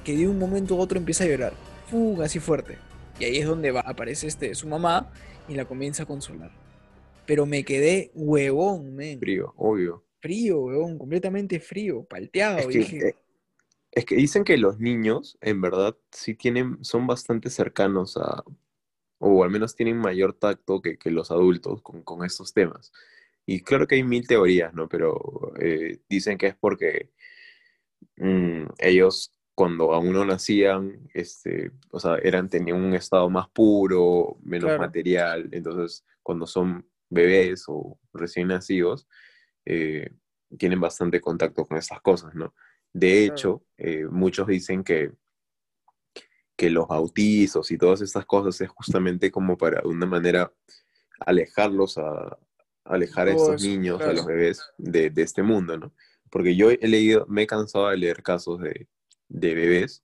Que 0.04 0.16
de 0.16 0.28
un 0.28 0.38
momento 0.38 0.76
a 0.76 0.78
otro 0.78 0.98
empieza 0.98 1.24
a 1.24 1.28
llorar. 1.28 1.54
¡Fum! 1.90 2.22
Así 2.22 2.40
fuerte. 2.40 2.78
Y 3.20 3.26
ahí 3.26 3.38
es 3.38 3.46
donde 3.46 3.72
va, 3.72 3.82
aparece 3.82 4.28
este, 4.28 4.54
su 4.56 4.68
mamá 4.68 5.12
y 5.48 5.56
la 5.56 5.66
comienza 5.66 6.04
a 6.04 6.06
consolar. 6.06 6.52
Pero 7.26 7.46
me 7.46 7.64
quedé 7.64 8.12
huevón, 8.14 8.96
men. 8.96 9.20
Frío, 9.20 9.54
obvio. 9.58 10.04
Frío, 10.20 10.60
huevón, 10.62 10.98
completamente 10.98 11.60
frío, 11.60 12.04
palteado. 12.04 12.60
Es 12.60 12.68
que, 12.68 12.78
dije, 12.78 13.08
eh, 13.10 13.16
es 13.92 14.06
que 14.06 14.16
dicen 14.16 14.44
que 14.44 14.58
los 14.58 14.80
niños, 14.80 15.38
en 15.42 15.62
verdad, 15.62 15.96
sí 16.12 16.34
tienen, 16.34 16.84
son 16.84 17.08
bastante 17.08 17.50
cercanos 17.50 18.18
a, 18.18 18.44
o 19.20 19.44
al 19.44 19.52
menos 19.52 19.76
tienen 19.76 19.98
mayor 19.98 20.34
tacto 20.34 20.82
que, 20.82 20.98
que 20.98 21.12
los 21.12 21.32
adultos 21.32 21.82
con, 21.82 22.04
con 22.04 22.26
estos 22.26 22.54
temas. 22.54 22.92
Y 23.46 23.62
claro 23.62 23.88
que 23.88 23.96
hay 23.96 24.04
mil 24.04 24.28
teorías, 24.28 24.74
¿no? 24.74 24.88
Pero 24.88 25.54
eh, 25.60 26.00
dicen 26.10 26.38
que 26.38 26.48
es 26.48 26.56
porque 26.56 27.12
mm, 28.18 28.66
ellos 28.80 29.32
cuando 29.56 29.94
aún 29.94 30.14
no 30.14 30.26
nacían, 30.26 31.10
este, 31.14 31.72
o 31.92 32.00
sea, 32.00 32.16
eran, 32.18 32.50
tenían 32.50 32.82
un 32.82 32.94
estado 32.96 33.30
más 33.30 33.50
puro, 33.50 34.38
menos 34.42 34.70
Claro. 34.70 34.80
material. 34.80 35.50
Entonces, 35.52 36.04
cuando 36.24 36.48
son 36.48 36.88
bebés 37.10 37.66
o 37.68 38.00
recién 38.14 38.48
nacidos, 38.48 39.08
eh, 39.66 40.10
tienen 40.58 40.80
bastante 40.80 41.22
contacto 41.22 41.66
con 41.66 41.78
estas 41.78 42.02
cosas, 42.02 42.34
¿no? 42.34 42.54
De 42.92 43.26
hecho, 43.26 43.64
eh, 43.78 44.06
muchos 44.10 44.48
dicen 44.48 44.84
que, 44.84 45.12
que 46.56 46.70
los 46.70 46.88
bautizos 46.88 47.72
y 47.72 47.78
todas 47.78 48.02
estas 48.02 48.26
cosas 48.26 48.60
es 48.62 48.70
justamente 48.70 49.32
como 49.32 49.58
para, 49.58 49.82
de 49.82 49.88
una 49.88 50.06
manera, 50.06 50.52
alejarlos 51.20 51.98
a 51.98 52.38
alejar 52.86 53.30
a 53.30 53.36
Todo 53.36 53.54
estos 53.54 53.68
niños, 53.68 54.02
a 54.02 54.14
los 54.14 54.26
bebés 54.26 54.62
de, 54.78 55.10
de 55.10 55.22
este 55.22 55.42
mundo, 55.42 55.78
¿no? 55.78 55.94
Porque 56.30 56.56
yo 56.56 56.70
he 56.72 56.88
leído, 56.88 57.26
me 57.28 57.44
he 57.44 57.48
cansado 57.48 57.90
de 57.90 57.98
leer 57.98 58.22
casos 58.22 58.60
de, 58.60 58.88
de 59.30 59.56
bebés 59.56 60.04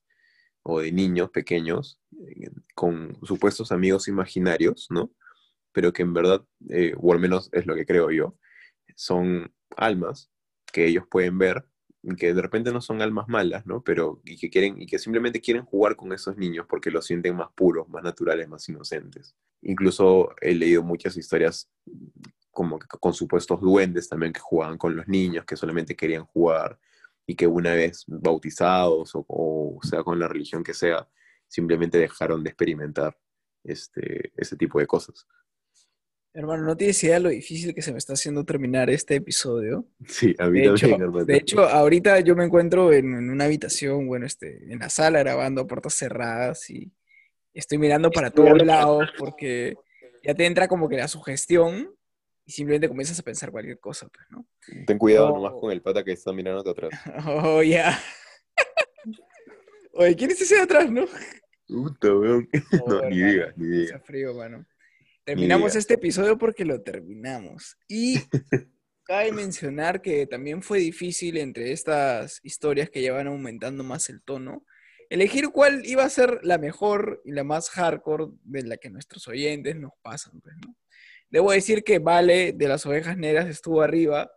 o 0.63 0.81
de 0.81 0.91
niños 0.91 1.29
pequeños 1.31 1.99
eh, 2.27 2.49
con 2.75 3.17
supuestos 3.23 3.71
amigos 3.71 4.07
imaginarios, 4.07 4.87
¿no? 4.89 5.11
Pero 5.71 5.93
que 5.93 6.01
en 6.01 6.13
verdad, 6.13 6.43
eh, 6.69 6.93
o 6.97 7.13
al 7.13 7.19
menos 7.19 7.49
es 7.51 7.65
lo 7.65 7.75
que 7.75 7.85
creo 7.85 8.11
yo, 8.11 8.37
son 8.95 9.53
almas 9.77 10.31
que 10.71 10.85
ellos 10.85 11.05
pueden 11.09 11.37
ver 11.37 11.65
que 12.17 12.33
de 12.33 12.41
repente 12.41 12.71
no 12.71 12.81
son 12.81 13.01
almas 13.01 13.27
malas, 13.27 13.65
¿no? 13.65 13.83
Pero 13.83 14.21
y 14.23 14.37
que 14.37 14.49
quieren 14.49 14.81
y 14.81 14.85
que 14.85 14.99
simplemente 14.99 15.41
quieren 15.41 15.65
jugar 15.65 15.95
con 15.95 16.13
esos 16.13 16.37
niños 16.37 16.65
porque 16.69 16.91
los 16.91 17.05
sienten 17.05 17.35
más 17.35 17.49
puros, 17.53 17.89
más 17.89 18.03
naturales, 18.03 18.47
más 18.47 18.67
inocentes. 18.69 19.35
Incluso 19.61 20.33
he 20.39 20.55
leído 20.55 20.81
muchas 20.81 21.17
historias 21.17 21.69
como 22.51 22.79
que 22.79 22.87
con 22.87 23.13
supuestos 23.13 23.59
duendes 23.59 24.07
también 24.07 24.33
que 24.33 24.39
jugaban 24.39 24.77
con 24.77 24.95
los 24.95 25.07
niños, 25.07 25.45
que 25.45 25.57
solamente 25.57 25.95
querían 25.95 26.25
jugar 26.25 26.79
y 27.29 27.35
que 27.35 27.45
una 27.45 27.75
vez 27.75 28.05
bautizados 28.07 29.11
o, 29.13 29.23
o 29.27 29.79
sea 29.83 30.01
con 30.01 30.17
la 30.17 30.27
religión 30.27 30.63
que 30.63 30.73
sea, 30.73 31.07
simplemente 31.47 31.99
dejaron 31.99 32.43
de 32.43 32.49
experimentar 32.49 33.15
este, 33.63 34.33
ese 34.35 34.55
tipo 34.55 34.79
de 34.79 34.87
cosas. 34.87 35.27
Hermano, 36.33 36.63
no 36.63 36.75
tienes 36.75 37.03
idea 37.03 37.15
de 37.17 37.19
lo 37.19 37.29
difícil 37.29 37.75
que 37.75 37.83
se 37.83 37.91
me 37.91 37.99
está 37.99 38.13
haciendo 38.13 38.43
terminar 38.45 38.89
este 38.89 39.13
episodio. 39.13 39.85
Sí, 40.07 40.35
a 40.39 40.47
mí 40.49 40.61
De 40.61 40.65
hecho, 40.69 40.87
también, 40.87 41.01
hermano. 41.03 41.25
de 41.25 41.37
hecho, 41.37 41.69
ahorita 41.69 42.19
yo 42.21 42.35
me 42.35 42.45
encuentro 42.45 42.91
en, 42.91 43.13
en 43.13 43.29
una 43.29 43.45
habitación, 43.45 44.07
bueno, 44.07 44.25
este, 44.25 44.73
en 44.73 44.79
la 44.79 44.89
sala 44.89 45.19
grabando 45.19 45.61
a 45.61 45.67
puertas 45.67 45.93
cerradas 45.93 46.67
y 46.71 46.91
estoy 47.53 47.77
mirando 47.77 48.09
para 48.09 48.31
todos 48.31 48.65
lados 48.65 49.07
porque 49.19 49.75
ya 50.23 50.33
te 50.33 50.47
entra 50.47 50.67
como 50.67 50.89
que 50.89 50.97
la 50.97 51.07
sugestión 51.07 51.91
y 52.49 52.51
simplemente 52.51 52.87
comienzas 52.87 53.19
a 53.19 53.21
pensar 53.21 53.51
cualquier 53.51 53.77
cosa, 53.79 54.07
pues, 54.07 54.25
¿no? 54.31 54.43
Ten 54.87 54.97
cuidado 54.97 55.29
No. 55.29 55.35
nomás 55.35 55.53
con 55.61 55.71
el 55.71 55.83
pata 55.83 56.03
que 56.03 56.13
está 56.13 56.33
mirándote 56.33 56.71
atrás. 56.71 56.89
Oh, 57.27 57.61
ya. 57.61 57.95
Oye, 59.93 60.15
¿quién 60.15 60.31
es 60.31 60.41
ese 60.41 60.55
de 60.55 60.61
atrás, 60.61 60.89
no? 60.91 61.05
Puta, 61.67 62.15
weón. 62.15 62.49
No, 62.71 62.79
Oh, 62.97 63.09
ni 63.09 63.19
hermano, 63.21 63.31
digas, 63.31 63.57
ni 63.57 63.67
digas. 63.67 63.85
Está 63.91 63.99
frío, 63.99 64.33
mano. 64.33 64.65
Terminamos 65.23 65.75
este 65.75 65.93
episodio 65.93 66.39
porque 66.39 66.65
lo 66.65 66.81
terminamos. 66.81 67.77
Y 67.87 68.15
cabe 69.03 69.31
mencionar 69.31 70.01
que 70.01 70.25
también 70.25 70.63
fue 70.63 70.79
difícil 70.79 71.37
entre 71.37 71.71
estas 71.71 72.39
historias 72.41 72.89
que 72.89 73.03
ya 73.03 73.13
van 73.13 73.27
aumentando 73.27 73.83
más 73.83 74.09
el 74.09 74.23
tono, 74.23 74.65
elegir 75.09 75.49
cuál 75.49 75.85
iba 75.85 76.03
a 76.03 76.09
ser 76.09 76.39
la 76.41 76.57
mejor 76.57 77.21
y 77.25 77.31
la 77.31 77.43
más 77.43 77.69
hardcore 77.69 78.25
de 78.43 78.63
la 78.63 78.77
que 78.77 78.89
nuestros 78.89 79.27
oyentes 79.27 79.75
nos 79.75 79.91
pasan, 80.01 80.41
pues, 80.41 80.55
¿no? 80.65 80.75
Debo 81.29 81.51
decir 81.51 81.83
que 81.83 81.99
Vale 81.99 82.53
de 82.53 82.67
las 82.67 82.85
Ovejas 82.85 83.17
Negras 83.17 83.47
estuvo 83.47 83.81
arriba 83.81 84.31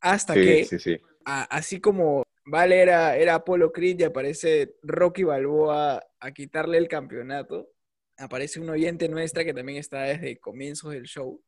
hasta 0.00 0.34
que 0.34 0.64
Sí, 0.64 0.78
sí, 0.78 1.00
a- 1.24 1.44
así 1.44 1.80
como 1.80 2.22
Vale 2.46 2.80
era, 2.82 3.16
era 3.16 3.36
Apolo 3.36 3.72
Creed 3.72 4.00
y 4.00 4.04
aparece 4.04 4.74
Rocky 4.82 5.22
Balboa 5.22 6.02
a 6.20 6.30
quitarle 6.32 6.76
el 6.76 6.88
campeonato, 6.88 7.70
aparece 8.18 8.60
un 8.60 8.68
oyente 8.68 9.08
nuestra 9.08 9.44
que 9.44 9.54
también 9.54 9.78
está 9.78 10.02
desde 10.02 10.38
comienzos 10.38 10.92
del 10.92 11.04
show, 11.04 11.42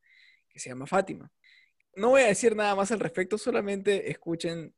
que 0.49 0.59
se 0.59 0.71
llama 0.71 0.87
Fátima. 0.87 1.31
No 1.95 2.09
voy 2.11 2.23
a 2.23 2.27
decir 2.29 2.57
nada 2.57 2.75
más 2.75 2.91
al 2.93 3.01
respecto, 3.01 3.37
solamente 3.37 4.11
escuchen 4.11 4.75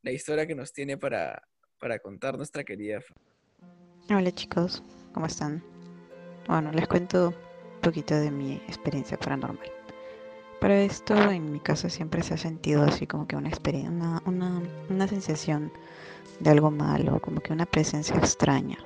la 0.00 0.10
historia 0.10 0.46
que 0.46 0.54
nos 0.54 0.72
tiene 0.72 0.96
para, 0.96 1.46
para 1.78 1.98
contar 1.98 2.36
nuestra 2.38 2.64
querida 2.64 3.00
Fa- 3.02 3.14
Hola 4.16 4.32
chicos, 4.32 4.82
¿cómo 5.12 5.26
están? 5.26 5.62
Bueno, 6.48 6.72
les 6.72 6.88
cuento 6.88 7.34
poquito 7.82 8.14
de 8.14 8.30
mi 8.30 8.54
experiencia 8.68 9.18
paranormal. 9.18 9.70
Para 10.60 10.80
esto 10.80 11.14
en 11.30 11.50
mi 11.50 11.58
casa 11.58 11.90
siempre 11.90 12.22
se 12.22 12.34
ha 12.34 12.36
sentido 12.36 12.84
así 12.84 13.06
como 13.06 13.26
que 13.26 13.36
una 13.36 13.50
una, 13.88 14.22
una, 14.24 14.62
una 14.88 15.08
sensación 15.08 15.72
de 16.38 16.50
algo 16.50 16.70
malo, 16.70 17.20
como 17.20 17.40
que 17.40 17.52
una 17.52 17.66
presencia 17.66 18.16
extraña. 18.16 18.78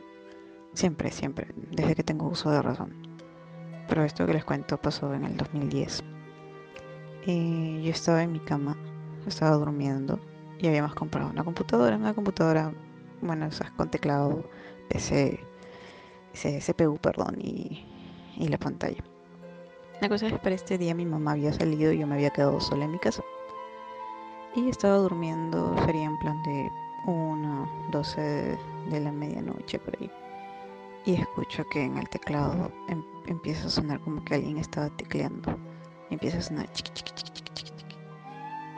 Siempre, 0.72 1.10
siempre, 1.10 1.48
desde 1.70 1.94
que 1.94 2.02
tengo 2.02 2.26
uso 2.28 2.50
de 2.50 2.62
razón. 2.62 2.94
Pero 3.88 4.04
esto 4.04 4.26
que 4.26 4.32
les 4.32 4.44
cuento 4.44 4.78
pasó 4.78 5.12
en 5.12 5.24
el 5.24 5.36
2010. 5.36 6.02
Y 7.26 7.82
yo 7.82 7.90
estaba 7.90 8.22
en 8.22 8.32
mi 8.32 8.40
cama, 8.40 8.76
estaba 9.26 9.56
durmiendo 9.56 10.18
y 10.58 10.68
habíamos 10.68 10.94
comprado 10.94 11.30
una 11.30 11.44
computadora, 11.44 11.96
una 11.96 12.14
computadora, 12.14 12.72
bueno, 13.20 13.46
esas 13.46 13.70
con 13.72 13.90
teclado, 13.90 14.48
PC, 14.88 15.40
CPU, 16.32 16.96
perdón, 16.98 17.36
y, 17.40 17.84
y 18.36 18.48
la 18.48 18.58
pantalla. 18.58 19.02
La 20.00 20.08
cosa 20.08 20.26
es 20.26 20.34
que 20.34 20.38
para 20.38 20.54
este 20.54 20.76
día 20.76 20.94
mi 20.94 21.06
mamá 21.06 21.32
había 21.32 21.52
salido 21.52 21.90
y 21.92 21.98
yo 21.98 22.06
me 22.06 22.16
había 22.16 22.30
quedado 22.30 22.60
sola 22.60 22.84
en 22.84 22.92
mi 22.92 22.98
casa. 22.98 23.22
Y 24.54 24.68
estaba 24.68 24.96
durmiendo, 24.96 25.74
sería 25.84 26.04
en 26.04 26.18
plan 26.18 26.42
de 26.42 26.70
1, 27.06 27.88
12 27.92 28.58
de, 28.90 29.00
la 29.00 29.12
medianoche 29.12 29.78
por 29.78 29.96
ahí. 29.96 30.10
Y 31.04 31.14
escucho 31.14 31.64
que 31.70 31.82
en 31.82 31.96
el 31.98 32.08
teclado 32.08 32.70
em- 32.88 33.04
empieza 33.26 33.68
a 33.68 33.70
sonar 33.70 34.00
como 34.00 34.22
que 34.24 34.34
alguien 34.34 34.58
estaba 34.58 34.90
tecleando. 34.90 35.56
Y 36.10 36.14
empieza 36.14 36.38
a 36.38 36.42
sonar 36.42 36.70
chiqui, 36.72 36.92
chiqui, 36.92 37.12
chiqui, 37.14 37.32
chiqui, 37.54 37.72
chiqui. 37.74 37.96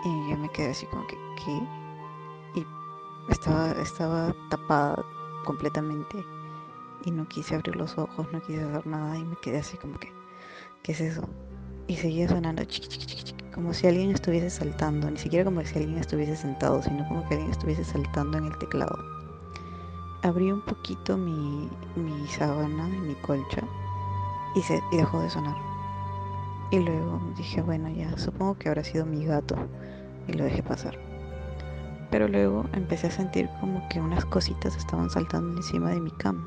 Y 0.05 0.31
yo 0.31 0.37
me 0.37 0.49
quedé 0.51 0.71
así 0.71 0.87
como 0.87 1.07
que, 1.07 1.17
¿qué? 1.45 2.61
Y 2.61 2.67
estaba, 3.31 3.73
estaba 3.83 4.35
tapada 4.51 5.05
completamente 5.45 6.25
y 7.05 7.11
no 7.11 7.29
quise 7.29 7.55
abrir 7.55 7.77
los 7.77 7.97
ojos, 7.99 8.27
no 8.33 8.41
quise 8.43 8.63
hacer 8.63 8.87
nada 8.87 9.17
y 9.17 9.25
me 9.25 9.37
quedé 9.37 9.59
así 9.59 9.77
como 9.77 9.99
que, 9.99 10.13
¿qué 10.83 10.93
es 10.93 11.01
eso? 11.01 11.29
Y 11.87 11.97
seguía 11.97 12.29
sonando 12.29 12.65
chiqui, 12.65 12.89
chiqui, 12.89 13.07
chiqui, 13.07 13.45
como 13.55 13.73
si 13.73 13.87
alguien 13.87 14.11
estuviese 14.11 14.51
saltando, 14.51 15.11
ni 15.11 15.17
siquiera 15.17 15.45
como 15.45 15.65
si 15.65 15.79
alguien 15.79 15.99
estuviese 15.99 16.37
sentado, 16.37 16.83
sino 16.83 17.07
como 17.09 17.27
que 17.29 17.35
alguien 17.35 17.51
estuviese 17.51 17.85
saltando 17.85 18.39
en 18.39 18.45
el 18.47 18.59
teclado. 18.59 18.97
Abrí 20.23 20.53
un 20.53 20.65
poquito 20.65 21.17
mi, 21.17 21.69
mi 21.97 22.27
sábana 22.29 22.89
y 22.89 23.01
mi 23.01 23.15
colcha 23.17 23.63
y, 24.55 24.63
se, 24.63 24.83
y 24.93 24.97
dejó 24.97 25.21
de 25.21 25.31
sonar. 25.31 25.57
Y 26.71 26.81
luego 26.81 27.21
dije, 27.37 27.63
bueno, 27.63 27.89
ya, 27.89 28.17
supongo 28.19 28.59
que 28.59 28.69
habrá 28.69 28.85
sido 28.85 29.07
mi 29.07 29.25
gato 29.25 29.57
y 30.27 30.35
lo 30.35 30.45
dejé 30.45 30.63
pasar. 30.63 30.99
Pero 32.11 32.29
luego 32.29 32.65
empecé 32.73 33.07
a 33.07 33.11
sentir 33.11 33.49
como 33.61 33.89
que 33.89 34.01
unas 34.01 34.25
cositas 34.25 34.77
estaban 34.77 35.11
saltando 35.11 35.57
encima 35.57 35.91
de 35.91 36.01
mi 36.01 36.11
cama, 36.11 36.47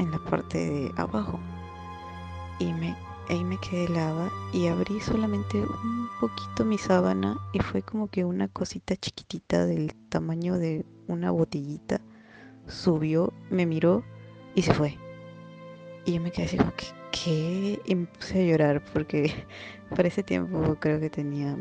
en 0.00 0.10
la 0.10 0.18
parte 0.18 0.58
de 0.58 0.92
abajo. 0.96 1.38
Y 2.58 2.72
me, 2.72 2.96
ahí 3.28 3.44
me 3.44 3.58
quedé 3.58 3.84
helada 3.84 4.30
y 4.52 4.66
abrí 4.66 5.00
solamente 5.00 5.58
un 5.58 6.08
poquito 6.20 6.64
mi 6.64 6.78
sábana 6.78 7.38
y 7.52 7.60
fue 7.60 7.82
como 7.82 8.08
que 8.08 8.24
una 8.24 8.48
cosita 8.48 8.96
chiquitita 8.96 9.66
del 9.66 9.94
tamaño 10.08 10.58
de 10.58 10.84
una 11.06 11.30
botellita 11.30 12.00
subió, 12.66 13.32
me 13.50 13.66
miró 13.66 14.02
y 14.54 14.62
se 14.62 14.74
fue. 14.74 14.98
Y 16.06 16.14
yo 16.14 16.20
me 16.20 16.30
quedé 16.30 16.46
así 16.46 16.56
que, 16.56 16.86
¿qué? 17.12 17.82
Y 17.84 17.94
me 17.94 18.06
puse 18.06 18.42
a 18.42 18.46
llorar 18.46 18.82
porque 18.92 19.46
para 19.94 20.08
ese 20.08 20.22
tiempo 20.22 20.76
creo 20.80 20.98
que 20.98 21.10
tenía 21.10 21.56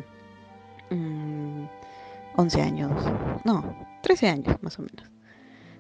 mm, 0.89 1.65
11 2.37 2.61
años, 2.61 2.91
no, 3.43 3.75
13 4.01 4.29
años 4.29 4.55
más 4.61 4.79
o 4.79 4.83
menos. 4.83 5.18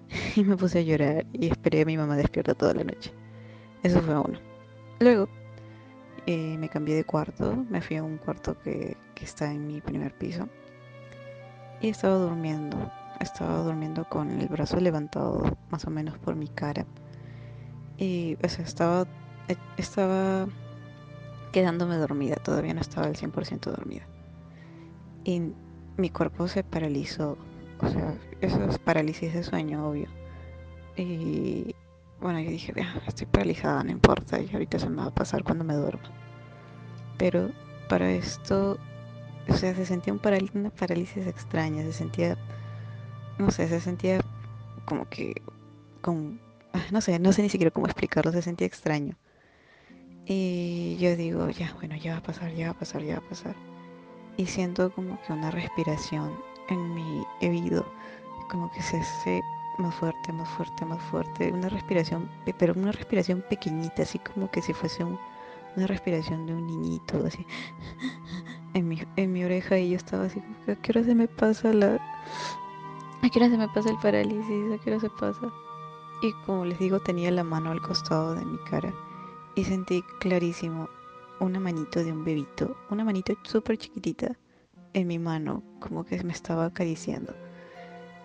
Y 0.35 0.43
me 0.43 0.57
puse 0.57 0.79
a 0.79 0.81
llorar 0.81 1.25
y 1.33 1.47
esperé 1.47 1.81
a 1.81 1.85
mi 1.85 1.97
mamá 1.97 2.15
despierta 2.15 2.53
toda 2.53 2.73
la 2.73 2.83
noche. 2.83 3.11
Eso 3.83 4.01
fue 4.01 4.17
uno. 4.19 4.39
Luego 4.99 5.29
eh, 6.25 6.57
me 6.57 6.69
cambié 6.69 6.95
de 6.95 7.03
cuarto, 7.03 7.65
me 7.69 7.81
fui 7.81 7.97
a 7.97 8.03
un 8.03 8.17
cuarto 8.17 8.57
que, 8.59 8.97
que 9.15 9.25
está 9.25 9.51
en 9.51 9.67
mi 9.67 9.81
primer 9.81 10.13
piso. 10.13 10.47
Y 11.81 11.89
estaba 11.89 12.15
durmiendo, 12.15 12.91
estaba 13.19 13.59
durmiendo 13.63 14.03
con 14.05 14.41
el 14.41 14.47
brazo 14.49 14.79
levantado 14.79 15.57
más 15.69 15.85
o 15.85 15.89
menos 15.89 16.17
por 16.17 16.35
mi 16.35 16.47
cara. 16.47 16.85
Y 17.97 18.37
o 18.43 18.49
sea, 18.49 18.65
estaba, 18.65 19.07
eh, 19.47 19.55
estaba 19.77 20.47
quedándome 21.51 21.97
dormida, 21.97 22.35
todavía 22.35 22.73
no 22.73 22.81
estaba 22.81 23.07
al 23.07 23.15
100% 23.15 23.71
dormida. 23.71 24.05
Y 25.23 25.53
mi 25.97 26.09
cuerpo 26.09 26.47
se 26.47 26.63
paralizó, 26.63 27.37
o 27.79 27.87
sea, 27.87 28.13
eso 28.41 28.63
es 28.65 28.77
parálisis 28.79 29.33
de 29.33 29.43
sueño, 29.43 29.87
obvio. 29.89 30.07
Y 30.97 31.75
bueno, 32.19 32.39
yo 32.39 32.49
dije, 32.49 32.73
"Ah, 32.81 33.01
estoy 33.07 33.27
paralizada, 33.27 33.83
no 33.83 33.91
importa, 33.91 34.39
y 34.41 34.49
ahorita 34.51 34.79
se 34.79 34.89
me 34.89 34.97
va 34.97 35.05
a 35.05 35.13
pasar 35.15 35.43
cuando 35.43 35.63
me 35.63 35.73
duerma. 35.75 36.11
Pero 37.17 37.49
para 37.87 38.11
esto, 38.11 38.77
o 39.47 39.53
sea, 39.55 39.73
se 39.75 39.85
sentía 39.85 40.13
un 40.13 40.19
paral- 40.19 40.51
una 40.53 40.69
parálisis 40.69 41.25
extraña, 41.27 41.83
se 41.83 41.93
sentía, 41.93 42.37
no 43.37 43.51
sé, 43.51 43.67
se 43.67 43.79
sentía 43.79 44.19
como 44.85 45.07
que 45.09 45.41
con, 46.01 46.39
ah, 46.73 46.83
no 46.91 47.01
sé, 47.01 47.19
no 47.19 47.31
sé 47.33 47.41
ni 47.41 47.49
siquiera 47.49 47.71
cómo 47.71 47.85
explicarlo, 47.87 48.31
se 48.31 48.41
sentía 48.41 48.67
extraño. 48.67 49.15
Y 50.25 50.97
yo 50.99 51.15
digo, 51.15 51.49
ya, 51.49 51.73
bueno, 51.79 51.95
ya 51.95 52.13
va 52.13 52.17
a 52.19 52.23
pasar, 52.23 52.53
ya 52.53 52.67
va 52.67 52.71
a 52.71 52.79
pasar, 52.79 53.01
ya 53.03 53.19
va 53.19 53.25
a 53.25 53.29
pasar. 53.29 53.55
Y 54.37 54.45
siento 54.45 54.91
como 54.91 55.19
que 55.23 55.33
una 55.33 55.51
respiración 55.51 56.31
en 56.73 56.93
mi 56.93 57.25
oído, 57.41 57.85
como 58.49 58.71
que 58.71 58.81
se 58.81 58.97
hace 58.99 59.41
más 59.77 59.95
fuerte, 59.95 60.33
más 60.33 60.49
fuerte, 60.49 60.85
más 60.85 61.01
fuerte. 61.03 61.51
Una 61.53 61.69
respiración, 61.69 62.29
pe- 62.45 62.53
pero 62.57 62.73
una 62.75 62.91
respiración 62.91 63.43
pequeñita, 63.49 64.03
así 64.03 64.19
como 64.19 64.49
que 64.51 64.61
si 64.61 64.73
fuese 64.73 65.03
un- 65.03 65.19
una 65.75 65.87
respiración 65.87 66.45
de 66.45 66.53
un 66.55 66.67
niñito, 66.67 67.23
así. 67.25 67.45
En 68.75 68.87
mi, 68.87 69.01
en 69.15 69.33
mi 69.33 69.43
oreja 69.43 69.77
y 69.79 69.89
yo 69.91 69.97
estaba 69.97 70.25
así, 70.25 70.39
como 70.39 70.55
que, 70.65 70.71
¿a 70.73 70.75
qué 70.75 70.91
hora 70.91 71.03
se 71.03 71.15
me 71.15 71.27
pasa 71.27 71.73
la... 71.73 71.95
¿A 73.21 73.29
qué 73.29 73.39
hora 73.39 73.49
se 73.49 73.57
me 73.57 73.67
pasa 73.69 73.89
el 73.89 73.97
parálisis? 73.97 74.71
¿A 74.73 74.77
qué 74.77 74.91
hora 74.91 74.99
se 74.99 75.09
pasa? 75.09 75.51
Y 76.21 76.31
como 76.45 76.65
les 76.65 76.77
digo, 76.79 76.99
tenía 76.99 77.31
la 77.31 77.43
mano 77.43 77.71
al 77.71 77.81
costado 77.81 78.35
de 78.35 78.45
mi 78.45 78.57
cara 78.69 78.93
y 79.55 79.63
sentí 79.63 80.03
clarísimo 80.19 80.87
una 81.39 81.59
manito 81.59 82.03
de 82.03 82.11
un 82.11 82.23
bebito, 82.23 82.75
una 82.89 83.03
manito 83.03 83.33
súper 83.43 83.77
chiquitita 83.77 84.37
en 84.93 85.07
mi 85.07 85.19
mano, 85.19 85.63
como 85.79 86.05
que 86.05 86.23
me 86.23 86.33
estaba 86.33 86.65
acariciando. 86.65 87.33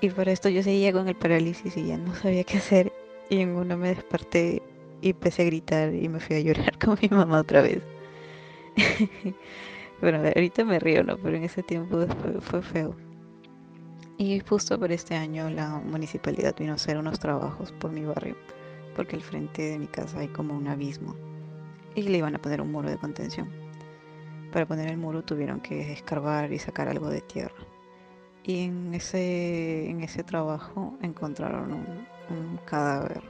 Y 0.00 0.10
para 0.10 0.32
esto 0.32 0.48
yo 0.48 0.62
seguía 0.62 0.92
con 0.92 1.08
el 1.08 1.14
parálisis 1.14 1.76
y 1.76 1.86
ya 1.86 1.96
no 1.96 2.14
sabía 2.14 2.44
qué 2.44 2.58
hacer. 2.58 2.92
Y 3.30 3.40
en 3.40 3.50
uno 3.50 3.76
me 3.76 3.88
desperté 3.88 4.62
y 5.00 5.10
empecé 5.10 5.42
a 5.42 5.46
gritar 5.46 5.94
y 5.94 6.08
me 6.08 6.20
fui 6.20 6.36
a 6.36 6.40
llorar 6.40 6.78
con 6.84 6.98
mi 7.00 7.08
mamá 7.08 7.40
otra 7.40 7.62
vez. 7.62 7.82
bueno, 10.00 10.18
ahorita 10.18 10.64
me 10.64 10.78
río, 10.78 11.04
¿no? 11.04 11.16
Pero 11.18 11.36
en 11.36 11.44
ese 11.44 11.62
tiempo 11.62 12.06
fue, 12.06 12.40
fue 12.40 12.62
feo. 12.62 12.94
Y 14.18 14.40
justo 14.40 14.78
por 14.78 14.92
este 14.92 15.14
año 15.14 15.50
la 15.50 15.70
municipalidad 15.70 16.54
vino 16.56 16.72
a 16.72 16.76
hacer 16.76 16.98
unos 16.98 17.18
trabajos 17.18 17.72
por 17.72 17.90
mi 17.90 18.04
barrio, 18.04 18.36
porque 18.94 19.16
al 19.16 19.22
frente 19.22 19.62
de 19.62 19.78
mi 19.78 19.86
casa 19.86 20.20
hay 20.20 20.28
como 20.28 20.56
un 20.56 20.68
abismo 20.68 21.16
y 21.94 22.02
le 22.02 22.18
iban 22.18 22.34
a 22.34 22.38
poner 22.38 22.60
un 22.60 22.70
muro 22.70 22.90
de 22.90 22.98
contención. 22.98 23.63
Para 24.54 24.66
poner 24.66 24.88
el 24.88 24.98
muro 24.98 25.24
tuvieron 25.24 25.60
que 25.60 25.92
escarbar 25.92 26.52
y 26.52 26.60
sacar 26.60 26.86
algo 26.86 27.08
de 27.08 27.20
tierra. 27.22 27.66
Y 28.44 28.66
en 28.66 28.94
ese, 28.94 29.90
en 29.90 30.00
ese 30.00 30.22
trabajo 30.22 30.94
encontraron 31.02 31.72
un, 31.72 32.60
cadáver, 32.64 33.20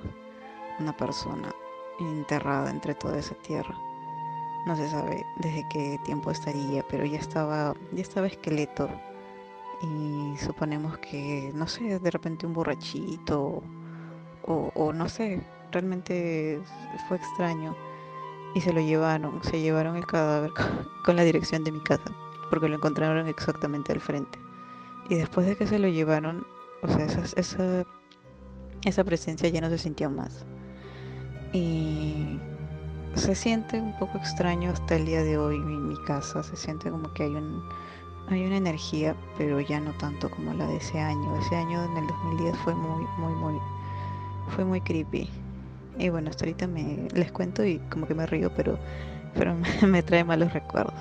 una 0.79 0.95
persona 0.95 1.51
enterrada 1.99 2.71
entre 2.71 2.95
toda 2.95 3.19
esa 3.19 3.35
tierra. 3.37 3.75
No 4.67 4.77
se 4.77 4.87
sabe 4.91 5.25
desde 5.39 5.67
qué 5.73 5.99
tiempo 6.05 6.31
estaría, 6.31 6.87
pero 6.91 7.07
ya 7.07 7.21
estaba, 7.21 7.73
ya 7.93 8.03
estaba 8.03 8.27
esqueleto. 8.27 8.91
Y 9.81 10.37
suponemos 10.37 10.99
que, 10.99 11.51
no 11.55 11.67
sé, 11.67 12.01
de 12.01 12.11
repente 12.11 12.47
un 12.47 12.53
borrachito 12.53 13.63
o, 14.47 14.71
o 14.75 14.93
no 14.93 15.09
sé, 15.09 15.41
realmente 15.73 16.61
fue 17.09 17.17
extraño. 17.17 17.75
Y 18.55 18.61
se 18.61 18.73
lo 18.73 18.81
llevaron, 18.81 19.43
se 19.43 19.61
llevaron 19.61 19.97
el 19.97 20.07
cadáver 20.07 20.53
con, 21.05 21.17
la 21.17 21.25
dirección 21.25 21.65
de 21.65 21.73
mi 21.73 21.81
casa, 21.81 22.13
porque 22.51 22.69
lo 22.69 22.77
encontraron 22.77 23.27
exactamente 23.27 23.93
al 23.93 24.01
frente. 24.01 24.39
Y 25.09 25.17
después 25.17 25.47
de 25.47 25.57
que 25.57 25.67
se 25.67 25.79
lo 25.79 25.89
llevaron, 25.89 26.47
o 26.83 26.89
sea, 26.89 27.05
esa, 27.05 27.41
esa, 27.41 27.85
esa 28.85 29.05
presencia 29.05 29.49
ya 29.49 29.61
no 29.61 29.69
se 29.69 29.79
sintió 29.79 30.11
más. 30.11 30.47
Y 31.53 32.39
se 33.15 33.35
siente 33.35 33.81
un 33.81 33.97
poco 33.99 34.19
extraño 34.19 34.71
hasta 34.71 34.97
el 34.97 35.07
día 35.07 35.23
de 35.23 35.39
hoy 35.39 35.57
en 35.57 35.89
mi 35.89 35.97
casa. 36.05 36.43
Se 36.43 36.57
siente 36.57 36.91
como 36.91 37.13
que 37.13 37.25
hay 37.25 37.35
un 37.35 37.63
hay 38.29 38.45
una 38.47 38.57
energía, 38.57 39.15
pero 39.37 39.61
ya 39.61 39.81
no 39.81 39.93
tanto 39.99 40.31
como 40.31 40.55
la 40.55 40.67
de 40.67 40.77
ese 40.77 40.99
año. 40.99 41.37
Ese 41.37 41.57
año 41.57 41.85
en 41.85 41.97
el 41.99 42.07
2010 42.07 42.57
fue 42.59 42.75
muy, 42.75 43.05
muy, 43.19 43.35
muy, 43.35 43.61
fue 44.49 44.65
muy 44.65 44.81
creepy. 44.81 45.29
Y 45.99 46.09
bueno, 46.09 46.31
hasta 46.31 46.45
ahorita 46.45 46.67
me 46.67 47.09
les 47.15 47.31
cuento 47.33 47.65
y 47.65 47.79
como 47.91 48.07
que 48.07 48.15
me 48.15 48.27
río, 48.27 48.51
pero, 48.57 48.79
pero 49.35 49.55
me, 49.55 49.69
me 49.87 50.03
trae 50.03 50.25
malos 50.25 50.53
recuerdos. 50.53 50.95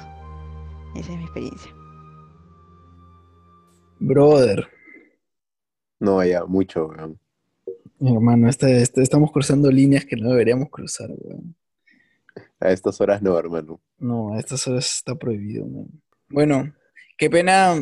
Esa 0.95 1.11
es 1.11 1.17
mi 1.17 1.23
experiencia. 1.23 1.71
Brother, 3.99 4.67
No, 5.99 6.23
ya, 6.23 6.43
mucho, 6.45 6.87
weón. 6.87 7.17
hermano, 8.01 8.49
este, 8.49 8.81
este- 8.81 9.01
estamos 9.01 9.31
cruzando 9.31 9.71
líneas 9.71 10.05
que 10.05 10.17
no 10.17 10.29
deberíamos 10.31 10.69
cruzar, 10.69 11.09
weón. 11.17 11.55
A 12.59 12.71
estas 12.71 12.99
horas 13.01 13.21
no, 13.21 13.37
hermano. 13.37 13.79
No, 13.99 14.33
a 14.33 14.39
estas 14.39 14.67
horas 14.67 14.85
está 14.97 15.15
prohibido, 15.15 15.65
man. 15.67 15.87
Bueno, 16.29 16.73
qué 17.17 17.29
pena, 17.29 17.75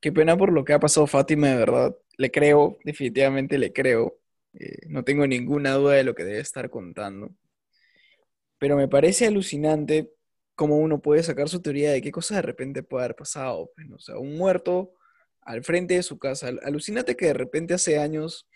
qué 0.00 0.12
pena 0.12 0.36
por 0.36 0.52
lo 0.52 0.64
que 0.64 0.72
ha 0.72 0.78
pasado 0.80 1.06
Fátima, 1.06 1.48
de 1.48 1.56
verdad. 1.56 1.96
Le 2.16 2.30
creo, 2.30 2.78
definitivamente 2.84 3.58
le 3.58 3.72
creo. 3.72 4.14
Eh, 4.54 4.86
no 4.88 5.04
tengo 5.04 5.26
ninguna 5.26 5.74
duda 5.74 5.94
de 5.94 6.04
lo 6.04 6.14
que 6.14 6.24
debe 6.24 6.40
estar 6.40 6.70
contando. 6.70 7.30
Pero 8.58 8.76
me 8.76 8.88
parece 8.88 9.26
alucinante 9.26 10.10
cómo 10.54 10.76
uno 10.78 11.00
puede 11.00 11.22
sacar 11.22 11.48
su 11.48 11.62
teoría 11.62 11.92
de 11.92 12.02
qué 12.02 12.10
cosa 12.10 12.36
de 12.36 12.42
repente 12.42 12.82
puede 12.82 13.04
haber 13.04 13.16
pasado. 13.16 13.70
pues, 13.74 13.86
¿no? 13.86 13.96
O 13.96 14.00
sea, 14.00 14.18
un 14.18 14.36
muerto 14.36 14.94
al 15.42 15.62
frente 15.62 15.94
de 15.94 16.02
su 16.02 16.18
casa. 16.18 16.48
Al- 16.48 16.60
Alucínate 16.64 17.16
que 17.16 17.26
de 17.26 17.34
repente 17.34 17.74
hace 17.74 17.98
años 17.98 18.48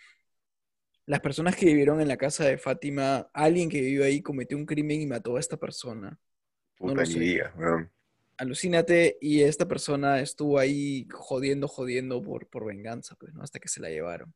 las 1.06 1.20
personas 1.20 1.56
que 1.56 1.66
vivieron 1.66 2.00
en 2.00 2.08
la 2.08 2.16
casa 2.16 2.44
de 2.44 2.58
Fátima, 2.58 3.28
alguien 3.32 3.68
que 3.68 3.80
vivió 3.80 4.04
ahí 4.04 4.22
cometió 4.22 4.56
un 4.56 4.66
crimen 4.66 5.00
y 5.00 5.06
mató 5.06 5.36
a 5.36 5.40
esta 5.40 5.56
persona. 5.56 6.18
No 6.80 6.88
Puta, 6.88 6.94
lo 6.94 7.06
sé. 7.06 7.18
Alucínate 8.36 9.18
y 9.20 9.42
esta 9.42 9.68
persona 9.68 10.20
estuvo 10.20 10.58
ahí 10.58 11.06
jodiendo, 11.12 11.68
jodiendo 11.68 12.22
por, 12.22 12.48
por 12.48 12.64
venganza, 12.66 13.14
pues, 13.16 13.32
¿no? 13.34 13.42
Hasta 13.42 13.60
que 13.60 13.68
se 13.68 13.80
la 13.80 13.88
llevaron. 13.90 14.34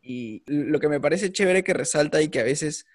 Y 0.00 0.42
lo 0.46 0.80
que 0.80 0.88
me 0.88 1.00
parece 1.00 1.32
chévere 1.32 1.62
que 1.62 1.74
resalta 1.74 2.22
y 2.22 2.28
que 2.28 2.40
a 2.40 2.44
veces 2.44 2.86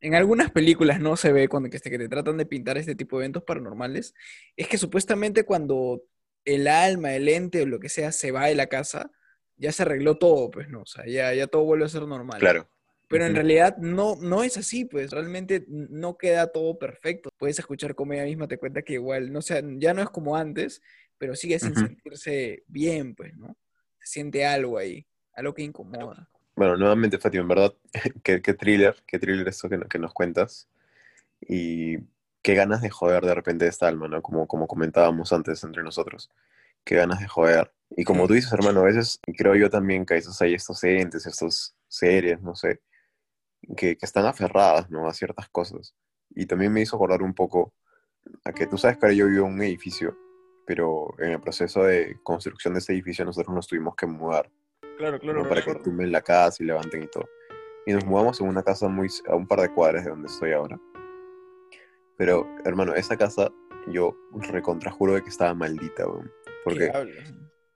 en 0.00 0.14
algunas 0.14 0.50
películas 0.50 1.00
no 1.00 1.16
se 1.16 1.32
ve 1.32 1.48
cuando 1.48 1.70
que, 1.70 1.76
este, 1.76 1.90
que 1.90 1.98
te 1.98 2.08
tratan 2.08 2.36
de 2.36 2.46
pintar 2.46 2.76
este 2.78 2.94
tipo 2.94 3.18
de 3.18 3.24
eventos 3.24 3.44
paranormales, 3.44 4.14
es 4.56 4.68
que 4.68 4.78
supuestamente 4.78 5.44
cuando 5.44 6.02
el 6.44 6.68
alma, 6.68 7.14
el 7.14 7.28
ente 7.28 7.62
o 7.62 7.66
lo 7.66 7.80
que 7.80 7.88
sea 7.88 8.12
se 8.12 8.30
va 8.30 8.46
de 8.46 8.54
la 8.54 8.66
casa, 8.66 9.10
ya 9.56 9.72
se 9.72 9.82
arregló 9.82 10.16
todo, 10.16 10.50
pues, 10.50 10.68
¿no? 10.68 10.82
O 10.82 10.86
sea, 10.86 11.06
ya, 11.06 11.32
ya 11.32 11.46
todo 11.46 11.64
vuelve 11.64 11.86
a 11.86 11.88
ser 11.88 12.02
normal. 12.02 12.38
Claro. 12.38 12.68
Pero 13.08 13.26
en 13.26 13.34
realidad 13.34 13.76
no, 13.78 14.16
no 14.16 14.42
es 14.42 14.56
así, 14.56 14.84
pues 14.84 15.10
realmente 15.10 15.64
no 15.68 16.16
queda 16.16 16.48
todo 16.48 16.78
perfecto. 16.78 17.30
Puedes 17.36 17.58
escuchar 17.58 17.94
como 17.94 18.12
ella 18.12 18.24
misma 18.24 18.48
te 18.48 18.58
cuenta 18.58 18.82
que 18.82 18.94
igual, 18.94 19.32
no 19.32 19.40
sé, 19.40 19.62
ya 19.78 19.94
no 19.94 20.02
es 20.02 20.08
como 20.08 20.36
antes, 20.36 20.82
pero 21.18 21.36
sigue 21.36 21.58
sin 21.58 21.74
sentirse 21.76 22.64
bien, 22.66 23.14
pues, 23.14 23.36
¿no? 23.36 23.56
Se 24.00 24.14
siente 24.14 24.44
algo 24.44 24.78
ahí, 24.78 25.06
algo 25.34 25.54
que 25.54 25.62
incomoda. 25.62 26.28
Bueno, 26.56 26.76
nuevamente, 26.76 27.18
Fátima, 27.18 27.42
en 27.42 27.48
verdad, 27.48 27.74
qué, 28.22 28.40
qué 28.42 28.54
thriller, 28.54 28.96
qué 29.06 29.18
thriller 29.18 29.48
esto 29.48 29.68
que, 29.68 29.80
que 29.88 29.98
nos 29.98 30.12
cuentas. 30.12 30.68
Y 31.40 31.98
qué 32.42 32.54
ganas 32.54 32.82
de 32.82 32.90
joder 32.90 33.24
de 33.24 33.34
repente 33.34 33.66
esta 33.66 33.88
alma, 33.88 34.08
¿no? 34.08 34.22
Como, 34.22 34.46
como 34.46 34.66
comentábamos 34.66 35.32
antes 35.32 35.64
entre 35.64 35.82
nosotros. 35.82 36.30
Qué 36.84 36.96
ganas 36.96 37.20
de 37.20 37.28
joder. 37.28 37.72
Y 37.90 38.04
como 38.04 38.26
tú 38.28 38.34
dices, 38.34 38.52
hermano, 38.52 38.80
a 38.80 38.84
veces 38.84 39.20
creo 39.36 39.56
yo 39.56 39.70
también 39.70 40.06
que 40.06 40.14
a 40.14 40.16
veces 40.16 40.40
hay 40.42 40.54
estos 40.54 40.84
entes, 40.84 41.26
estos 41.26 41.74
seres, 41.88 42.40
no 42.42 42.54
sé, 42.54 42.80
que, 43.76 43.96
que 43.96 44.06
están 44.06 44.26
aferradas, 44.26 44.90
¿no? 44.90 45.08
A 45.08 45.14
ciertas 45.14 45.48
cosas. 45.48 45.94
Y 46.30 46.46
también 46.46 46.72
me 46.72 46.82
hizo 46.82 46.96
acordar 46.96 47.22
un 47.22 47.34
poco 47.34 47.72
a 48.44 48.52
que 48.52 48.66
tú 48.66 48.78
sabes 48.78 48.98
que 48.98 49.06
ahora 49.06 49.16
yo 49.16 49.28
vivo 49.28 49.46
en 49.46 49.54
un 49.54 49.62
edificio, 49.62 50.16
pero 50.66 51.14
en 51.18 51.32
el 51.32 51.40
proceso 51.40 51.84
de 51.84 52.18
construcción 52.22 52.74
de 52.74 52.80
ese 52.80 52.92
edificio 52.92 53.24
nosotros 53.24 53.54
nos 53.54 53.66
tuvimos 53.66 53.96
que 53.96 54.06
mudar. 54.06 54.50
Claro, 54.96 55.18
¿no? 55.22 55.48
para 55.48 55.62
que 55.62 55.74
tumben 55.76 56.12
la 56.12 56.22
casa 56.22 56.62
y 56.62 56.66
levanten 56.66 57.02
y 57.02 57.06
todo. 57.06 57.28
Y 57.86 57.92
nos 57.92 58.04
mudamos 58.04 58.40
en 58.40 58.48
una 58.48 58.62
casa 58.62 58.88
muy 58.88 59.08
a 59.28 59.34
un 59.34 59.46
par 59.46 59.60
de 59.60 59.72
cuadras 59.72 60.04
de 60.04 60.10
donde 60.10 60.28
estoy 60.28 60.52
ahora. 60.52 60.80
Pero, 62.16 62.46
hermano, 62.64 62.94
esa 62.94 63.16
casa 63.16 63.52
yo 63.88 64.16
recontrajuro 64.52 65.14
de 65.14 65.22
que 65.22 65.28
estaba 65.28 65.54
maldita, 65.54 66.06
weón. 66.06 66.30
Porque 66.64 66.90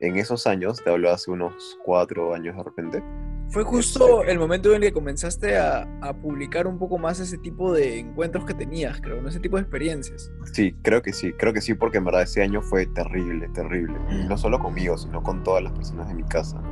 en 0.00 0.16
esos 0.16 0.46
años, 0.46 0.82
te 0.82 0.90
hablo 0.90 1.10
hace 1.10 1.30
unos 1.30 1.78
cuatro 1.84 2.34
años 2.34 2.56
de 2.56 2.62
repente, 2.62 3.02
Fue 3.50 3.64
justo 3.64 4.22
el 4.24 4.38
momento 4.38 4.70
en 4.70 4.76
el 4.76 4.82
que 4.82 4.92
comenzaste 4.92 5.56
a, 5.56 5.82
a 6.02 6.14
publicar 6.14 6.66
un 6.66 6.78
poco 6.78 6.98
más 6.98 7.18
ese 7.18 7.36
tipo 7.38 7.72
de 7.72 7.98
encuentros 7.98 8.44
que 8.44 8.54
tenías, 8.54 9.00
creo, 9.00 9.20
¿no? 9.20 9.28
Ese 9.28 9.40
tipo 9.40 9.56
de 9.56 9.62
experiencias. 9.62 10.30
sí, 10.52 10.74
creo 10.82 11.02
que 11.02 11.12
sí, 11.12 11.32
creo 11.32 11.52
que 11.52 11.60
sí, 11.60 11.74
porque 11.74 11.98
en 11.98 12.04
verdad 12.04 12.22
ese 12.22 12.42
año 12.42 12.62
fue 12.62 12.86
terrible, 12.86 13.48
terrible. 13.48 13.98
Y 14.10 14.28
no 14.28 14.38
solo 14.38 14.58
conmigo, 14.58 14.96
sino 14.96 15.22
con 15.22 15.42
todas 15.42 15.62
las 15.62 15.72
personas 15.72 16.08
de 16.08 16.14
mi 16.14 16.24
casa. 16.24 16.62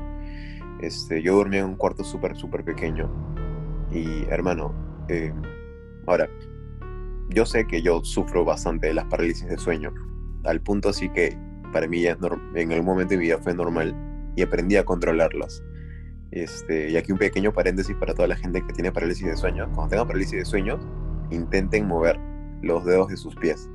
Este, 0.80 1.22
yo 1.22 1.36
dormía 1.36 1.60
en 1.60 1.66
un 1.66 1.76
cuarto 1.76 2.04
súper, 2.04 2.36
súper 2.36 2.64
pequeño. 2.64 3.10
Y, 3.90 4.24
hermano, 4.30 4.74
eh, 5.08 5.32
ahora, 6.06 6.28
yo 7.30 7.46
sé 7.46 7.66
que 7.66 7.82
yo 7.82 8.04
sufro 8.04 8.44
bastante 8.44 8.88
de 8.88 8.94
las 8.94 9.06
parálisis 9.06 9.48
de 9.48 9.58
sueño, 9.58 9.92
al 10.44 10.60
punto 10.60 10.90
así 10.90 11.08
que 11.08 11.36
para 11.72 11.88
mí 11.88 12.02
ya 12.02 12.16
en 12.54 12.72
algún 12.72 12.86
momento 12.86 13.10
de 13.10 13.18
mi 13.18 13.24
vida 13.24 13.38
fue 13.38 13.54
normal 13.54 13.94
y 14.36 14.42
aprendí 14.42 14.76
a 14.76 14.84
controlarlas. 14.84 15.62
Este, 16.30 16.90
y 16.90 16.96
aquí 16.96 17.12
un 17.12 17.18
pequeño 17.18 17.52
paréntesis 17.52 17.94
para 17.96 18.14
toda 18.14 18.28
la 18.28 18.36
gente 18.36 18.62
que 18.66 18.72
tiene 18.72 18.92
parálisis 18.92 19.26
de 19.26 19.36
sueño. 19.36 19.70
Cuando 19.74 19.90
tengan 19.90 20.06
parálisis 20.06 20.38
de 20.38 20.44
sueño, 20.44 20.78
intenten 21.30 21.86
mover 21.86 22.18
los 22.62 22.84
dedos 22.84 23.08
de 23.08 23.16
sus 23.16 23.34
pies, 23.36 23.68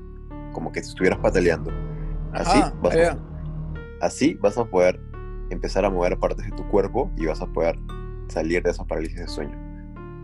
como 0.54 0.72
que 0.72 0.82
si 0.84 0.90
estuvieras 0.90 1.20
pataleando. 1.20 1.72
Así, 2.34 2.60
Ajá, 2.60 2.74
vas 2.82 2.96
a, 2.96 3.20
así 4.02 4.36
vas 4.36 4.58
a 4.58 4.66
poder 4.66 5.00
empezar 5.54 5.86
a 5.86 5.90
mover 5.90 6.18
partes 6.18 6.46
de 6.46 6.52
tu 6.56 6.68
cuerpo 6.68 7.12
y 7.18 7.26
vas 7.26 7.42
a 7.42 7.48
poder 7.48 7.78
salir 8.28 8.64
de 8.64 8.72
esa 8.72 8.86
parálisis 8.86 9.20
de 9.20 9.28
sueño. 9.28 9.58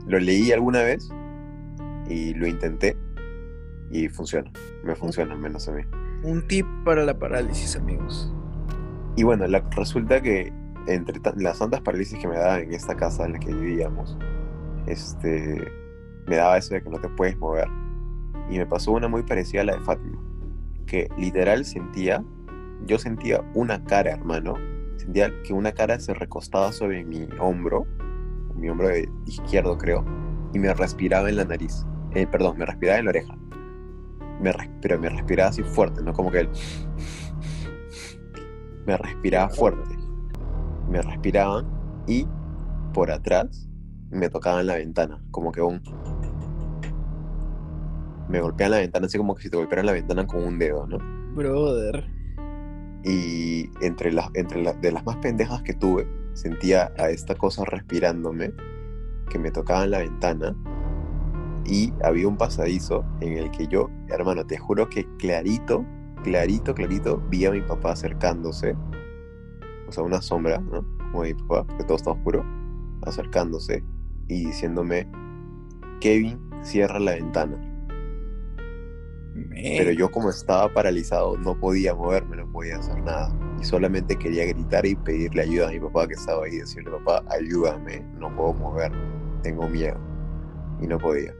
Lo 0.07 0.19
leí 0.19 0.51
alguna 0.51 0.81
vez 0.83 1.09
y 2.09 2.33
lo 2.33 2.47
intenté 2.47 2.97
y 3.91 4.07
funciona. 4.09 4.51
Me 4.83 4.95
funciona, 4.95 5.33
al 5.33 5.39
menos 5.39 5.67
a 5.67 5.73
mí. 5.73 5.83
Un 6.23 6.47
tip 6.47 6.65
para 6.85 7.03
la 7.05 7.17
parálisis, 7.19 7.75
amigos. 7.75 8.33
Y 9.15 9.23
bueno, 9.23 9.45
la- 9.47 9.63
resulta 9.75 10.21
que 10.21 10.51
entre 10.87 11.19
las 11.35 11.59
tantas 11.59 11.81
parálisis 11.81 12.17
que 12.19 12.27
me 12.27 12.37
daban 12.37 12.61
en 12.61 12.73
esta 12.73 12.95
casa 12.95 13.25
en 13.25 13.33
la 13.33 13.39
que 13.39 13.53
vivíamos, 13.53 14.17
este, 14.87 15.69
me 16.27 16.35
daba 16.37 16.57
eso 16.57 16.73
de 16.73 16.81
que 16.81 16.89
no 16.89 16.99
te 16.99 17.09
puedes 17.09 17.37
mover. 17.37 17.67
Y 18.49 18.57
me 18.57 18.65
pasó 18.65 18.91
una 18.93 19.07
muy 19.07 19.23
parecida 19.23 19.61
a 19.61 19.65
la 19.65 19.75
de 19.75 19.81
Fátima, 19.81 20.17
que 20.85 21.09
literal 21.17 21.65
sentía, 21.65 22.23
yo 22.85 22.97
sentía 22.97 23.41
una 23.53 23.83
cara, 23.83 24.11
hermano, 24.11 24.55
que 25.13 25.53
una 25.53 25.71
cara 25.71 25.99
se 25.99 26.13
recostaba 26.13 26.71
sobre 26.71 27.03
mi 27.03 27.27
hombro, 27.39 27.85
mi 28.55 28.69
hombro 28.69 28.89
izquierdo 29.25 29.77
creo, 29.77 30.05
y 30.53 30.59
me 30.59 30.73
respiraba 30.73 31.29
en 31.29 31.37
la 31.37 31.45
nariz. 31.45 31.85
Eh, 32.13 32.27
perdón, 32.27 32.57
me 32.57 32.65
respiraba 32.65 32.99
en 32.99 33.05
la 33.05 33.09
oreja. 33.09 33.37
Me 34.41 34.53
pero 34.81 34.99
me 34.99 35.09
respiraba 35.09 35.49
así 35.49 35.63
fuerte, 35.63 36.01
¿no? 36.03 36.13
Como 36.13 36.31
que 36.31 36.41
él... 36.41 36.49
Me 38.85 38.97
respiraba 38.97 39.49
fuerte. 39.49 39.97
Me 40.89 41.01
respiraban 41.01 41.67
y 42.07 42.27
por 42.93 43.11
atrás 43.11 43.67
me 44.09 44.29
tocaban 44.29 44.67
la 44.67 44.75
ventana, 44.75 45.21
como 45.31 45.51
que 45.51 45.61
un... 45.61 45.81
Me 48.29 48.41
golpeaban 48.41 48.71
la 48.71 48.77
ventana 48.79 49.05
así 49.05 49.17
como 49.17 49.35
que 49.35 49.43
si 49.43 49.49
te 49.49 49.57
golpearan 49.57 49.85
la 49.85 49.93
ventana 49.93 50.27
con 50.27 50.43
un 50.43 50.59
dedo, 50.59 50.85
¿no? 50.85 50.97
Brother. 51.33 52.16
Y 53.03 53.69
entre 53.81 54.11
las, 54.11 54.29
entre 54.33 54.63
la- 54.63 54.73
de 54.73 54.91
las 54.91 55.05
más 55.05 55.17
pendejas 55.17 55.61
que 55.61 55.73
tuve, 55.73 56.07
sentía 56.33 56.91
a 56.97 57.09
esta 57.09 57.35
cosa 57.35 57.63
respirándome, 57.65 58.53
que 59.29 59.39
me 59.39 59.51
tocaban 59.51 59.91
la 59.91 59.99
ventana, 59.99 60.55
y 61.65 61.93
había 62.03 62.27
un 62.27 62.37
pasadizo 62.37 63.05
en 63.21 63.33
el 63.37 63.51
que 63.51 63.67
yo, 63.67 63.89
hermano, 64.09 64.45
te 64.45 64.57
juro 64.57 64.87
que 64.89 65.05
clarito 65.17 65.85
clarito, 66.23 66.73
clarito, 66.73 67.21
vi 67.29 67.45
a 67.45 67.51
mi 67.51 67.61
papá 67.61 67.91
acercándose. 67.91 68.75
O 69.87 69.91
sea, 69.91 70.03
una 70.03 70.21
sombra, 70.21 70.59
¿no? 70.59 70.85
Como 71.11 71.23
mi 71.23 71.33
papá, 71.33 71.63
porque 71.65 71.83
todo 71.85 71.95
está 71.95 72.11
oscuro. 72.11 72.43
Acercándose 73.03 73.83
y 74.27 74.45
diciéndome, 74.45 75.07
Kevin, 76.01 76.37
cierra 76.63 76.99
la 76.99 77.13
ventana. 77.13 77.57
Pero 79.53 79.91
yo 79.91 80.11
como 80.11 80.29
estaba 80.29 80.73
paralizado 80.73 81.37
no 81.37 81.57
podía 81.57 81.95
moverme, 81.95 82.26
no 82.26 82.26
podía 82.57 82.77
hacer 82.77 82.99
nada. 83.03 83.29
Y 83.61 83.63
solamente 83.63 84.15
quería 84.17 84.45
gritar 84.47 84.83
y 84.85 84.95
pedirle 84.95 85.43
ayuda 85.43 85.67
a 85.67 85.71
mi 85.71 85.79
papá 85.79 86.07
que 86.07 86.15
estaba 86.15 86.45
ahí. 86.45 86.57
Decirle, 86.57 86.89
papá, 86.89 87.23
ayúdame, 87.29 87.99
no 88.19 88.35
puedo 88.35 88.53
moverme, 88.53 88.97
tengo 89.43 89.69
miedo. 89.69 89.97
Y 90.81 90.87
no 90.87 90.97
podía. 90.97 91.35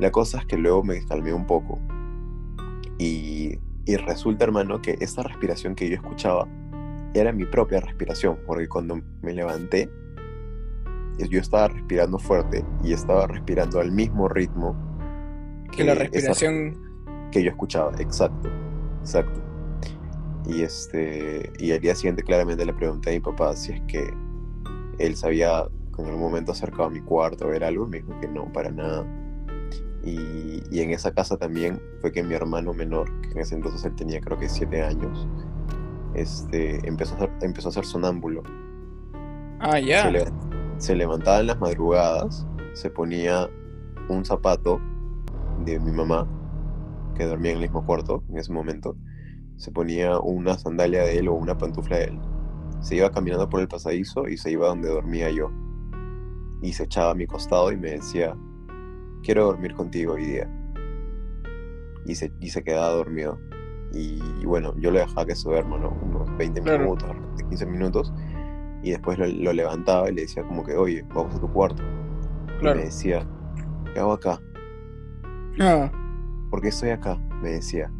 La 0.00 0.10
cosa 0.10 0.38
es 0.38 0.46
que 0.46 0.56
luego 0.56 0.82
me 0.82 1.04
calmé 1.06 1.32
un 1.32 1.46
poco. 1.46 1.78
Y, 2.98 3.58
y 3.84 3.96
resulta, 3.96 4.44
hermano, 4.44 4.82
que 4.82 4.96
esa 5.00 5.22
respiración 5.22 5.76
que 5.76 5.88
yo 5.88 5.94
escuchaba 5.94 6.48
era 7.14 7.30
mi 7.32 7.44
propia 7.44 7.78
respiración. 7.80 8.38
Porque 8.44 8.66
cuando 8.68 9.00
me 9.22 9.32
levanté, 9.34 9.88
yo 11.30 11.38
estaba 11.38 11.68
respirando 11.68 12.18
fuerte 12.18 12.64
y 12.82 12.92
estaba 12.92 13.28
respirando 13.28 13.78
al 13.78 13.92
mismo 13.92 14.28
ritmo 14.28 14.74
Que 15.70 15.84
la 15.84 15.92
esa- 15.92 16.00
respiración... 16.02 17.28
que 17.30 17.44
yo 17.44 17.50
escuchaba, 17.50 17.92
exacto, 18.00 18.48
exacto. 19.00 19.40
Y 20.46 20.62
este, 20.62 21.52
y 21.58 21.72
al 21.72 21.80
día 21.80 21.94
siguiente 21.94 22.22
claramente 22.22 22.64
le 22.64 22.74
pregunté 22.74 23.10
a 23.10 23.12
mi 23.12 23.20
papá 23.20 23.54
si 23.54 23.72
es 23.72 23.80
que 23.82 24.12
él 24.98 25.16
se 25.16 25.26
había 25.26 25.68
en 25.98 26.06
algún 26.06 26.20
momento 26.20 26.52
acercado 26.52 26.84
a 26.84 26.90
mi 26.90 27.00
cuarto 27.00 27.44
a 27.44 27.48
ver 27.48 27.64
algo, 27.64 27.86
me 27.86 27.98
dijo 27.98 28.18
que 28.20 28.28
no, 28.28 28.50
para 28.52 28.70
nada. 28.70 29.06
Y, 30.04 30.62
y 30.70 30.80
en 30.80 30.90
esa 30.90 31.12
casa 31.12 31.36
también 31.36 31.80
fue 32.00 32.10
que 32.10 32.22
mi 32.22 32.34
hermano 32.34 32.74
menor, 32.74 33.08
que 33.20 33.30
en 33.30 33.38
ese 33.38 33.54
entonces 33.54 33.84
él 33.84 33.94
tenía 33.94 34.20
creo 34.20 34.38
que 34.38 34.48
siete 34.48 34.82
años, 34.82 35.28
este, 36.14 36.86
empezó 36.86 37.14
a 37.14 37.18
ser, 37.18 37.30
empezó 37.42 37.68
a 37.68 37.72
ser 37.72 37.84
sonámbulo. 37.84 38.42
Ah, 39.60 39.78
ya. 39.78 40.10
Se 40.78 40.96
levantaba 40.96 41.40
en 41.40 41.46
las 41.46 41.60
madrugadas, 41.60 42.46
se 42.72 42.90
ponía 42.90 43.48
un 44.08 44.24
zapato 44.24 44.80
de 45.64 45.78
mi 45.78 45.92
mamá, 45.92 46.26
que 47.14 47.24
dormía 47.24 47.52
en 47.52 47.58
el 47.58 47.62
mismo 47.62 47.84
cuarto 47.86 48.24
en 48.28 48.38
ese 48.38 48.52
momento, 48.52 48.96
se 49.62 49.70
ponía 49.70 50.18
una 50.18 50.58
sandalia 50.58 51.04
de 51.04 51.18
él 51.18 51.28
o 51.28 51.34
una 51.34 51.56
pantufla 51.56 51.98
de 51.98 52.04
él. 52.06 52.18
Se 52.80 52.96
iba 52.96 53.12
caminando 53.12 53.48
por 53.48 53.60
el 53.60 53.68
pasadizo 53.68 54.26
y 54.26 54.36
se 54.36 54.50
iba 54.50 54.66
donde 54.66 54.88
dormía 54.88 55.30
yo. 55.30 55.52
Y 56.62 56.72
se 56.72 56.82
echaba 56.82 57.12
a 57.12 57.14
mi 57.14 57.28
costado 57.28 57.70
y 57.70 57.76
me 57.76 57.92
decía, 57.92 58.36
quiero 59.22 59.44
dormir 59.44 59.74
contigo 59.74 60.14
hoy 60.14 60.24
día. 60.24 60.50
Y 62.04 62.16
se, 62.16 62.32
y 62.40 62.48
se 62.50 62.64
quedaba 62.64 62.88
dormido. 62.92 63.38
Y, 63.92 64.20
y 64.40 64.46
bueno, 64.46 64.74
yo 64.78 64.90
le 64.90 64.98
dejaba 64.98 65.26
que 65.26 65.36
se 65.36 65.48
duerma, 65.48 65.78
¿no? 65.78 65.90
Unos 66.02 66.36
20 66.38 66.60
Claro. 66.62 66.82
minutos, 66.82 67.10
15 67.48 67.66
minutos. 67.66 68.12
Y 68.82 68.90
después 68.90 69.16
lo, 69.16 69.28
lo 69.28 69.52
levantaba 69.52 70.10
y 70.10 70.14
le 70.14 70.22
decía 70.22 70.42
como 70.42 70.64
que, 70.64 70.74
oye, 70.74 71.04
vamos 71.14 71.36
a 71.36 71.38
tu 71.40 71.46
cuarto. 71.52 71.84
Y 72.56 72.58
Claro. 72.58 72.78
me 72.80 72.86
decía, 72.86 73.24
¿qué 73.94 74.00
hago 74.00 74.14
acá? 74.14 74.40
Ah, 75.60 75.88
¿Por 76.50 76.60
qué 76.62 76.68
estoy 76.68 76.90
acá? 76.90 77.16
Me 77.40 77.50
decía. 77.50 77.92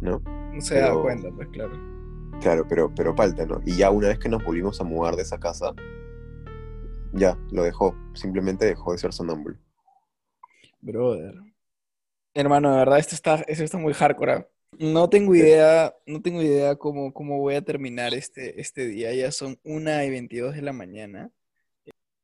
¿No? 0.00 0.20
No 0.52 0.60
se 0.60 0.76
da 0.76 0.86
Pero- 0.88 1.02
cuenta, 1.02 1.30
pues 1.30 1.48
claro. 1.48 1.72
Claro, 2.40 2.66
pero, 2.68 2.94
pero 2.94 3.14
falta, 3.14 3.44
¿no? 3.44 3.60
Y 3.66 3.76
ya 3.76 3.90
una 3.90 4.08
vez 4.08 4.18
que 4.18 4.28
nos 4.28 4.42
volvimos 4.42 4.80
a 4.80 4.84
mudar 4.84 5.14
de 5.14 5.22
esa 5.22 5.38
casa, 5.38 5.74
ya, 7.12 7.36
lo 7.50 7.64
dejó. 7.64 7.94
Simplemente 8.14 8.64
dejó 8.64 8.92
de 8.92 8.98
ser 8.98 9.12
sonámbulo. 9.12 9.58
Brother. 10.80 11.34
Hermano, 12.34 12.70
de 12.72 12.78
verdad, 12.78 12.98
esto 12.98 13.14
está, 13.14 13.34
esto 13.46 13.64
está 13.64 13.76
muy 13.76 13.92
hardcore. 13.92 14.32
¿ah? 14.32 14.48
No 14.78 15.10
tengo 15.10 15.34
idea, 15.34 15.94
no 16.06 16.22
tengo 16.22 16.40
idea 16.40 16.76
cómo, 16.76 17.12
cómo 17.12 17.38
voy 17.38 17.56
a 17.56 17.62
terminar 17.62 18.14
este, 18.14 18.60
este 18.60 18.86
día. 18.86 19.12
Ya 19.12 19.30
son 19.32 19.58
1 19.64 20.04
y 20.04 20.10
22 20.10 20.54
de 20.54 20.62
la 20.62 20.72
mañana. 20.72 21.30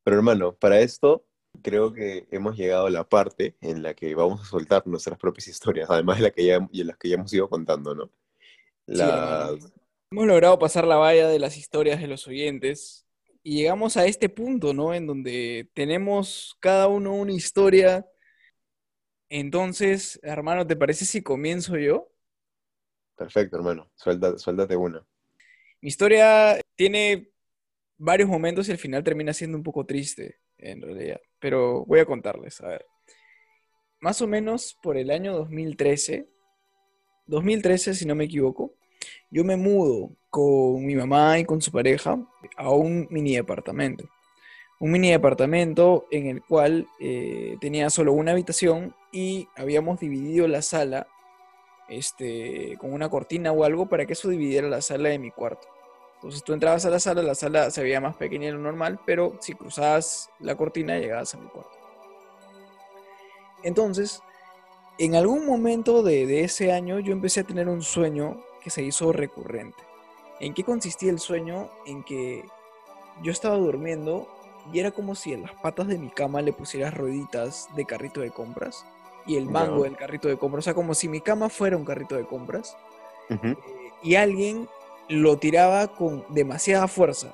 Pero 0.04 0.16
hermano, 0.16 0.54
para 0.54 0.80
esto 0.80 1.26
creo 1.62 1.92
que 1.92 2.26
hemos 2.30 2.56
llegado 2.56 2.86
a 2.86 2.90
la 2.90 3.08
parte 3.08 3.56
en 3.60 3.82
la 3.82 3.94
que 3.94 4.14
vamos 4.14 4.42
a 4.42 4.44
soltar 4.44 4.86
nuestras 4.86 5.18
propias 5.18 5.48
historias, 5.48 5.90
además 5.90 6.18
de 6.18 6.24
la 6.24 6.30
que 6.30 6.44
ya, 6.46 6.68
y 6.72 6.84
las 6.84 6.96
que 6.98 7.08
ya 7.10 7.16
hemos 7.16 7.32
ido 7.32 7.48
contando, 7.48 7.94
¿no? 7.94 8.10
Sí, 8.92 9.08
Las- 9.08 9.56
hermano. 9.56 9.72
Hemos 10.10 10.26
logrado 10.26 10.58
pasar 10.58 10.86
la 10.86 10.96
valla 10.96 11.28
de 11.28 11.38
las 11.38 11.56
historias 11.56 12.00
de 12.00 12.06
los 12.06 12.26
oyentes 12.28 13.06
y 13.42 13.56
llegamos 13.58 13.96
a 13.96 14.06
este 14.06 14.28
punto, 14.28 14.72
¿no? 14.72 14.94
En 14.94 15.06
donde 15.06 15.68
tenemos 15.74 16.56
cada 16.60 16.88
uno 16.88 17.14
una 17.14 17.32
historia. 17.32 18.06
Entonces, 19.28 20.18
hermano, 20.22 20.66
¿te 20.66 20.76
parece 20.76 21.04
si 21.04 21.22
comienzo 21.22 21.76
yo? 21.78 22.10
Perfecto, 23.14 23.56
hermano. 23.56 23.90
Suelta, 23.94 24.38
suéltate 24.38 24.74
una. 24.74 25.04
Mi 25.80 25.88
historia 25.88 26.60
tiene 26.74 27.30
varios 27.98 28.28
momentos 28.28 28.68
y 28.68 28.72
al 28.72 28.78
final 28.78 29.04
termina 29.04 29.32
siendo 29.32 29.58
un 29.58 29.64
poco 29.64 29.86
triste, 29.86 30.40
en 30.58 30.82
realidad. 30.82 31.20
Pero 31.38 31.84
voy 31.84 32.00
a 32.00 32.06
contarles, 32.06 32.60
a 32.60 32.68
ver. 32.68 32.86
Más 34.00 34.20
o 34.22 34.26
menos 34.26 34.78
por 34.82 34.96
el 34.96 35.10
año 35.10 35.34
2013, 35.34 36.28
2013 37.26 37.94
si 37.94 38.06
no 38.06 38.14
me 38.14 38.24
equivoco, 38.24 38.74
yo 39.30 39.44
me 39.44 39.56
mudo 39.56 40.10
con 40.30 40.84
mi 40.84 40.94
mamá 40.94 41.38
y 41.38 41.44
con 41.44 41.60
su 41.60 41.72
pareja 41.72 42.18
a 42.56 42.70
un 42.70 43.06
mini 43.10 43.36
departamento. 43.36 44.08
Un 44.78 44.92
mini 44.92 45.10
departamento 45.10 46.06
en 46.10 46.26
el 46.26 46.42
cual 46.42 46.86
eh, 47.00 47.56
tenía 47.60 47.88
solo 47.88 48.12
una 48.12 48.32
habitación 48.32 48.94
y 49.12 49.48
habíamos 49.56 50.00
dividido 50.00 50.46
la 50.46 50.60
sala 50.60 51.08
este, 51.88 52.76
con 52.78 52.92
una 52.92 53.08
cortina 53.08 53.52
o 53.52 53.64
algo 53.64 53.88
para 53.88 54.04
que 54.06 54.12
eso 54.12 54.28
dividiera 54.28 54.68
la 54.68 54.82
sala 54.82 55.08
de 55.08 55.18
mi 55.18 55.30
cuarto. 55.30 55.66
Entonces 56.16 56.42
tú 56.42 56.52
entrabas 56.52 56.84
a 56.86 56.90
la 56.90 56.98
sala, 56.98 57.22
la 57.22 57.34
sala 57.34 57.70
se 57.70 57.82
veía 57.82 58.00
más 58.00 58.16
pequeña 58.16 58.46
de 58.46 58.52
lo 58.52 58.58
normal, 58.58 58.98
pero 59.04 59.34
si 59.40 59.54
cruzabas 59.54 60.30
la 60.40 60.56
cortina 60.56 60.98
llegabas 60.98 61.34
a 61.34 61.38
mi 61.38 61.46
cuarto. 61.48 61.76
Entonces, 63.62 64.22
en 64.98 65.14
algún 65.14 65.46
momento 65.46 66.02
de, 66.02 66.26
de 66.26 66.44
ese 66.44 66.72
año 66.72 66.98
yo 66.98 67.12
empecé 67.12 67.40
a 67.40 67.44
tener 67.44 67.68
un 67.68 67.82
sueño 67.82 68.40
que 68.62 68.70
se 68.70 68.82
hizo 68.82 69.12
recurrente. 69.12 69.82
¿En 70.40 70.54
qué 70.54 70.64
consistía 70.64 71.10
el 71.10 71.18
sueño? 71.18 71.70
En 71.86 72.02
que 72.02 72.44
yo 73.22 73.32
estaba 73.32 73.56
durmiendo 73.56 74.28
y 74.72 74.80
era 74.80 74.90
como 74.90 75.14
si 75.14 75.32
en 75.32 75.42
las 75.42 75.52
patas 75.52 75.86
de 75.86 75.98
mi 75.98 76.10
cama 76.10 76.42
le 76.42 76.52
pusieras 76.52 76.94
rueditas 76.94 77.68
de 77.74 77.84
carrito 77.84 78.20
de 78.20 78.30
compras 78.30 78.84
y 79.26 79.36
el 79.36 79.46
mango 79.46 79.82
del 79.82 79.96
carrito 79.96 80.28
de 80.28 80.36
compras, 80.36 80.64
o 80.64 80.66
sea, 80.66 80.74
como 80.74 80.94
si 80.94 81.08
mi 81.08 81.20
cama 81.20 81.48
fuera 81.48 81.76
un 81.76 81.84
carrito 81.84 82.14
de 82.14 82.26
compras 82.26 82.76
eh, 83.28 83.56
y 84.02 84.14
alguien 84.14 84.68
lo 85.08 85.36
tiraba 85.38 85.88
con 85.88 86.24
demasiada 86.28 86.88
fuerza. 86.88 87.32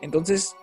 Entonces, 0.00 0.54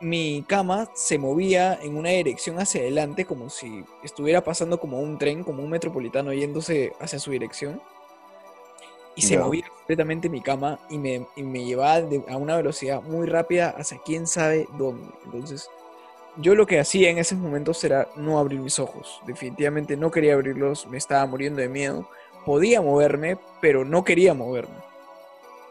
mi 0.00 0.44
cama 0.46 0.88
se 0.94 1.18
movía 1.18 1.78
en 1.82 1.96
una 1.96 2.10
dirección 2.10 2.58
hacia 2.58 2.82
adelante, 2.82 3.24
como 3.24 3.48
si 3.48 3.84
estuviera 4.02 4.44
pasando 4.44 4.78
como 4.78 5.00
un 5.00 5.18
tren, 5.18 5.42
como 5.42 5.62
un 5.62 5.70
metropolitano 5.70 6.32
yéndose 6.32 6.92
hacia 7.00 7.18
su 7.18 7.30
dirección. 7.30 7.80
Y 9.14 9.22
se 9.22 9.38
movía 9.46 9.66
completamente 9.68 10.28
mi 10.28 10.42
cama 10.42 10.78
y 10.90 10.98
me, 10.98 11.26
y 11.36 11.42
me 11.42 11.64
llevaba 11.64 12.02
de- 12.02 12.22
a 12.28 12.36
una 12.36 12.56
velocidad 12.56 13.00
muy 13.02 13.26
rápida 13.26 13.70
hacia 13.70 13.98
quién 14.04 14.26
sabe 14.26 14.68
dónde. 14.76 15.08
Entonces, 15.24 15.70
yo 16.36 16.54
lo 16.54 16.66
que 16.66 16.78
hacía 16.78 17.08
en 17.08 17.16
esos 17.16 17.38
momentos 17.38 17.82
era 17.82 18.08
no 18.16 18.38
abrir 18.38 18.60
mis 18.60 18.78
ojos. 18.78 19.22
Definitivamente 19.26 19.96
no 19.96 20.10
quería 20.10 20.34
abrirlos, 20.34 20.86
me 20.86 20.98
estaba 20.98 21.24
muriendo 21.24 21.62
de 21.62 21.68
miedo. 21.70 22.06
Podía 22.46 22.80
moverme, 22.80 23.36
pero 23.60 23.84
no 23.84 24.04
quería 24.04 24.32
moverme. 24.32 24.76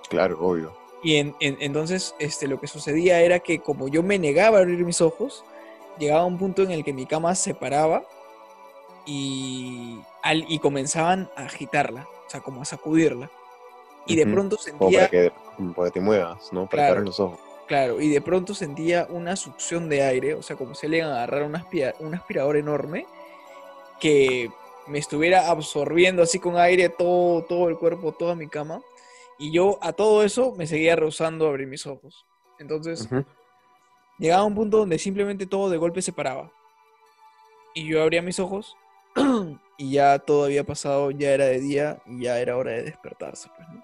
Claro, 0.09 0.37
obvio. 0.39 0.75
Y 1.01 1.15
en- 1.15 1.35
en- 1.39 1.57
entonces 1.59 2.13
este, 2.19 2.47
lo 2.47 2.59
que 2.59 2.67
sucedía 2.67 3.21
era 3.21 3.39
que 3.39 3.59
como 3.59 3.87
yo 3.87 4.03
me 4.03 4.19
negaba 4.19 4.57
a 4.57 4.61
abrir 4.61 4.83
mis 4.85 5.01
ojos, 5.01 5.43
llegaba 5.97 6.25
un 6.25 6.37
punto 6.37 6.61
en 6.61 6.71
el 6.71 6.83
que 6.83 6.93
mi 6.93 7.05
cama 7.07 7.33
se 7.33 7.55
paraba 7.55 8.03
y, 9.05 9.99
al- 10.23 10.45
y 10.51 10.59
comenzaban 10.59 11.29
a 11.35 11.43
agitarla, 11.43 12.07
o 12.27 12.29
sea, 12.29 12.41
como 12.41 12.61
a 12.61 12.65
sacudirla. 12.65 13.29
Y 14.07 14.15
de 14.15 14.25
pronto 14.27 14.57
Como 14.57 14.63
sentía, 14.91 14.99
para 14.99 15.09
que, 15.09 15.31
para 15.75 15.87
que 15.89 15.93
te 15.93 16.01
muevas, 16.01 16.51
¿no? 16.53 16.67
Para 16.67 16.87
Claro. 16.87 17.01
los 17.01 17.19
ojos. 17.19 17.39
claro, 17.67 17.99
y 17.99 18.09
de 18.09 18.21
pronto 18.21 18.53
sentía 18.53 19.07
una 19.09 19.35
succión 19.35 19.89
de 19.89 20.03
aire, 20.03 20.35
o 20.35 20.43
sea, 20.43 20.55
como 20.55 20.75
si 20.75 20.87
le 20.87 20.97
iban 20.97 21.09
a 21.09 21.15
agarrar 21.15 21.43
un, 21.43 21.55
aspira- 21.55 21.95
un 21.99 22.13
aspirador 22.13 22.57
enorme 22.57 23.07
que 23.99 24.51
me 24.87 24.99
estuviera 24.99 25.49
absorbiendo 25.49 26.21
así 26.21 26.39
con 26.39 26.57
aire 26.57 26.89
todo, 26.89 27.43
todo 27.43 27.69
el 27.69 27.77
cuerpo, 27.77 28.11
toda 28.11 28.35
mi 28.35 28.47
cama. 28.47 28.81
Y 29.37 29.51
yo 29.51 29.77
a 29.81 29.93
todo 29.93 30.23
eso 30.23 30.53
me 30.55 30.67
seguía 30.67 30.95
rehusando 30.95 31.47
abrir 31.47 31.67
mis 31.67 31.85
ojos. 31.85 32.25
Entonces, 32.59 33.05
Ujú. 33.05 33.25
llegaba 34.17 34.43
un 34.45 34.55
punto 34.55 34.77
donde 34.77 34.97
simplemente 34.97 35.45
todo 35.45 35.69
de 35.69 35.77
golpe 35.77 36.01
se 36.01 36.13
paraba. 36.13 36.51
Y 37.73 37.87
yo 37.87 38.01
abría 38.01 38.21
mis 38.21 38.39
ojos 38.39 38.75
y 39.77 39.91
ya 39.91 40.19
todo 40.19 40.45
había 40.45 40.63
pasado, 40.63 41.11
ya 41.11 41.31
era 41.31 41.45
de 41.45 41.59
día 41.59 42.01
y 42.05 42.23
ya 42.23 42.39
era 42.39 42.55
hora 42.55 42.71
de 42.71 42.83
despertarse. 42.83 43.49
Pues, 43.55 43.67
¿no? 43.69 43.83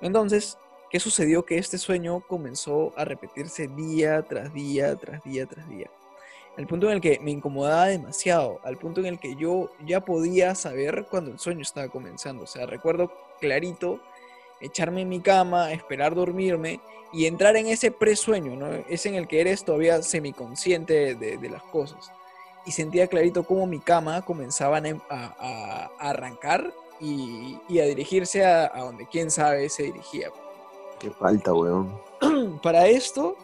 Entonces, 0.00 0.56
¿qué 0.90 0.98
sucedió? 0.98 1.44
Que 1.44 1.58
este 1.58 1.76
sueño 1.76 2.20
comenzó 2.26 2.94
a 2.96 3.04
repetirse 3.04 3.68
día 3.68 4.22
tras 4.22 4.54
día, 4.54 4.96
tras 4.96 5.22
día, 5.24 5.44
tras 5.46 5.68
día. 5.68 5.90
Al 6.56 6.66
punto 6.66 6.86
en 6.88 6.92
el 6.94 7.00
que 7.00 7.18
me 7.20 7.30
incomodaba 7.30 7.86
demasiado, 7.86 8.60
al 8.64 8.76
punto 8.76 9.00
en 9.00 9.06
el 9.06 9.18
que 9.18 9.34
yo 9.36 9.70
ya 9.86 10.00
podía 10.04 10.54
saber 10.54 11.06
cuando 11.10 11.30
el 11.30 11.38
sueño 11.38 11.62
estaba 11.62 11.88
comenzando. 11.88 12.44
O 12.44 12.46
sea, 12.46 12.66
recuerdo 12.66 13.10
clarito 13.40 14.00
echarme 14.60 15.02
en 15.02 15.08
mi 15.08 15.20
cama, 15.20 15.72
esperar 15.72 16.14
dormirme 16.14 16.80
y 17.12 17.26
entrar 17.26 17.56
en 17.56 17.66
ese 17.68 17.90
presueño, 17.90 18.56
¿no? 18.56 18.66
Es 18.88 19.06
en 19.06 19.14
el 19.14 19.26
que 19.26 19.40
eres 19.40 19.64
todavía 19.64 20.02
semiconsciente 20.02 21.14
de, 21.14 21.38
de 21.38 21.48
las 21.48 21.62
cosas. 21.62 22.10
Y 22.66 22.72
sentía 22.72 23.06
clarito 23.06 23.42
cómo 23.44 23.66
mi 23.66 23.80
cama 23.80 24.20
comenzaba 24.22 24.76
a, 24.78 24.82
a- 25.08 25.90
a 25.98 26.10
arrancar 26.10 26.74
y, 27.00 27.58
y 27.68 27.78
a 27.80 27.84
dirigirse 27.86 28.44
a, 28.44 28.70
a 28.74 28.82
donde 28.82 29.06
quién 29.06 29.30
sabe 29.30 29.68
se 29.70 29.84
dirigía. 29.84 30.28
Qué 30.98 31.10
falta, 31.10 31.54
weón. 31.54 31.98
Para 32.62 32.86
esto, 32.86 33.34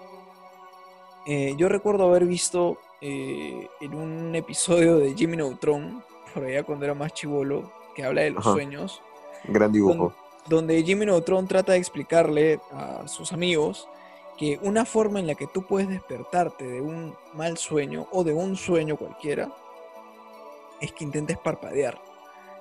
eh, 1.26 1.54
yo 1.56 1.68
recuerdo 1.70 2.04
haber 2.04 2.26
visto 2.26 2.76
eh, 3.00 3.68
en 3.80 3.94
un 3.94 4.34
episodio 4.34 4.96
de 4.98 5.14
Jimmy 5.14 5.36
Neutron, 5.36 6.02
por 6.34 6.44
allá 6.44 6.62
cuando 6.62 6.84
era 6.84 6.94
más 6.94 7.12
chivolo, 7.14 7.70
que 7.94 8.04
habla 8.04 8.22
de 8.22 8.30
los 8.30 8.44
Ajá. 8.46 8.54
sueños, 8.54 9.02
Gran 9.44 9.72
dibujo. 9.72 10.12
donde 10.48 10.82
Jimmy 10.82 11.06
Neutron 11.06 11.46
trata 11.46 11.72
de 11.72 11.78
explicarle 11.78 12.60
a 12.72 13.06
sus 13.08 13.32
amigos 13.32 13.88
que 14.36 14.58
una 14.62 14.84
forma 14.84 15.18
en 15.18 15.26
la 15.26 15.34
que 15.34 15.46
tú 15.46 15.62
puedes 15.62 15.88
despertarte 15.88 16.64
de 16.66 16.80
un 16.80 17.14
mal 17.34 17.56
sueño 17.56 18.06
o 18.12 18.22
de 18.22 18.34
un 18.34 18.56
sueño 18.56 18.96
cualquiera 18.96 19.48
es 20.80 20.92
que 20.92 21.04
intentes 21.04 21.38
parpadear. 21.38 21.98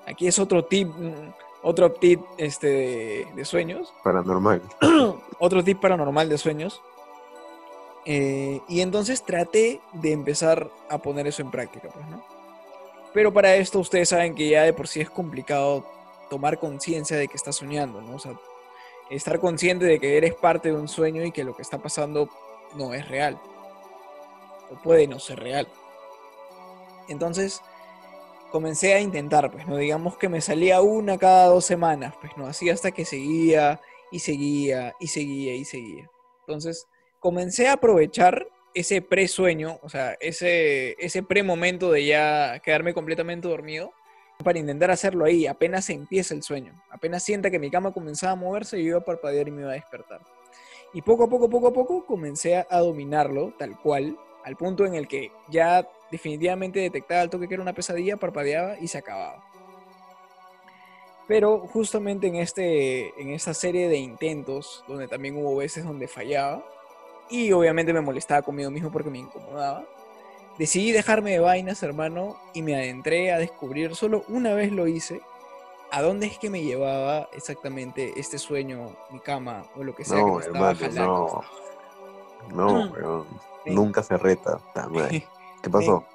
Aquí 0.07 0.27
es 0.27 0.39
otro 0.39 0.63
tip, 0.63 0.87
mm, 0.87 1.33
otro 1.63 1.91
tip 1.91 2.21
este, 2.37 2.67
de, 2.67 3.27
de 3.35 3.45
sueños, 3.45 3.93
Paranormal. 4.03 4.61
otro 5.39 5.63
tip 5.63 5.81
paranormal 5.81 6.29
de 6.29 6.37
sueños. 6.37 6.81
Eh, 8.05 8.61
y 8.67 8.81
entonces 8.81 9.23
traté 9.23 9.81
de 9.93 10.11
empezar 10.11 10.69
a 10.89 10.99
poner 10.99 11.25
eso 11.27 11.41
en 11.41 11.49
práctica, 11.49 11.89
pues, 11.91 12.07
¿no? 12.07 12.23
Pero 13.13 13.33
para 13.33 13.55
esto 13.55 13.79
ustedes 13.79 14.09
saben 14.09 14.35
que 14.35 14.49
ya 14.49 14.63
de 14.63 14.73
por 14.73 14.87
sí 14.87 15.01
es 15.01 15.09
complicado 15.09 15.85
tomar 16.29 16.59
conciencia 16.59 17.17
de 17.17 17.27
que 17.27 17.37
estás 17.37 17.55
soñando, 17.55 18.01
¿no? 18.01 18.15
O 18.15 18.19
sea, 18.19 18.33
estar 19.09 19.39
consciente 19.39 19.85
de 19.85 19.99
que 19.99 20.17
eres 20.17 20.35
parte 20.35 20.69
de 20.69 20.75
un 20.75 20.87
sueño 20.87 21.23
y 21.23 21.31
que 21.31 21.43
lo 21.43 21.55
que 21.55 21.61
está 21.61 21.77
pasando 21.79 22.29
no 22.75 22.93
es 22.93 23.07
real. 23.07 23.39
O 24.71 24.75
puede 24.83 25.07
no 25.07 25.19
ser 25.19 25.39
real. 25.39 25.67
Entonces, 27.07 27.61
comencé 28.51 28.93
a 28.93 28.99
intentar, 28.99 29.51
pues, 29.51 29.67
¿no? 29.67 29.77
Digamos 29.77 30.17
que 30.17 30.29
me 30.29 30.41
salía 30.41 30.81
una 30.81 31.17
cada 31.17 31.47
dos 31.47 31.65
semanas, 31.65 32.13
pues, 32.19 32.35
¿no? 32.37 32.47
Así 32.47 32.69
hasta 32.69 32.91
que 32.91 33.05
seguía 33.05 33.81
y 34.11 34.19
seguía 34.19 34.95
y 34.99 35.07
seguía 35.07 35.55
y 35.55 35.65
seguía. 35.65 36.09
Entonces, 36.41 36.87
comencé 37.25 37.67
a 37.67 37.73
aprovechar 37.73 38.47
ese 38.75 39.01
pre-sueño, 39.01 39.79
o 39.81 39.89
sea, 39.89 40.15
ese, 40.19 40.95
ese 41.03 41.23
pre-momento 41.23 41.89
de 41.89 42.05
ya 42.05 42.59
quedarme 42.63 42.93
completamente 42.93 43.47
dormido, 43.47 43.93
para 44.43 44.59
intentar 44.59 44.91
hacerlo 44.91 45.25
ahí, 45.25 45.47
apenas 45.47 45.89
empieza 45.89 46.35
el 46.35 46.43
sueño. 46.43 46.79
Apenas 46.91 47.23
sienta 47.23 47.49
que 47.49 47.57
mi 47.57 47.71
cama 47.71 47.93
comenzaba 47.93 48.33
a 48.33 48.35
moverse, 48.35 48.77
yo 48.77 48.89
iba 48.89 48.97
a 48.99 49.03
parpadear 49.03 49.47
y 49.47 49.51
me 49.51 49.61
iba 49.61 49.71
a 49.71 49.73
despertar. 49.73 50.21
Y 50.93 51.01
poco 51.01 51.23
a 51.23 51.27
poco, 51.27 51.49
poco 51.49 51.69
a 51.69 51.73
poco, 51.73 52.05
comencé 52.05 52.57
a, 52.57 52.77
dominarlo, 52.77 53.55
tal 53.57 53.75
cual, 53.81 54.19
al 54.43 54.55
punto 54.55 54.85
en 54.85 54.93
el 54.93 55.07
que 55.07 55.31
ya 55.49 55.89
definitivamente 56.11 56.79
detectaba 56.79 57.23
el 57.23 57.31
toque 57.31 57.47
que 57.47 57.55
era 57.55 57.63
una 57.63 57.73
pesadilla, 57.73 58.17
parpadeaba 58.17 58.77
y 58.79 58.87
se 58.87 58.99
acababa. 58.99 59.43
Pero 61.27 61.57
justamente 61.61 62.27
en, 62.27 62.35
este, 62.35 63.19
en 63.19 63.31
esta 63.31 63.55
serie 63.55 63.89
de 63.89 63.97
intentos, 63.97 64.83
donde 64.87 65.07
también 65.07 65.35
hubo 65.37 65.55
veces 65.55 65.85
donde 65.85 66.07
fallaba, 66.07 66.63
y 67.29 67.51
obviamente 67.51 67.93
me 67.93 68.01
molestaba 68.01 68.41
conmigo 68.41 68.69
mismo 68.71 68.91
porque 68.91 69.09
me 69.09 69.19
incomodaba, 69.19 69.83
decidí 70.57 70.91
dejarme 70.91 71.31
de 71.31 71.39
vainas, 71.39 71.81
hermano, 71.83 72.37
y 72.53 72.61
me 72.61 72.75
adentré 72.75 73.31
a 73.31 73.37
descubrir, 73.37 73.95
solo 73.95 74.23
una 74.27 74.53
vez 74.53 74.71
lo 74.71 74.87
hice, 74.87 75.21
a 75.91 76.01
dónde 76.01 76.27
es 76.27 76.37
que 76.37 76.49
me 76.49 76.61
llevaba 76.61 77.29
exactamente 77.33 78.13
este 78.19 78.37
sueño, 78.37 78.95
mi 79.11 79.19
cama 79.19 79.65
o 79.75 79.83
lo 79.83 79.95
que 79.95 80.03
sea 80.05 80.17
que 80.17 80.23
No, 80.23 80.33
me 80.35 80.39
estaba 80.45 80.71
hermano, 80.71 80.79
jalando. 80.79 81.43
no. 82.49 82.85
No, 82.85 82.91
weón. 82.93 83.25
Sí. 83.63 83.71
Nunca 83.71 84.03
se 84.03 84.17
reta. 84.17 84.59
¿Qué 85.61 85.69
pasó? 85.71 86.05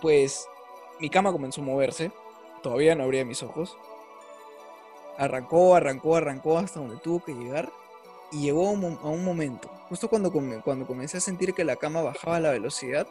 Pues 0.00 0.48
mi 0.98 1.08
cama 1.08 1.30
comenzó 1.30 1.60
a 1.60 1.64
moverse, 1.64 2.10
todavía 2.62 2.94
no 2.94 3.04
abría 3.04 3.24
mis 3.24 3.42
ojos. 3.42 3.76
Arrancó, 5.18 5.76
arrancó, 5.76 6.16
arrancó 6.16 6.58
hasta 6.58 6.80
donde 6.80 6.96
tuvo 6.96 7.22
que 7.22 7.34
llegar 7.34 7.70
y 8.32 8.40
llegó 8.40 8.66
a 8.68 8.70
un, 8.72 8.98
a 9.02 9.08
un 9.08 9.24
momento, 9.24 9.68
justo 9.88 10.08
cuando, 10.08 10.32
cuando 10.64 10.86
comencé 10.86 11.18
a 11.18 11.20
sentir 11.20 11.54
que 11.54 11.64
la 11.64 11.76
cama 11.76 12.02
bajaba 12.02 12.40
la 12.40 12.50
velocidad, 12.50 13.06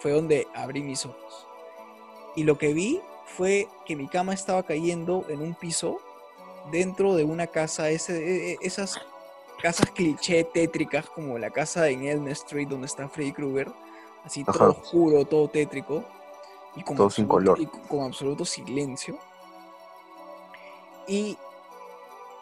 fue 0.00 0.10
donde 0.10 0.46
abrí 0.54 0.82
mis 0.82 1.06
ojos. 1.06 1.46
Y 2.36 2.42
lo 2.44 2.58
que 2.58 2.72
vi 2.74 3.00
fue 3.26 3.68
que 3.86 3.96
mi 3.96 4.08
cama 4.08 4.34
estaba 4.34 4.62
cayendo 4.64 5.24
en 5.28 5.40
un 5.40 5.54
piso 5.54 5.98
dentro 6.70 7.14
de 7.14 7.24
una 7.24 7.46
casa, 7.46 7.88
ese, 7.90 8.18
e- 8.18 8.52
e- 8.52 8.58
esas 8.60 8.98
casas 9.62 9.90
cliché 9.92 10.44
tétricas 10.44 11.08
como 11.08 11.38
la 11.38 11.50
casa 11.50 11.88
en 11.88 12.04
Elm 12.04 12.28
Street 12.28 12.68
donde 12.68 12.86
está 12.86 13.08
Freddy 13.08 13.32
Krueger, 13.32 13.70
así 14.24 14.44
todo 14.44 14.54
Ajá. 14.56 14.68
oscuro, 14.70 15.24
todo 15.24 15.48
tétrico 15.48 16.04
y 16.76 16.82
con, 16.82 16.96
Todo 16.96 17.08
sin 17.08 17.24
absoluto, 17.26 17.52
color. 17.54 17.60
y 17.60 17.66
con 17.88 18.02
absoluto 18.02 18.44
silencio. 18.44 19.16
Y 21.06 21.36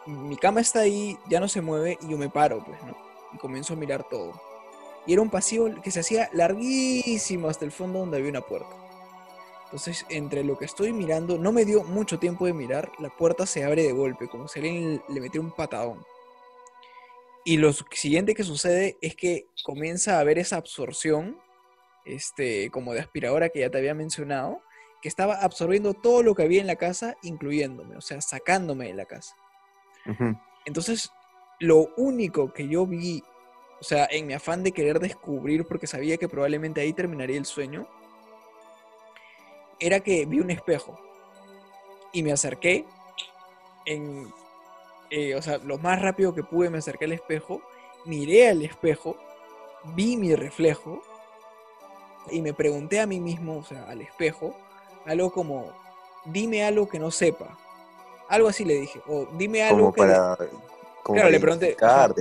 mi 0.05 0.37
cama 0.37 0.61
está 0.61 0.81
ahí, 0.81 1.17
ya 1.29 1.39
no 1.39 1.47
se 1.47 1.61
mueve 1.61 1.97
y 2.01 2.09
yo 2.09 2.17
me 2.17 2.29
paro, 2.29 2.63
pues, 2.63 2.81
¿no? 2.83 2.95
Y 3.33 3.37
comienzo 3.37 3.73
a 3.73 3.77
mirar 3.77 4.07
todo. 4.09 4.33
Y 5.05 5.13
era 5.13 5.21
un 5.21 5.29
pasillo 5.29 5.81
que 5.81 5.91
se 5.91 5.99
hacía 5.99 6.29
larguísimo 6.33 7.49
hasta 7.49 7.65
el 7.65 7.71
fondo 7.71 7.99
donde 7.99 8.17
había 8.17 8.29
una 8.29 8.41
puerta. 8.41 8.75
Entonces, 9.65 10.05
entre 10.09 10.43
lo 10.43 10.57
que 10.57 10.65
estoy 10.65 10.93
mirando, 10.93 11.37
no 11.37 11.51
me 11.51 11.65
dio 11.65 11.83
mucho 11.83 12.19
tiempo 12.19 12.45
de 12.45 12.53
mirar, 12.53 12.91
la 12.99 13.09
puerta 13.09 13.45
se 13.45 13.63
abre 13.63 13.83
de 13.83 13.91
golpe, 13.91 14.27
como 14.27 14.47
si 14.47 14.59
alguien 14.59 15.01
le 15.09 15.19
metiera 15.19 15.45
un 15.45 15.51
patadón. 15.51 16.05
Y 17.43 17.57
lo 17.57 17.73
siguiente 17.73 18.35
que 18.35 18.43
sucede 18.43 18.97
es 19.01 19.15
que 19.15 19.47
comienza 19.63 20.15
a 20.15 20.19
haber 20.19 20.37
esa 20.37 20.57
absorción, 20.57 21.37
este, 22.05 22.69
como 22.69 22.93
de 22.93 22.99
aspiradora 22.99 23.49
que 23.49 23.61
ya 23.61 23.69
te 23.69 23.79
había 23.79 23.93
mencionado, 23.93 24.61
que 25.01 25.09
estaba 25.09 25.35
absorbiendo 25.41 25.93
todo 25.93 26.23
lo 26.23 26.35
que 26.35 26.43
había 26.43 26.61
en 26.61 26.67
la 26.67 26.77
casa, 26.77 27.17
incluyéndome, 27.23 27.97
o 27.97 28.01
sea, 28.01 28.21
sacándome 28.21 28.87
de 28.87 28.93
la 28.93 29.05
casa. 29.05 29.35
Entonces, 30.65 31.11
lo 31.59 31.89
único 31.97 32.51
que 32.53 32.67
yo 32.67 32.85
vi, 32.85 33.23
o 33.79 33.83
sea, 33.83 34.07
en 34.09 34.27
mi 34.27 34.33
afán 34.33 34.63
de 34.63 34.71
querer 34.71 34.99
descubrir, 34.99 35.65
porque 35.65 35.87
sabía 35.87 36.17
que 36.17 36.27
probablemente 36.27 36.81
ahí 36.81 36.93
terminaría 36.93 37.37
el 37.37 37.45
sueño, 37.45 37.87
era 39.79 39.99
que 39.99 40.25
vi 40.25 40.39
un 40.39 40.51
espejo 40.51 40.99
y 42.11 42.23
me 42.23 42.31
acerqué 42.31 42.85
en, 43.85 44.31
eh, 45.09 45.35
o 45.35 45.41
sea, 45.41 45.57
lo 45.57 45.77
más 45.77 46.01
rápido 46.01 46.33
que 46.33 46.43
pude 46.43 46.69
me 46.69 46.77
acerqué 46.77 47.05
al 47.05 47.11
espejo, 47.11 47.61
miré 48.05 48.49
al 48.49 48.61
espejo, 48.61 49.17
vi 49.95 50.15
mi 50.17 50.35
reflejo 50.35 51.01
y 52.31 52.41
me 52.41 52.53
pregunté 52.53 52.99
a 53.01 53.07
mí 53.07 53.19
mismo, 53.19 53.57
o 53.57 53.63
sea, 53.63 53.83
al 53.85 54.01
espejo, 54.01 54.55
algo 55.05 55.31
como, 55.31 55.71
dime 56.25 56.63
algo 56.63 56.87
que 56.87 56.99
no 56.99 57.11
sepa. 57.11 57.57
Algo 58.27 58.47
así 58.47 58.65
le 58.65 58.75
dije, 58.75 59.01
o 59.07 59.27
dime 59.33 59.63
algo 59.63 59.91
Como 59.91 59.93
que... 59.93 60.01
para. 60.01 60.37
Como 61.03 61.15
Claro, 61.17 61.27
para 61.27 61.31
le 61.31 61.39
pregunté, 61.39 61.75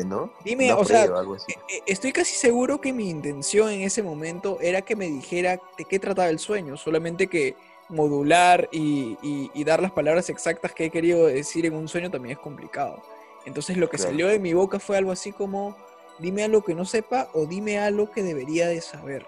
¿no? 0.04 0.32
Dime, 0.44 0.72
o 0.72 0.84
sea, 0.84 1.02
algo 1.04 1.34
así. 1.34 1.52
e- 1.52 1.76
e- 1.76 1.82
Estoy 1.86 2.12
casi 2.12 2.34
seguro 2.34 2.80
que 2.80 2.92
mi 2.92 3.08
intención 3.08 3.70
en 3.70 3.82
ese 3.82 4.02
momento 4.02 4.58
era 4.60 4.82
que 4.82 4.96
me 4.96 5.06
dijera 5.06 5.60
de 5.78 5.84
qué 5.84 6.00
trataba 6.00 6.28
el 6.28 6.40
sueño, 6.40 6.76
solamente 6.76 7.28
que 7.28 7.54
modular 7.88 8.68
y, 8.72 9.16
y- 9.22 9.50
y 9.54 9.64
dar 9.64 9.80
las 9.80 9.92
palabras 9.92 10.28
exactas 10.30 10.72
que 10.72 10.86
he 10.86 10.90
querido 10.90 11.26
decir 11.26 11.64
en 11.66 11.74
un 11.74 11.86
sueño 11.86 12.10
también 12.10 12.36
es 12.36 12.42
complicado. 12.42 13.02
Entonces 13.44 13.76
lo 13.76 13.88
que 13.88 13.98
Claro. 13.98 14.10
salió 14.10 14.26
de 14.28 14.38
mi 14.40 14.52
boca 14.52 14.80
fue 14.80 14.96
algo 14.96 15.12
así 15.12 15.30
como, 15.30 15.76
dime 16.18 16.42
algo 16.42 16.62
que 16.62 16.74
no 16.74 16.84
sepa 16.84 17.28
o 17.34 17.46
dime 17.46 17.78
algo 17.78 18.10
que 18.10 18.22
debería 18.24 18.66
de 18.66 18.80
saber. 18.80 19.26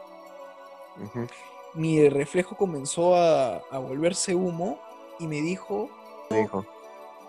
Mi 1.75 2.09
reflejo 2.09 2.57
comenzó 2.57 3.17
a, 3.17 3.57
a 3.71 3.79
volverse 3.79 4.35
humo 4.35 4.79
y 5.19 5.27
me 5.27 5.41
dijo, 5.43 5.91
Me 6.35 6.43
dijo. 6.43 6.67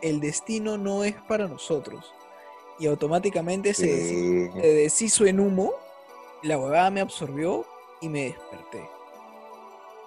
el 0.01 0.19
destino 0.19 0.77
no 0.77 1.03
es 1.03 1.15
para 1.27 1.47
nosotros. 1.47 2.13
Y 2.77 2.87
automáticamente 2.87 3.73
se, 3.73 4.49
deshizo 4.51 5.25
en 5.25 5.39
humo, 5.39 5.71
la 6.43 6.57
huevada 6.57 6.89
me 6.91 7.01
absorbió 7.01 7.65
y 8.01 8.09
me 8.09 8.25
desperté. 8.25 8.89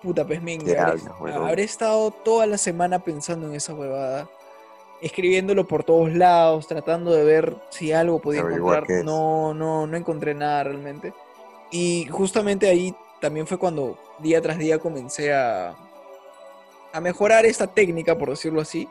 Puta, 0.02 0.26
pues 0.26 0.40
¿Qué 0.40 0.78
habré, 0.78 1.32
habré 1.32 1.62
estado 1.64 2.10
toda 2.10 2.46
la 2.46 2.58
semana 2.58 2.98
pensando 3.00 3.48
en 3.48 3.54
esa 3.54 3.74
huevada, 3.74 4.28
escribiéndolo 5.00 5.66
por 5.66 5.82
todos 5.82 6.12
lados, 6.12 6.66
tratando 6.66 7.12
de 7.12 7.24
ver 7.24 7.56
si 7.70 7.92
algo 7.92 8.20
podía 8.20 8.40
encontrar. 8.40 8.86
No, 9.04 9.54
no, 9.54 9.86
no 9.86 9.96
encontré 9.96 10.34
nada 10.34 10.64
realmente. 10.64 11.14
Y 11.70 12.06
justamente 12.10 12.68
ahí 12.68 12.94
también 13.20 13.46
fue 13.46 13.58
cuando 13.58 13.98
día 14.20 14.40
tras 14.40 14.58
día 14.58 14.78
comencé 14.78 15.32
a, 15.32 15.74
a 16.98 17.00
mejorar 17.00 17.46
esta 17.46 17.66
técnica, 17.66 18.16
por 18.18 18.30
decirlo 18.30 18.60
así, 18.60 18.88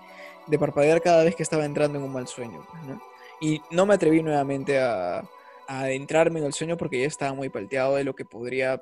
de 0.48 0.60
parpadear 0.60 1.02
cada 1.02 1.24
vez 1.24 1.36
que 1.36 1.44
estaba 1.44 1.66
entrando 1.66 1.98
en 1.98 2.06
un 2.06 2.14
mal 2.14 2.28
sueño. 2.28 2.66
pues, 2.70 2.84
¿no? 2.86 3.02
Y 3.40 3.62
no 3.70 3.86
me 3.86 3.94
atreví 3.94 4.24
nuevamente 4.24 4.80
a, 4.80 5.20
a 5.20 5.82
adentrarme 5.82 6.40
en 6.40 6.46
el 6.46 6.54
sueño 6.54 6.78
porque 6.78 7.00
ya 7.00 7.08
estaba 7.08 7.34
muy 7.34 7.50
palteado 7.50 7.96
de 7.96 8.04
lo 8.04 8.16
que 8.16 8.26
podría 8.26 8.82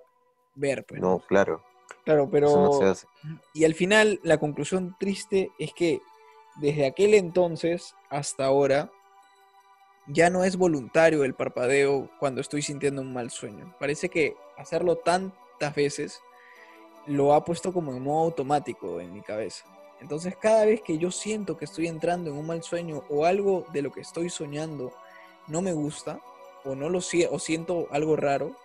ver. 0.56 0.86
Pues, 0.86 1.02
No, 1.02 1.20
claro. 1.20 1.64
Claro, 2.04 2.30
pero... 2.32 2.48
Eso 2.48 2.62
no 2.62 2.74
se 2.74 2.86
hace. 2.86 3.08
Y 3.54 3.66
al 3.66 3.74
final, 3.74 4.20
la 4.24 4.38
conclusión 4.38 4.96
triste 5.00 5.52
es 5.60 5.74
que 5.74 6.02
desde 6.58 6.86
aquel 6.86 7.14
entonces 7.16 7.96
hasta 8.10 8.46
ahora, 8.46 8.92
ya 10.08 10.30
no 10.30 10.44
es 10.44 10.56
voluntario 10.56 11.24
el 11.24 11.34
parpadeo 11.34 12.10
cuando 12.20 12.42
estoy 12.42 12.62
sintiendo 12.62 13.02
un 13.02 13.12
mal 13.12 13.32
sueño. 13.32 13.76
Parece 13.80 14.10
que 14.10 14.36
hacerlo 14.58 14.98
tantas 14.98 15.76
veces 15.76 16.22
lo 17.08 17.34
ha 17.34 17.44
puesto 17.44 17.72
como 17.74 17.94
en 17.94 18.04
modo 18.04 18.26
automático 18.26 19.00
en 19.00 19.14
mi 19.14 19.22
cabeza. 19.22 19.66
Entonces, 20.02 20.36
cada 20.38 20.66
vez 20.66 20.82
que 20.82 20.98
yo 20.98 21.12
siento 21.12 21.58
que 21.58 21.66
estoy 21.66 21.88
entrando 21.88 22.30
en 22.30 22.38
un 22.38 22.46
mal 22.48 22.64
sueño 22.64 23.04
o 23.10 23.26
algo 23.26 23.66
de 23.72 23.82
lo 23.82 23.92
que 23.92 24.02
estoy 24.02 24.30
soñando 24.30 24.94
no 25.48 25.62
me 25.62 25.74
gusta 25.74 26.20
o 26.64 26.76
no 26.76 26.90
lo 26.90 27.00
sie- 27.00 27.28
o 27.32 27.40
siento 27.40 27.88
algo 27.92 28.16
raro, 28.16 28.56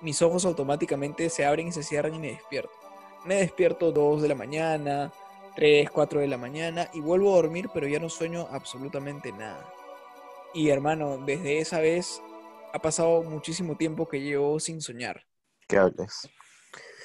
mis 0.00 0.22
ojos 0.22 0.44
automáticamente 0.44 1.28
se 1.30 1.44
abren 1.44 1.68
y 1.68 1.72
se 1.72 1.82
cierran 1.82 2.14
y 2.14 2.18
me 2.18 2.32
despierto. 2.32 2.72
Me 3.24 3.36
despierto 3.36 3.92
2 3.92 4.22
de 4.22 4.28
la 4.28 4.34
mañana, 4.34 5.12
3, 5.56 5.90
4 5.90 6.20
de 6.20 6.28
la 6.28 6.38
mañana 6.38 6.88
y 6.94 7.00
vuelvo 7.00 7.32
a 7.32 7.36
dormir, 7.36 7.68
pero 7.74 7.86
ya 7.86 7.98
no 7.98 8.08
sueño 8.08 8.46
absolutamente 8.50 9.32
nada. 9.32 9.72
Y 10.54 10.70
hermano, 10.70 11.18
desde 11.18 11.58
esa 11.58 11.80
vez 11.80 12.22
ha 12.72 12.78
pasado 12.78 13.22
muchísimo 13.22 13.76
tiempo 13.76 14.08
que 14.08 14.20
llevo 14.20 14.58
sin 14.60 14.80
soñar. 14.80 15.26
¿Qué 15.68 15.76
hablas? 15.76 16.28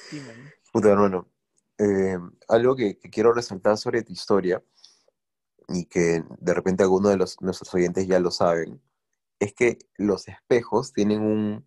Sí, 0.09 0.19
man. 0.21 0.51
Puta, 0.75 0.89
hermano. 0.91 1.29
eh, 1.77 2.17
algo 2.49 2.75
que, 2.75 2.99
quiero 2.99 3.31
resaltar 3.31 3.77
sobre 3.77 4.03
tu 4.03 4.11
historia 4.11 4.61
y 5.69 5.85
que 5.85 6.23
de 6.39 6.53
repente 6.53 6.83
algunos 6.83 7.11
de 7.11 7.17
los, 7.17 7.41
nuestros 7.41 7.73
oyentes 7.73 8.07
ya 8.07 8.19
lo 8.19 8.31
saben, 8.31 8.81
es 9.39 9.53
que 9.53 9.79
los 9.97 10.27
espejos 10.27 10.93
tienen 10.93 11.21
un, 11.21 11.65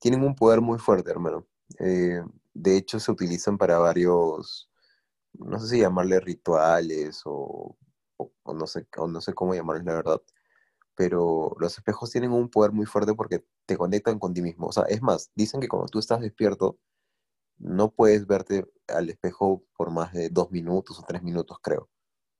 tienen 0.00 0.22
un 0.24 0.36
poder 0.36 0.60
muy 0.62 0.78
fuerte, 0.78 1.10
hermano. 1.10 1.46
Eh, 1.80 2.22
de 2.54 2.76
hecho, 2.76 3.00
se 3.00 3.12
utilizan 3.12 3.58
para 3.58 3.78
varios, 3.78 4.70
no 5.34 5.58
sé 5.60 5.68
si 5.68 5.80
llamarle 5.80 6.20
rituales 6.20 7.22
o, 7.26 7.76
o- 8.18 8.32
o 8.44 8.54
no 8.54 8.66
sé, 8.68 8.86
o 8.98 9.08
no 9.08 9.20
sé 9.22 9.34
cómo 9.34 9.54
llamarles 9.54 9.86
la 9.86 9.94
verdad, 9.94 10.22
pero 10.96 11.56
los 11.60 11.78
espejos 11.78 12.10
tienen 12.10 12.32
un 12.32 12.50
poder 12.50 12.72
muy 12.72 12.86
fuerte 12.86 13.14
porque 13.14 13.44
te 13.66 13.76
conectan 13.76 14.18
con 14.18 14.34
ti 14.34 14.42
mismo. 14.42 14.66
O 14.68 14.72
sea, 14.72 14.84
es 14.84 15.02
más, 15.02 15.30
dicen 15.34 15.60
que 15.60 15.68
cuando 15.68 15.88
tú 15.88 15.98
estás 15.98 16.20
despierto, 16.20 16.78
no 17.62 17.90
puedes 17.92 18.26
verte 18.26 18.66
al 18.88 19.08
espejo 19.08 19.64
por 19.76 19.90
más 19.90 20.12
de 20.12 20.28
dos 20.30 20.50
minutos 20.50 20.98
o 20.98 21.04
tres 21.04 21.22
minutos, 21.22 21.58
creo. 21.62 21.88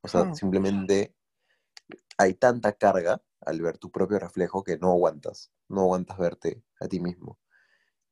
O 0.03 0.09
sea, 0.09 0.23
Ah. 0.23 0.35
simplemente 0.35 1.15
hay 2.19 2.35
tanta 2.35 2.73
carga 2.73 3.23
al 3.41 3.61
ver 3.61 3.79
tu 3.79 3.91
propio 3.91 4.19
reflejo 4.19 4.63
que 4.65 4.79
no 4.79 4.91
aguantas, 4.91 5.53
no 5.69 5.83
aguantas 5.83 6.19
verte 6.19 6.63
a 6.81 6.89
ti 6.89 7.01
mismo. 7.01 7.39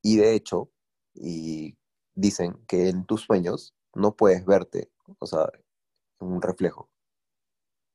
Y 0.02 0.16
de 0.16 0.34
hecho, 0.34 0.70
y 1.14 1.76
dicen 2.14 2.64
que 2.66 2.88
en 2.88 3.04
tus 3.06 3.22
sueños 3.22 3.74
no 3.94 4.16
puedes 4.16 4.44
verte, 4.44 4.90
o 5.18 5.26
sea, 5.26 5.50
en 6.20 6.28
un 6.28 6.42
reflejo. 6.42 6.90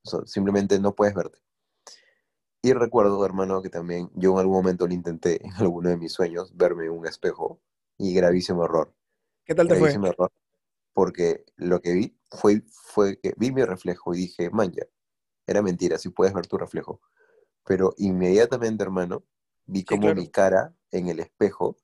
O 0.05 0.09
sea, 0.09 0.20
simplemente 0.26 0.80
no 0.80 0.93
puedes 0.95 1.16
verte. 1.16 1.39
Y 2.61 2.74
recuerdo, 2.74 3.24
hermano, 3.26 3.61
que 3.61 3.70
también 3.70 4.09
yo 4.16 4.34
en 4.34 4.39
algún 4.39 4.55
momento 4.55 4.88
lo 4.88 4.93
intenté 4.93 5.45
en 5.45 5.53
alguno 5.53 5.89
de 5.89 5.97
mis 5.97 6.13
sueños, 6.13 6.55
verme 6.55 6.86
en 6.86 6.91
un 6.91 7.07
espejo, 7.07 7.61
y 7.97 8.13
gravísimo 8.13 8.66
error. 8.66 8.93
¿Qué 9.46 9.56
tal 9.56 9.68
te 9.68 9.76
fue? 9.76 9.89
Error. 9.91 10.32
Porque 10.93 11.46
lo 11.58 11.82
que 11.82 11.93
vi 11.93 12.18
fue, 12.32 12.64
fue 12.70 13.20
que 13.20 13.34
vi 13.38 13.52
mi 13.52 13.64
reflejo 13.64 14.14
y 14.14 14.18
dije, 14.20 14.50
man, 14.50 14.72
ya, 14.72 14.84
era 15.48 15.62
mentira, 15.62 15.98
sí 15.98 16.10
puedes 16.10 16.34
ver 16.34 16.48
tu 16.48 16.58
reflejo. 16.58 17.02
Pero 17.66 17.93
inmediatamente, 17.98 18.84
hermano, 18.84 19.24
vi 19.66 19.82
Sí, 19.82 19.86
como 19.86 20.02
claro. 20.02 20.22
mi 20.22 20.30
cara 20.30 20.76
en 20.91 21.10
el 21.10 21.20
espejo 21.20 21.78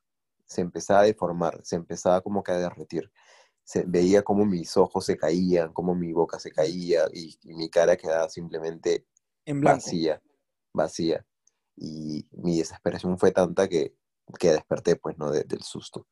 se 0.45 0.61
empezaba 0.61 1.01
a 1.01 1.03
deformar, 1.03 1.61
se 1.63 1.75
empezaba 1.77 2.21
como 2.21 2.43
que 2.43 2.51
a 2.53 2.57
derretir. 2.57 3.11
Se, 3.63 3.83
veía 3.85 4.23
como 4.23 4.45
mis 4.45 4.77
ojos 4.77 5.05
se 5.05 5.17
caían, 5.17 5.73
como 5.73 5.95
mi 5.95 6.13
boca 6.13 6.39
se 6.39 6.51
caía 6.51 7.05
y, 7.13 7.37
y 7.43 7.53
mi 7.53 7.69
cara 7.69 7.97
quedaba 7.97 8.29
simplemente 8.29 9.05
En 9.45 9.61
vacía, 9.61 10.21
vacía. 10.73 11.25
Y 11.77 12.27
mi 12.31 12.57
desesperación 12.59 13.17
fue 13.19 13.31
tanta 13.31 13.67
que, 13.69 13.95
que 14.39 14.51
desperté, 14.51 14.95
pues, 14.97 15.17
¿no? 15.17 15.31
De- 15.31 15.43
del 15.45 15.61
susto. 15.63 16.07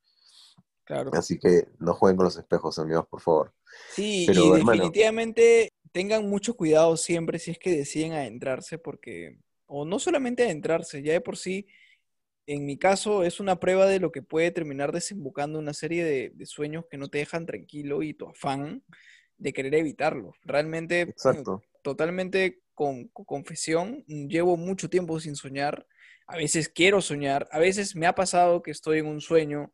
Claro. 0.89 1.11
Así 1.13 1.37
que 1.37 1.67
no 1.77 1.93
jueguen 1.93 2.17
con 2.17 2.23
los 2.25 2.35
espejos, 2.35 2.79
amigos, 2.79 3.05
por 3.07 3.21
favor. 3.21 3.53
Sí, 3.93 4.23
Pero, 4.25 4.41
y 4.41 4.47
hermano. 4.47 4.71
definitivamente 4.71 5.69
tengan 5.91 6.27
mucho 6.27 6.55
cuidado 6.55 6.97
siempre 6.97 7.37
si 7.37 7.51
es 7.51 7.59
que 7.59 7.77
deciden 7.77 8.13
adentrarse, 8.13 8.79
porque, 8.79 9.37
o 9.67 9.85
no 9.85 9.99
solamente 9.99 10.41
adentrarse, 10.41 11.03
ya 11.03 11.13
de 11.13 11.21
por 11.21 11.37
sí, 11.37 11.67
en 12.47 12.65
mi 12.65 12.79
caso 12.79 13.23
es 13.23 13.39
una 13.39 13.59
prueba 13.59 13.85
de 13.85 13.99
lo 13.99 14.11
que 14.11 14.23
puede 14.23 14.49
terminar 14.49 14.91
desembocando 14.91 15.59
una 15.59 15.75
serie 15.75 16.03
de, 16.03 16.31
de 16.33 16.45
sueños 16.47 16.85
que 16.89 16.97
no 16.97 17.07
te 17.07 17.19
dejan 17.19 17.45
tranquilo 17.45 18.01
y 18.01 18.15
tu 18.15 18.27
afán 18.27 18.83
de 19.37 19.53
querer 19.53 19.75
evitarlos. 19.75 20.37
Realmente, 20.41 21.01
Exacto. 21.01 21.61
totalmente 21.83 22.63
con, 22.73 23.09
con 23.09 23.25
confesión, 23.25 24.03
llevo 24.07 24.57
mucho 24.57 24.89
tiempo 24.89 25.19
sin 25.19 25.35
soñar, 25.35 25.85
a 26.25 26.35
veces 26.35 26.67
quiero 26.67 26.99
soñar, 26.99 27.47
a 27.51 27.59
veces 27.59 27.95
me 27.95 28.07
ha 28.07 28.15
pasado 28.15 28.63
que 28.63 28.71
estoy 28.71 28.97
en 28.97 29.05
un 29.05 29.21
sueño 29.21 29.71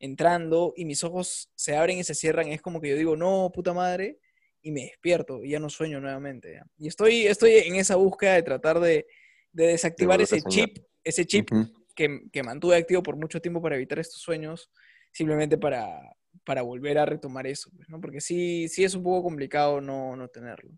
entrando 0.00 0.72
y 0.76 0.84
mis 0.84 1.04
ojos 1.04 1.50
se 1.54 1.76
abren 1.76 1.98
y 1.98 2.04
se 2.04 2.14
cierran, 2.14 2.48
es 2.48 2.60
como 2.60 2.80
que 2.80 2.88
yo 2.88 2.96
digo, 2.96 3.16
no, 3.16 3.50
puta 3.54 3.72
madre, 3.72 4.18
y 4.62 4.72
me 4.72 4.82
despierto 4.82 5.44
y 5.44 5.50
ya 5.50 5.60
no 5.60 5.70
sueño 5.70 6.00
nuevamente. 6.00 6.54
¿ya? 6.54 6.66
Y 6.78 6.88
estoy, 6.88 7.26
estoy 7.26 7.52
en 7.52 7.76
esa 7.76 7.94
búsqueda 7.96 8.34
de 8.34 8.42
tratar 8.42 8.80
de, 8.80 9.06
de 9.52 9.66
desactivar 9.68 10.20
ese 10.20 10.36
chip, 10.50 10.78
ese 11.04 11.24
chip 11.26 11.50
que, 11.94 12.20
que 12.32 12.42
mantuve 12.42 12.76
activo 12.76 13.02
por 13.02 13.16
mucho 13.16 13.40
tiempo 13.40 13.62
para 13.62 13.76
evitar 13.76 13.98
estos 13.98 14.20
sueños, 14.20 14.70
simplemente 15.12 15.56
para, 15.58 16.00
para 16.44 16.62
volver 16.62 16.98
a 16.98 17.06
retomar 17.06 17.46
eso, 17.46 17.70
pues, 17.76 17.88
¿no? 17.88 18.00
Porque 18.00 18.20
sí, 18.20 18.68
sí 18.68 18.84
es 18.84 18.94
un 18.94 19.02
poco 19.02 19.22
complicado 19.22 19.80
no, 19.80 20.16
no 20.16 20.28
tenerlo. 20.28 20.70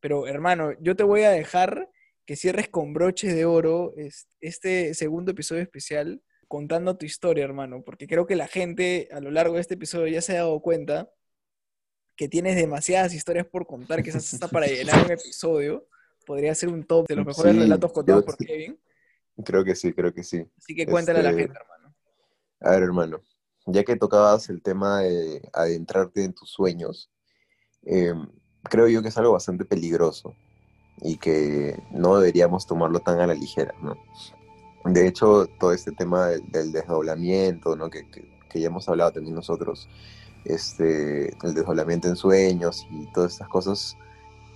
Pero 0.00 0.26
hermano, 0.26 0.72
yo 0.80 0.96
te 0.96 1.02
voy 1.02 1.22
a 1.22 1.30
dejar 1.30 1.88
que 2.26 2.36
cierres 2.36 2.68
con 2.68 2.92
broche 2.92 3.32
de 3.32 3.44
oro 3.44 3.92
es- 3.96 4.28
este 4.40 4.94
segundo 4.94 5.32
episodio 5.32 5.62
especial 5.62 6.22
contando 6.50 6.96
tu 6.96 7.06
historia, 7.06 7.44
hermano, 7.44 7.84
porque 7.84 8.08
creo 8.08 8.26
que 8.26 8.34
la 8.34 8.48
gente 8.48 9.08
a 9.12 9.20
lo 9.20 9.30
largo 9.30 9.54
de 9.54 9.60
este 9.60 9.74
episodio 9.74 10.08
ya 10.08 10.20
se 10.20 10.32
ha 10.32 10.40
dado 10.40 10.60
cuenta 10.60 11.08
que 12.16 12.28
tienes 12.28 12.56
demasiadas 12.56 13.14
historias 13.14 13.46
por 13.46 13.68
contar, 13.68 14.02
quizás 14.02 14.34
hasta 14.34 14.48
para 14.48 14.66
llenar 14.66 15.04
un 15.04 15.12
episodio. 15.12 15.86
Podría 16.26 16.52
ser 16.56 16.70
un 16.70 16.82
top 16.82 17.06
de 17.06 17.14
los 17.14 17.24
mejores 17.24 17.54
Sí, 17.54 17.60
relatos 17.60 17.92
contados 17.92 18.24
por 18.24 18.36
Kevin. 18.36 18.76
Creo 19.44 19.64
que 19.64 19.76
sí, 19.76 19.92
creo 19.92 20.12
que 20.12 20.24
sí. 20.24 20.44
Así 20.58 20.74
que 20.74 20.86
cuéntale 20.86 21.20
a 21.20 21.22
la 21.22 21.30
Este, 21.30 21.42
gente, 21.42 21.56
hermano. 21.56 21.94
A 22.62 22.70
ver, 22.72 22.82
hermano, 22.82 23.22
ya 23.66 23.84
que 23.84 23.94
tocabas 23.94 24.50
el 24.50 24.60
tema 24.60 25.02
de 25.02 25.48
adentrarte 25.52 26.24
en 26.24 26.34
tus 26.34 26.50
sueños, 26.50 27.12
eh, 27.86 28.12
creo 28.64 28.88
yo 28.88 29.02
que 29.02 29.08
es 29.08 29.16
algo 29.18 29.34
bastante 29.34 29.64
peligroso 29.64 30.34
y 31.00 31.16
que 31.16 31.80
no 31.92 32.18
deberíamos 32.18 32.66
tomarlo 32.66 32.98
tan 32.98 33.20
a 33.20 33.28
la 33.28 33.34
ligera, 33.34 33.72
¿no? 33.80 33.94
De 34.84 35.06
hecho, 35.06 35.46
todo 35.58 35.72
este 35.72 35.92
tema 35.92 36.28
del, 36.28 36.72
desdoblamiento, 36.72 37.76
¿no? 37.76 37.90
Que, 37.90 38.08
que- 38.08 38.60
ya 38.60 38.66
hemos 38.66 38.88
hablado 38.88 39.12
también 39.12 39.34
nosotros, 39.36 39.88
este, 40.44 41.28
el 41.46 41.54
desdoblamiento 41.54 42.08
en 42.08 42.16
sueños 42.16 42.86
y 42.90 43.06
todas 43.12 43.32
estas 43.32 43.48
cosas 43.48 43.96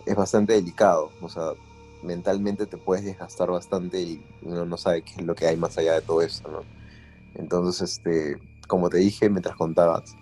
es 0.07 0.17
bastante 0.17 0.55
delicado, 0.55 1.15
o 1.21 1.29
sea, 1.29 1.53
mentalmente 2.03 2.67
te 2.67 2.79
puedes 2.79 3.05
desgastar 3.05 3.51
bastante 3.51 4.01
y 4.03 4.27
uno 4.43 4.67
no 4.67 4.77
sabe 4.79 5.03
qué 5.05 5.15
es 5.19 5.23
lo 5.27 5.35
que 5.37 5.47
hay 5.49 5.57
más 5.59 5.79
allá 5.79 5.95
de 5.95 6.03
todo 6.03 6.23
esto. 6.23 6.69
Entonces, 7.35 7.83
este, 7.93 8.39
como 8.69 8.91
te 8.91 8.99
dije 8.99 9.31
mientras 9.31 9.57
contabas, 9.57 10.19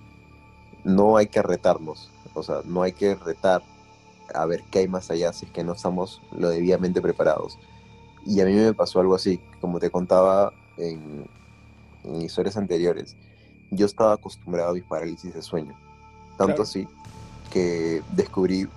no 0.85 1.17
hay 1.17 1.29
que 1.29 1.43
retarnos, 1.43 2.15
o 2.35 2.43
sea, 2.43 2.63
no 2.65 2.83
hay 2.83 2.95
que 2.95 3.15
retar 3.17 3.63
a 4.35 4.47
ver 4.47 4.67
qué 4.71 4.81
hay 4.81 4.89
más 4.89 5.11
allá 5.11 5.33
si 5.33 5.47
es 5.47 5.53
que 5.53 5.65
no 5.65 5.73
estamos 5.75 6.25
lo 6.31 6.49
debidamente 6.51 7.03
preparados. 7.03 7.61
Y 8.27 8.41
a 8.41 8.45
mí 8.45 8.53
me 8.55 8.73
pasó 8.73 9.01
algo 9.01 9.15
así, 9.15 9.41
como 9.61 9.79
te 9.81 9.91
contaba 9.91 10.53
en, 10.77 11.27
en 12.05 12.23
historias 12.23 12.57
anteriores, 12.57 13.17
yo 13.71 13.87
estaba 13.87 14.13
acostumbrado 14.15 14.71
a 14.71 14.75
mis 14.75 14.85
parálisis 14.85 15.35
de 15.35 15.43
sueño, 15.43 15.75
tanto 16.37 16.47
Claro. 16.47 16.63
así 16.63 16.87
que 17.51 18.03
descubrí 18.13 18.69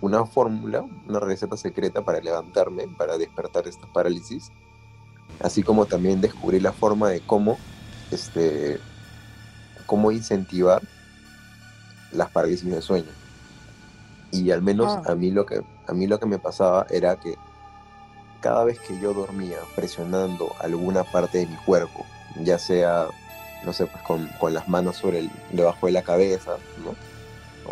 una 0.00 0.24
fórmula, 0.24 0.84
una 1.08 1.20
receta 1.20 1.56
secreta 1.56 2.02
para 2.02 2.20
levantarme, 2.20 2.88
para 2.96 3.18
despertar 3.18 3.66
estas 3.68 3.88
parálisis, 3.90 4.50
así 5.40 5.62
como 5.62 5.86
también 5.86 6.20
descubrí 6.20 6.60
la 6.60 6.72
forma 6.72 7.08
de 7.10 7.20
cómo, 7.20 7.58
este, 8.10 8.78
cómo 9.86 10.10
incentivar 10.12 10.82
las 12.12 12.30
parálisis 12.30 12.68
de 12.70 12.82
sueño. 12.82 13.10
Y 14.30 14.50
al 14.50 14.62
menos 14.62 14.92
Ah. 14.92 15.12
a 15.12 15.14
mí 15.14 15.30
lo 15.30 15.44
que 15.46 15.62
a 15.86 15.92
mí 15.92 16.06
lo 16.06 16.18
que 16.20 16.26
me 16.26 16.38
pasaba 16.38 16.86
era 16.90 17.16
que 17.16 17.34
cada 18.42 18.64
vez 18.64 18.78
que 18.80 18.98
yo 18.98 19.14
dormía 19.14 19.56
presionando 19.74 20.54
alguna 20.58 21.04
parte 21.04 21.38
de 21.38 21.46
mi 21.46 21.56
cuerpo, 21.56 22.04
ya 22.42 22.58
sea, 22.58 23.06
no 23.64 23.72
sé, 23.72 23.86
pues 23.86 24.02
con, 24.02 24.26
con 24.40 24.52
las 24.52 24.68
manos 24.68 24.96
sobre 24.96 25.20
el, 25.20 25.30
debajo 25.52 25.86
de 25.86 25.92
la 25.92 26.02
cabeza, 26.02 26.56
¿no? 26.84 26.94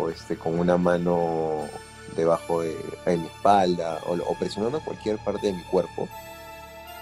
O 0.01 0.09
este, 0.09 0.37
con 0.37 0.57
una 0.57 0.77
mano 0.77 1.67
debajo 2.15 2.61
de, 2.61 2.75
de 3.05 3.17
mi 3.17 3.27
espalda, 3.27 3.99
o, 4.07 4.13
o 4.13 4.35
presionando 4.39 4.79
cualquier 4.79 5.17
parte 5.19 5.47
de 5.47 5.53
mi 5.53 5.63
cuerpo, 5.63 6.07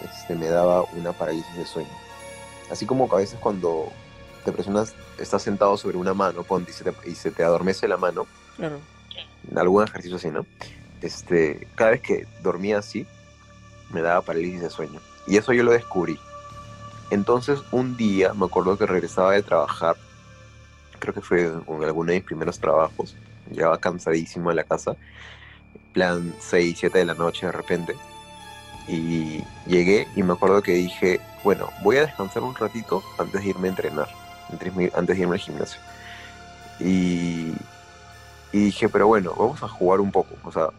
este, 0.04 0.36
me 0.36 0.48
daba 0.48 0.84
una 0.98 1.14
parálisis 1.14 1.56
de 1.56 1.66
sueño. 1.66 1.90
Así 2.72 2.86
como 2.86 3.08
que 3.08 3.16
a 3.16 3.20
veces 3.20 3.40
cuando 3.40 3.92
te 4.44 4.52
presionas, 4.52 4.96
estás 5.20 5.44
sentado 5.44 5.78
sobre 5.78 5.98
una 5.98 6.14
mano 6.16 6.44
ponte, 6.44 6.72
y, 6.72 6.74
se 6.74 6.84
te, 6.84 6.94
y 7.10 7.14
se 7.16 7.30
te 7.32 7.44
adormece 7.44 7.88
la 7.88 7.98
mano, 7.98 8.26
Claro. 8.58 8.80
algún 9.56 9.84
ejercicio 9.84 10.18
así, 10.18 10.30
¿no? 10.32 10.46
Este, 11.02 11.68
cada 11.76 11.92
vez 11.92 12.02
que 12.02 12.28
dormía 12.42 12.80
así, 12.80 13.06
me 13.92 14.02
daba 14.02 14.22
parálisis 14.22 14.62
de 14.62 14.70
sueño. 14.70 15.00
Y 15.28 15.38
eso 15.38 15.54
yo 15.54 15.64
lo 15.64 15.72
descubrí. 15.72 16.20
Entonces, 17.12 17.60
un 17.72 17.98
día, 17.98 18.34
me 18.34 18.46
acuerdo 18.46 18.78
que 18.78 18.86
regresaba 18.86 19.34
de 19.34 19.42
trabajar, 19.42 19.96
creo 21.00 21.14
que 21.14 21.22
fue 21.22 21.42
en 21.46 21.84
alguno 21.84 22.12
de 22.12 22.18
mis 22.18 22.24
primeros 22.24 22.60
trabajos, 22.60 23.16
llegaba 23.50 23.80
cansadísimo 23.80 24.52
a 24.52 24.54
la 24.54 24.64
casa, 24.64 24.96
plan 25.94 26.36
6, 26.40 26.78
7 26.80 27.00
de 27.00 27.06
la 27.06 27.16
noche 27.16 27.48
de 27.48 27.52
repente, 27.52 27.96
y 28.88 29.44
llegué 29.68 30.08
y 30.16 30.24
me 30.24 30.34
acuerdo 30.34 30.62
que 30.62 30.74
dije, 30.74 31.20
bueno, 31.44 31.70
voy 31.84 31.98
a 31.98 32.02
descansar 32.02 32.44
un 32.44 32.56
ratito 32.56 33.04
antes 33.18 33.42
de 33.42 33.50
irme 33.50 33.68
a 33.68 33.72
entrenar, 33.72 34.10
antes 34.52 35.18
de 35.18 35.22
irme 35.22 35.36
al 35.36 35.40
gimnasio. 35.40 35.80
Y, 36.80 37.54
y 38.52 38.66
dije, 38.66 38.88
pero 38.90 39.08
bueno, 39.08 39.34
vamos 39.38 39.62
a 39.64 39.68
jugar 39.68 40.00
un 40.00 40.12
poco, 40.12 40.36
o 40.44 40.52
sea, 40.52 40.70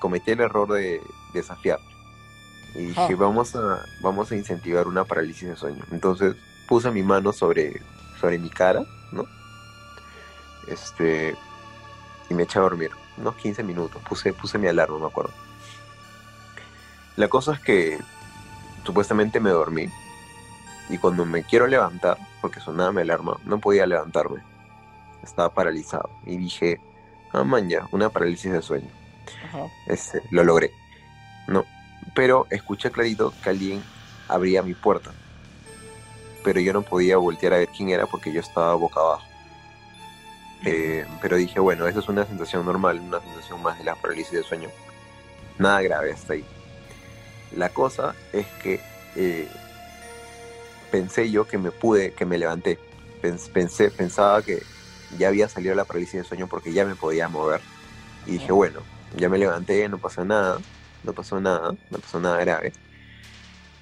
cometí 0.00 0.32
el 0.32 0.40
error 0.40 0.72
de 0.72 1.00
desafiar. 1.32 1.78
Y 2.74 2.86
dije, 2.86 3.00
Ah. 3.00 3.16
vamos, 3.16 3.54
a, 3.54 3.84
vamos 4.00 4.30
a 4.32 4.36
incentivar 4.36 4.86
una 4.88 5.04
parálisis 5.04 5.48
de 5.48 5.56
sueño. 5.56 5.84
Entonces 5.92 6.34
puse 6.68 6.90
mi 6.90 7.02
mano 7.02 7.32
sobre, 7.32 7.80
sobre 8.20 8.38
mi 8.38 8.50
cara, 8.50 8.84
¿no? 9.12 9.24
Este, 10.68 11.34
y 12.30 12.34
me 12.34 12.44
eché 12.44 12.58
a 12.58 12.62
dormir, 12.62 12.90
unos 13.16 13.34
15 13.36 13.62
minutos. 13.62 14.02
Puse, 14.08 14.32
puse 14.32 14.58
mi 14.58 14.66
alarma, 14.66 14.98
me 14.98 15.06
acuerdo. 15.06 15.32
La 17.16 17.28
cosa 17.28 17.52
es 17.52 17.60
que 17.60 17.98
supuestamente 18.84 19.40
me 19.40 19.50
dormí. 19.50 19.88
Y 20.90 20.98
cuando 20.98 21.24
me 21.24 21.44
quiero 21.44 21.66
levantar, 21.66 22.18
porque 22.40 22.60
sonaba 22.60 22.92
mi 22.92 23.02
alarma, 23.02 23.38
no 23.44 23.58
podía 23.58 23.86
levantarme. 23.86 24.42
Estaba 25.22 25.52
paralizado. 25.54 26.10
Y 26.26 26.36
dije, 26.36 26.80
ah, 27.32 27.44
man, 27.44 27.68
ya, 27.68 27.86
una 27.92 28.10
parálisis 28.10 28.52
de 28.52 28.60
sueño. 28.62 28.88
Ajá. 29.48 29.66
Este, 29.86 30.22
lo 30.30 30.44
logré. 30.44 30.70
No. 31.46 31.64
Pero 32.14 32.46
escuché 32.50 32.90
clarito 32.90 33.32
que 33.42 33.50
alguien 33.50 33.82
abría 34.28 34.62
mi 34.62 34.74
puerta. 34.74 35.12
Pero 36.44 36.60
yo 36.60 36.72
no 36.72 36.82
podía 36.82 37.16
voltear 37.16 37.54
a 37.54 37.58
ver 37.58 37.68
quién 37.68 37.88
era 37.90 38.06
porque 38.06 38.32
yo 38.32 38.40
estaba 38.40 38.74
boca 38.74 39.00
abajo. 39.00 39.24
Eh, 40.64 41.04
pero 41.20 41.36
dije, 41.36 41.60
bueno, 41.60 41.86
eso 41.86 42.00
es 42.00 42.08
una 42.08 42.24
sensación 42.24 42.64
normal, 42.64 43.00
una 43.00 43.20
sensación 43.20 43.62
más 43.62 43.78
de 43.78 43.84
la 43.84 43.94
parálisis 43.96 44.32
de 44.32 44.42
sueño. 44.42 44.70
Nada 45.58 45.82
grave 45.82 46.12
hasta 46.12 46.34
ahí. 46.34 46.44
La 47.56 47.68
cosa 47.68 48.14
es 48.32 48.46
que 48.62 48.80
eh, 49.16 49.48
pensé 50.90 51.30
yo 51.30 51.46
que 51.46 51.58
me 51.58 51.70
pude, 51.70 52.12
que 52.12 52.24
me 52.24 52.38
levanté. 52.38 52.78
Pens- 53.22 53.50
Pensé, 53.50 53.90
pensaba 53.90 54.42
que 54.42 54.62
ya 55.18 55.28
había 55.28 55.48
salido 55.48 55.74
la 55.74 55.84
parálisis 55.84 56.22
de 56.22 56.24
sueño 56.28 56.46
porque 56.46 56.72
ya 56.72 56.84
me 56.84 56.94
podía 56.94 57.28
mover. 57.28 57.60
Y 58.26 58.32
dije, 58.32 58.52
bueno, 58.52 58.80
ya 59.16 59.28
me 59.28 59.38
levanté, 59.38 59.88
no 59.88 59.98
pasó 59.98 60.24
nada, 60.24 60.58
no 61.04 61.12
pasó 61.12 61.40
nada, 61.40 61.74
no 61.90 61.98
pasó 61.98 62.20
nada 62.20 62.38
grave. 62.38 62.72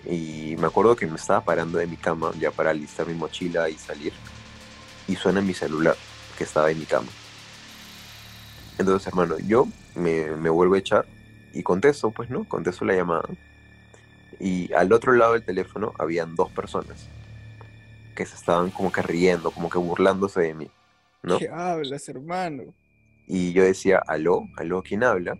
Y 0.05 0.57
me 0.59 0.67
acuerdo 0.67 0.97
que 0.97 1.07
me 1.07 1.17
estaba 1.17 1.45
parando 1.45 1.79
de 1.79 1.87
mi 1.87 1.97
cama 1.97 2.33
ya 2.39 2.51
para 2.51 2.71
alistar 2.71 3.07
mi 3.07 3.15
mochila 3.15 3.69
y 3.69 3.75
salir. 3.75 4.13
Y 5.07 5.17
suena 5.17 5.41
mi 5.41 5.55
celular, 5.55 5.97
que 6.37 6.45
estaba 6.45 6.71
en 6.71 6.79
mi 6.79 6.87
cama. 6.87 7.09
Entonces, 8.79 9.07
hermano, 9.07 9.39
yo 9.39 9.67
me, 9.95 10.37
me 10.37 10.51
vuelvo 10.51 10.75
a 10.75 10.79
echar 10.79 11.07
y 11.53 11.63
contesto, 11.63 12.11
pues, 12.11 12.31
¿no? 12.31 12.45
Contesto 12.45 12.85
la 12.85 12.95
llamada. 12.95 13.29
Y 14.41 14.73
al 14.73 14.93
otro 14.93 15.13
lado 15.13 15.35
del 15.35 15.45
teléfono 15.45 15.93
habían 15.99 16.35
dos 16.35 16.51
personas 16.51 17.09
que 18.15 18.27
se 18.27 18.35
estaban 18.35 18.71
como 18.71 18.93
que 18.93 19.03
riendo, 19.03 19.51
como 19.51 19.71
que 19.71 19.79
burlándose 19.79 20.41
de 20.41 20.55
mí, 20.55 20.71
¿no? 21.23 21.39
¿Qué 21.39 21.49
hablas, 21.49 22.09
hermano? 22.09 22.65
Y 23.27 23.53
yo 23.53 23.63
decía, 23.63 24.03
aló, 24.07 24.43
aló, 24.57 24.83
¿quién 24.83 25.05
habla? 25.05 25.37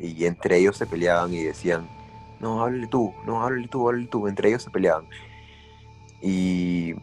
Y 0.00 0.26
entre 0.26 0.58
ellos 0.58 0.76
se 0.76 0.86
peleaban 0.86 1.32
y 1.32 1.42
decían, 1.42 1.86
no, 2.40 2.62
háblale 2.62 2.86
tú, 2.86 3.14
no, 3.26 3.42
háblale 3.42 3.68
tú, 3.68 3.88
háblale 3.88 4.06
tú. 4.08 4.28
Entre 4.28 4.48
ellos 4.48 4.62
se 4.62 4.70
peleaban. 4.70 5.04
Y, 6.20 6.94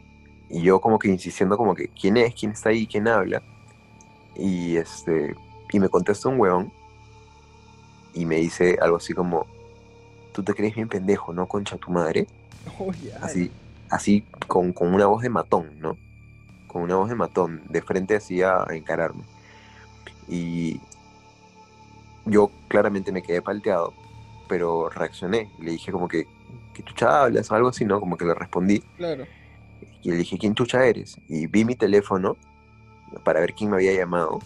y 0.50 0.62
yo 0.62 0.82
como 0.82 1.00
que 1.00 1.08
insistiendo 1.08 1.58
como 1.58 1.74
que, 1.74 1.88
¿quién 1.88 2.18
es? 2.18 2.34
¿Quién 2.36 2.52
está 2.52 2.70
ahí? 2.70 2.86
¿Quién 2.88 3.08
habla? 3.08 3.42
Y 4.36 4.78
este, 4.78 5.36
y 5.72 5.80
me 5.80 5.90
contesta 5.90 6.30
un 6.30 6.40
huevón 6.40 6.72
y 8.14 8.26
me 8.26 8.38
dice 8.38 8.78
algo 8.82 8.98
así 8.98 9.14
como, 9.14 9.46
tú 10.34 10.44
te 10.44 10.54
crees 10.54 10.76
bien 10.76 10.90
pendejo, 10.90 11.34
¿no? 11.34 11.48
Concha 11.48 11.78
tu 11.78 11.92
madre. 11.92 12.28
Oye, 12.80 13.12
ay, 13.14 13.20
Así, 13.22 13.52
así 13.90 14.22
con, 14.48 14.74
con 14.74 14.94
una 14.94 15.06
voz 15.06 15.24
de 15.24 15.30
matón, 15.30 15.80
¿no? 15.80 15.98
Con 16.68 16.84
una 16.84 16.96
voz 16.96 17.10
de 17.10 17.16
matón, 17.16 17.62
de 17.70 17.82
frente 17.82 18.16
así 18.16 18.42
a 18.42 18.66
encararme. 18.72 19.24
Y 20.28 20.80
yo 22.26 22.52
claramente 22.68 23.12
me 23.12 23.22
quedé 23.22 23.42
palteado, 23.42 23.94
pero 24.48 24.90
reaccioné. 24.90 25.50
Le 25.60 25.72
dije 25.72 25.92
como 25.92 26.08
que, 26.08 26.28
¿qué 26.74 26.84
chucha 26.84 27.24
hablas? 27.24 27.52
O 27.52 27.56
algo 27.56 27.70
así, 27.70 27.86
¿no? 27.86 28.00
Como 28.00 28.18
que 28.18 28.26
le 28.26 28.34
respondí. 28.34 28.80
claro. 28.98 29.26
Y 30.04 30.10
le 30.10 30.18
dije, 30.18 30.38
¿quién 30.40 30.56
chucha 30.56 30.84
eres? 30.86 31.18
Y 31.28 31.46
vi 31.46 31.64
mi 31.64 31.76
teléfono 31.76 32.36
para 33.24 33.40
ver 33.40 33.54
quién 33.54 33.70
me 33.70 33.76
había 33.76 33.94
llamado. 33.94 34.40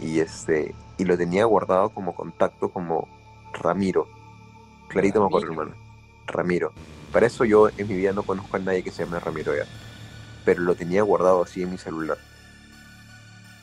Y 0.00 0.20
este, 0.20 0.74
y 0.98 1.04
lo 1.04 1.16
tenía 1.16 1.44
guardado 1.46 1.88
como 1.88 2.14
contacto 2.14 2.70
como 2.70 3.08
Ramiro. 3.54 4.06
Clarito 4.88 5.20
me 5.20 5.26
acuerdo, 5.26 5.48
Ramiro. 5.48 5.62
hermano. 5.62 5.82
Ramiro. 6.26 6.72
Para 7.10 7.26
eso 7.26 7.44
yo 7.44 7.68
en 7.76 7.88
mi 7.88 7.94
vida 7.94 8.12
no 8.12 8.22
conozco 8.22 8.56
a 8.56 8.60
nadie 8.60 8.82
que 8.82 8.90
se 8.90 9.04
llame 9.04 9.18
Ramiro 9.18 9.56
ya. 9.56 9.64
Pero 10.44 10.60
lo 10.62 10.74
tenía 10.74 11.02
guardado 11.02 11.42
así 11.42 11.62
en 11.62 11.70
mi 11.70 11.78
celular. 11.78 12.18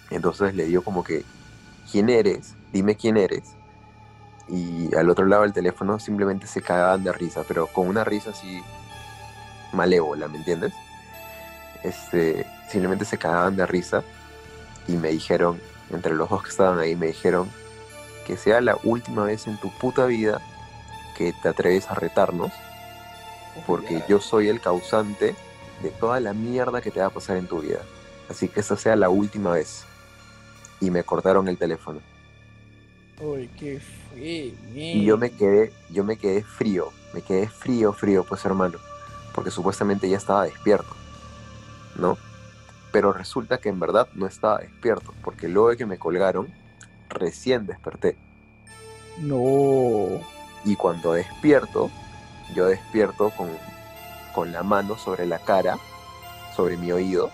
Entonces 0.09 0.55
le 0.55 0.65
digo 0.65 0.81
como 0.81 1.03
que, 1.03 1.23
¿quién 1.91 2.09
eres? 2.09 2.55
Dime 2.71 2.95
quién 2.95 3.17
eres. 3.17 3.55
Y 4.47 4.93
al 4.95 5.09
otro 5.09 5.25
lado 5.25 5.43
del 5.43 5.53
teléfono 5.53 5.99
simplemente 5.99 6.47
se 6.47 6.61
cagaban 6.61 7.03
de 7.03 7.11
risa, 7.11 7.43
pero 7.47 7.67
con 7.67 7.87
una 7.87 8.03
risa 8.03 8.31
así 8.31 8.61
malévola, 9.73 10.27
¿me 10.27 10.37
entiendes? 10.37 10.73
Este, 11.83 12.45
simplemente 12.69 13.05
se 13.05 13.17
cagaban 13.17 13.55
de 13.55 13.65
risa 13.65 14.03
y 14.87 14.93
me 14.93 15.09
dijeron, 15.09 15.59
entre 15.91 16.13
los 16.13 16.29
dos 16.29 16.43
que 16.43 16.49
estaban 16.49 16.79
ahí, 16.79 16.95
me 16.95 17.07
dijeron 17.07 17.49
que 18.25 18.37
sea 18.37 18.61
la 18.61 18.77
última 18.83 19.25
vez 19.25 19.47
en 19.47 19.57
tu 19.57 19.69
puta 19.77 20.05
vida 20.05 20.41
que 21.17 21.33
te 21.33 21.49
atreves 21.49 21.89
a 21.89 21.95
retarnos, 21.95 22.51
porque 23.67 24.03
yo 24.07 24.19
soy 24.19 24.49
el 24.49 24.61
causante 24.61 25.35
de 25.83 25.89
toda 25.89 26.19
la 26.19 26.33
mierda 26.33 26.81
que 26.81 26.91
te 26.91 26.99
va 26.99 27.07
a 27.07 27.11
pasar 27.11 27.37
en 27.37 27.47
tu 27.47 27.61
vida. 27.61 27.79
Así 28.29 28.47
que 28.47 28.59
esa 28.59 28.75
sea 28.77 28.95
la 28.95 29.09
última 29.09 29.51
vez. 29.51 29.85
Y 30.79 30.91
me 30.91 31.03
cortaron 31.03 31.47
el 31.47 31.57
teléfono. 31.57 31.99
Uy, 33.21 33.49
qué 33.59 33.79
fue, 33.79 34.53
Y 34.73 35.03
yo 35.03 35.17
me 35.17 35.29
quedé, 35.31 35.73
yo 35.89 36.05
me 36.05 36.17
quedé 36.17 36.41
frío, 36.41 36.89
me 37.13 37.21
quedé 37.21 37.49
frío, 37.49 37.91
frío, 37.91 38.23
pues 38.23 38.45
hermano, 38.45 38.77
porque 39.33 39.51
supuestamente 39.51 40.09
ya 40.09 40.15
estaba 40.15 40.45
despierto, 40.45 40.95
¿no? 41.97 42.17
Pero 42.93 43.11
resulta 43.11 43.57
que 43.57 43.67
en 43.67 43.79
verdad 43.79 44.07
no 44.15 44.25
estaba 44.25 44.59
despierto, 44.59 45.13
porque 45.21 45.49
luego 45.49 45.69
de 45.69 45.77
que 45.77 45.85
me 45.85 45.99
colgaron, 45.99 46.47
recién 47.09 47.65
desperté. 47.65 48.15
No. 49.17 50.21
Y 50.63 50.75
cuando 50.77 51.11
despierto, 51.13 51.91
yo 52.55 52.67
despierto 52.67 53.31
con, 53.31 53.49
con 54.33 54.53
la 54.53 54.63
mano 54.63 54.97
sobre 54.97 55.25
la 55.25 55.39
cara, 55.39 55.77
sobre 56.55 56.77
mi 56.77 56.91
oído, 56.93 57.31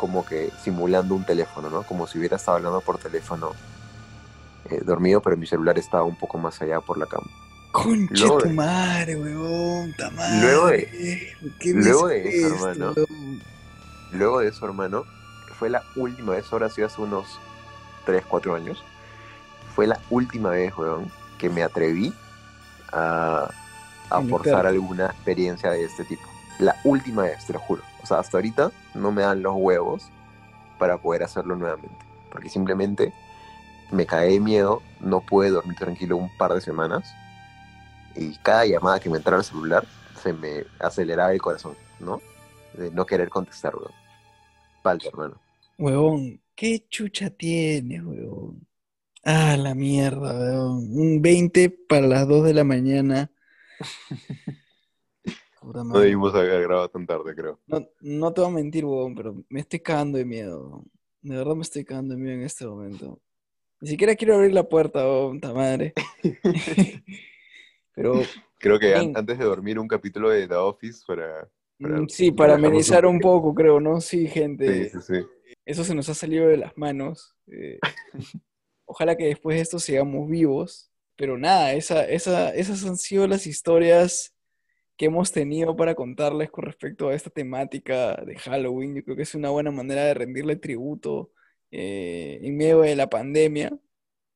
como 0.00 0.24
que 0.24 0.50
simulando 0.64 1.14
un 1.14 1.24
teléfono, 1.24 1.68
¿no? 1.68 1.82
Como 1.82 2.06
si 2.06 2.16
hubiera 2.18 2.36
estado 2.36 2.56
hablando 2.56 2.80
por 2.80 2.96
teléfono 2.96 3.52
eh, 4.70 4.80
dormido, 4.82 5.20
pero 5.20 5.36
mi 5.36 5.46
celular 5.46 5.78
estaba 5.78 6.04
un 6.04 6.16
poco 6.16 6.38
más 6.38 6.60
allá 6.62 6.80
por 6.80 6.96
la 6.96 7.04
cama. 7.04 7.26
Conche 7.70 8.14
Luego 8.14 8.38
tu 8.38 8.48
de- 8.48 8.54
madre, 8.54 9.16
weón, 9.16 9.94
ta 9.98 10.10
madre. 10.10 10.40
Luego 10.40 10.66
de- 10.68 11.36
¿Por 11.38 11.50
qué 11.58 11.74
me 11.74 11.84
luego 11.84 12.08
de 12.08 12.20
haces 12.20 12.34
eso, 12.34 12.46
esto, 12.46 12.70
hermano? 12.70 12.94
Luego 14.12 14.38
de 14.40 14.48
eso, 14.48 14.64
hermano, 14.64 15.04
fue 15.58 15.68
la 15.68 15.82
última 15.96 16.32
vez, 16.32 16.50
ahora 16.50 16.70
sí 16.70 16.80
hace 16.80 17.02
unos 17.02 17.38
3, 18.06 18.24
4 18.26 18.54
años, 18.54 18.82
fue 19.76 19.86
la 19.86 20.00
última 20.08 20.48
vez, 20.48 20.72
weón, 20.78 21.12
que 21.38 21.50
me 21.50 21.62
atreví 21.62 22.14
a, 22.90 23.50
forzar 24.30 24.66
alguna 24.66 25.06
experiencia 25.06 25.70
de 25.70 25.84
este 25.84 26.04
tipo. 26.04 26.26
La 26.58 26.76
última 26.84 27.22
vez, 27.22 27.46
te 27.46 27.52
lo 27.52 27.58
juro. 27.60 27.82
O 28.02 28.06
sea, 28.06 28.18
hasta 28.18 28.38
ahorita 28.38 28.70
no 28.94 29.12
me 29.12 29.22
dan 29.22 29.42
los 29.42 29.54
huevos 29.56 30.10
para 30.78 30.98
poder 30.98 31.22
hacerlo 31.22 31.56
nuevamente. 31.56 32.04
Porque 32.30 32.48
simplemente 32.48 33.12
me 33.90 34.06
caí 34.06 34.34
de 34.34 34.40
miedo, 34.40 34.82
no 35.00 35.20
pude 35.20 35.50
dormir 35.50 35.76
tranquilo 35.76 36.16
un 36.16 36.34
par 36.36 36.54
de 36.54 36.60
semanas. 36.60 37.14
Y 38.16 38.36
cada 38.38 38.66
llamada 38.66 39.00
que 39.00 39.10
me 39.10 39.18
entraba 39.18 39.38
al 39.38 39.44
celular 39.44 39.86
se 40.22 40.32
me 40.32 40.64
aceleraba 40.78 41.32
el 41.32 41.40
corazón, 41.40 41.76
¿no? 41.98 42.20
De 42.74 42.90
no 42.90 43.06
querer 43.06 43.28
contestar, 43.28 43.74
weón. 43.76 43.92
Falta, 44.82 45.08
hermano. 45.08 45.36
Huevón, 45.78 46.40
¿qué 46.54 46.86
chucha 46.88 47.30
tienes, 47.30 48.02
huevón? 48.02 48.66
Ah, 49.24 49.56
la 49.56 49.74
mierda, 49.74 50.32
huevón. 50.32 50.88
Un 50.92 51.22
20 51.22 51.70
para 51.70 52.06
las 52.06 52.28
2 52.28 52.44
de 52.44 52.54
la 52.54 52.64
mañana. 52.64 53.30
Puta 55.60 55.84
No 55.84 55.98
debimos 56.00 56.34
haber 56.34 56.62
grabado 56.62 56.88
tan 56.88 57.06
tarde, 57.06 57.34
creo. 57.34 57.58
No, 57.66 57.86
no 58.00 58.32
te 58.32 58.40
voy 58.40 58.50
a 58.50 58.54
mentir, 58.54 58.84
huevón, 58.84 59.14
pero 59.14 59.36
me 59.48 59.60
estoy 59.60 59.80
cagando 59.80 60.18
de 60.18 60.24
miedo. 60.24 60.84
De 61.22 61.36
verdad 61.36 61.54
me 61.54 61.62
estoy 61.62 61.84
cagando 61.84 62.14
de 62.14 62.20
miedo 62.20 62.34
en 62.36 62.42
este 62.42 62.66
momento. 62.66 63.20
Ni 63.80 63.90
siquiera 63.90 64.14
quiero 64.14 64.36
abrir 64.36 64.52
la 64.52 64.68
puerta, 64.68 65.00
huevón, 65.00 65.40
puta 65.40 65.52
madre. 65.54 65.92
Pero 67.94 68.14
Creo 68.58 68.78
que 68.78 68.94
antes 68.94 69.38
de 69.38 69.44
dormir 69.44 69.78
un 69.78 69.88
capítulo 69.88 70.30
de 70.30 70.46
The 70.46 70.54
Office 70.54 71.02
para... 71.06 71.48
para 71.80 72.00
mm, 72.00 72.08
sí, 72.08 72.30
para 72.30 72.54
un 72.54 72.64
amenizar 72.64 73.06
un 73.06 73.20
poco. 73.20 73.54
creo, 73.54 73.80
¿no? 73.80 74.00
Sí, 74.00 74.20
Sí, 74.20 74.28
gente. 74.28 74.90
sí, 74.90 74.98
sí. 75.00 75.26
Eso 75.66 75.84
se 75.84 75.94
nos 75.94 76.08
ha 76.08 76.14
salido 76.14 76.46
de 76.48 76.56
las 76.56 76.76
manos. 76.76 77.34
eh, 77.48 77.78
ojalá 78.86 79.16
que 79.16 79.26
después 79.26 79.56
de 79.56 79.62
esto 79.62 79.78
sigamos 79.78 80.28
vivos. 80.28 80.90
Pero 81.16 81.36
nada, 81.36 81.74
esa, 81.74 82.04
esa, 82.08 82.54
esas 82.54 82.84
han 82.84 82.96
sido 82.96 83.26
las 83.26 83.46
historias 83.46 84.34
que 85.00 85.06
hemos 85.06 85.32
tenido 85.32 85.74
para 85.76 85.94
contarles 85.94 86.50
con 86.50 86.66
respecto 86.66 87.08
a 87.08 87.14
esta 87.14 87.30
temática 87.30 88.16
de 88.16 88.36
Halloween. 88.36 88.94
Yo 88.94 89.02
creo 89.02 89.16
que 89.16 89.22
es 89.22 89.34
una 89.34 89.48
buena 89.48 89.70
manera 89.70 90.04
de 90.04 90.12
rendirle 90.12 90.56
tributo 90.56 91.32
eh, 91.70 92.38
en 92.42 92.54
medio 92.58 92.82
de 92.82 92.94
la 92.94 93.08
pandemia. 93.08 93.72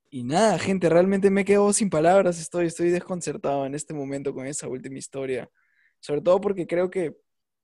Y 0.09 0.23
nada, 0.23 0.59
gente, 0.59 0.89
realmente 0.89 1.29
me 1.29 1.45
quedo 1.45 1.71
sin 1.75 1.91
palabras. 1.91 2.41
Estoy, 2.41 2.65
estoy 2.65 2.89
desconcertado 2.89 3.67
en 3.67 3.75
este 3.75 3.93
momento 3.93 4.33
con 4.33 4.47
esa 4.47 4.67
última 4.67 4.97
historia. 4.97 5.51
Sobre 6.01 6.23
todo 6.23 6.41
porque 6.41 6.67
creo 6.67 6.89
que 6.89 7.15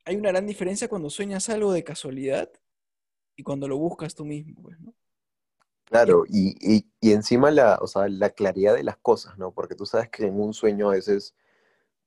hay 0.05 0.17
una 0.17 0.29
gran 0.29 0.47
diferencia 0.47 0.87
cuando 0.87 1.09
sueñas 1.09 1.49
algo 1.49 1.73
de 1.73 1.83
casualidad 1.83 2.51
y 3.35 3.43
cuando 3.43 3.67
lo 3.67 3.79
buscas 3.79 4.15
tú 4.15 4.27
mismo, 4.27 4.61
pues, 4.61 4.79
¿no? 4.79 4.95
Claro, 5.85 6.25
y, 6.29 6.55
y, 6.61 6.87
y 7.01 7.13
encima 7.13 7.51
la, 7.51 7.79
o 7.81 7.87
sea, 7.87 8.09
la 8.09 8.29
claridad 8.29 8.75
de 8.75 8.85
las 8.85 8.99
cosas, 8.99 9.39
¿no? 9.39 9.53
Porque 9.53 9.75
tú 9.75 9.87
sabes 9.87 10.11
que 10.11 10.27
en 10.27 10.39
un 10.39 10.53
sueño 10.53 10.91
a 10.91 10.97
veces 10.97 11.35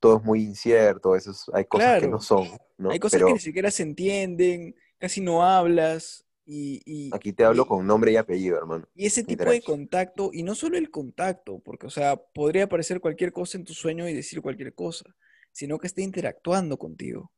todo 0.04 0.18
es 0.18 0.24
muy 0.24 0.43
incierto, 0.43 1.12
veces 1.12 1.45
hay 1.54 1.64
cosas 1.66 2.01
que 2.01 2.08
no 2.10 2.20
son, 2.20 2.47
¿no? 2.78 2.91
Hay 2.91 2.99
cosas 2.99 3.20
Pero 3.20 3.28
que 3.28 3.34
ni 3.34 3.39
siquiera 3.39 3.72
se 3.72 3.84
entienden, 3.84 4.76
casi 4.99 5.22
no 5.22 5.43
hablas 5.43 6.26
y, 6.45 6.82
y- 6.86 7.10
aquí 7.16 7.32
te 7.32 7.45
hablo 7.45 7.64
y- 7.64 7.68
con 7.70 7.88
nombre 7.88 8.12
y 8.12 8.18
apellido, 8.18 8.58
hermano. 8.58 8.86
y 8.95 9.06
ese 9.06 9.24
tipo 9.24 9.49
de 9.49 9.62
contacto, 9.62 10.30
y 10.34 10.43
no 10.43 10.56
solo 10.56 10.78
el 10.78 10.91
contacto, 10.91 11.60
porque, 11.60 11.88
o 11.88 11.89
sea, 11.89 12.18
podría 12.18 12.66
aparecer 12.66 12.99
cualquier 12.99 13.32
cosa 13.32 13.58
en 13.58 13.64
tu 13.64 13.74
sueño 13.74 14.10
y 14.10 14.14
decir 14.14 14.41
cualquier 14.41 14.74
cosa, 14.74 15.06
sino 15.54 15.80
que 15.80 15.88
esté 15.88 16.01
interactuando 16.01 16.78
contigo. 16.78 17.32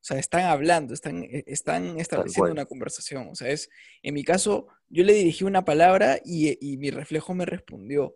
O 0.00 0.08
sea, 0.08 0.18
están 0.20 0.44
hablando, 0.44 0.94
están, 0.94 1.24
eh, 1.24 1.42
están 1.48 1.98
estableciendo 1.98 2.52
una 2.52 2.66
conversación. 2.66 3.28
O 3.30 3.34
sea, 3.34 3.48
es, 3.50 3.68
en 4.02 4.14
mi 4.14 4.22
caso, 4.22 4.68
yo 4.88 5.02
le 5.02 5.12
dirigí 5.12 5.42
una 5.44 5.64
palabra 5.64 6.20
y, 6.24 6.56
y 6.60 6.76
mi 6.76 6.90
reflejo 6.90 7.34
me 7.34 7.44
respondió. 7.44 8.14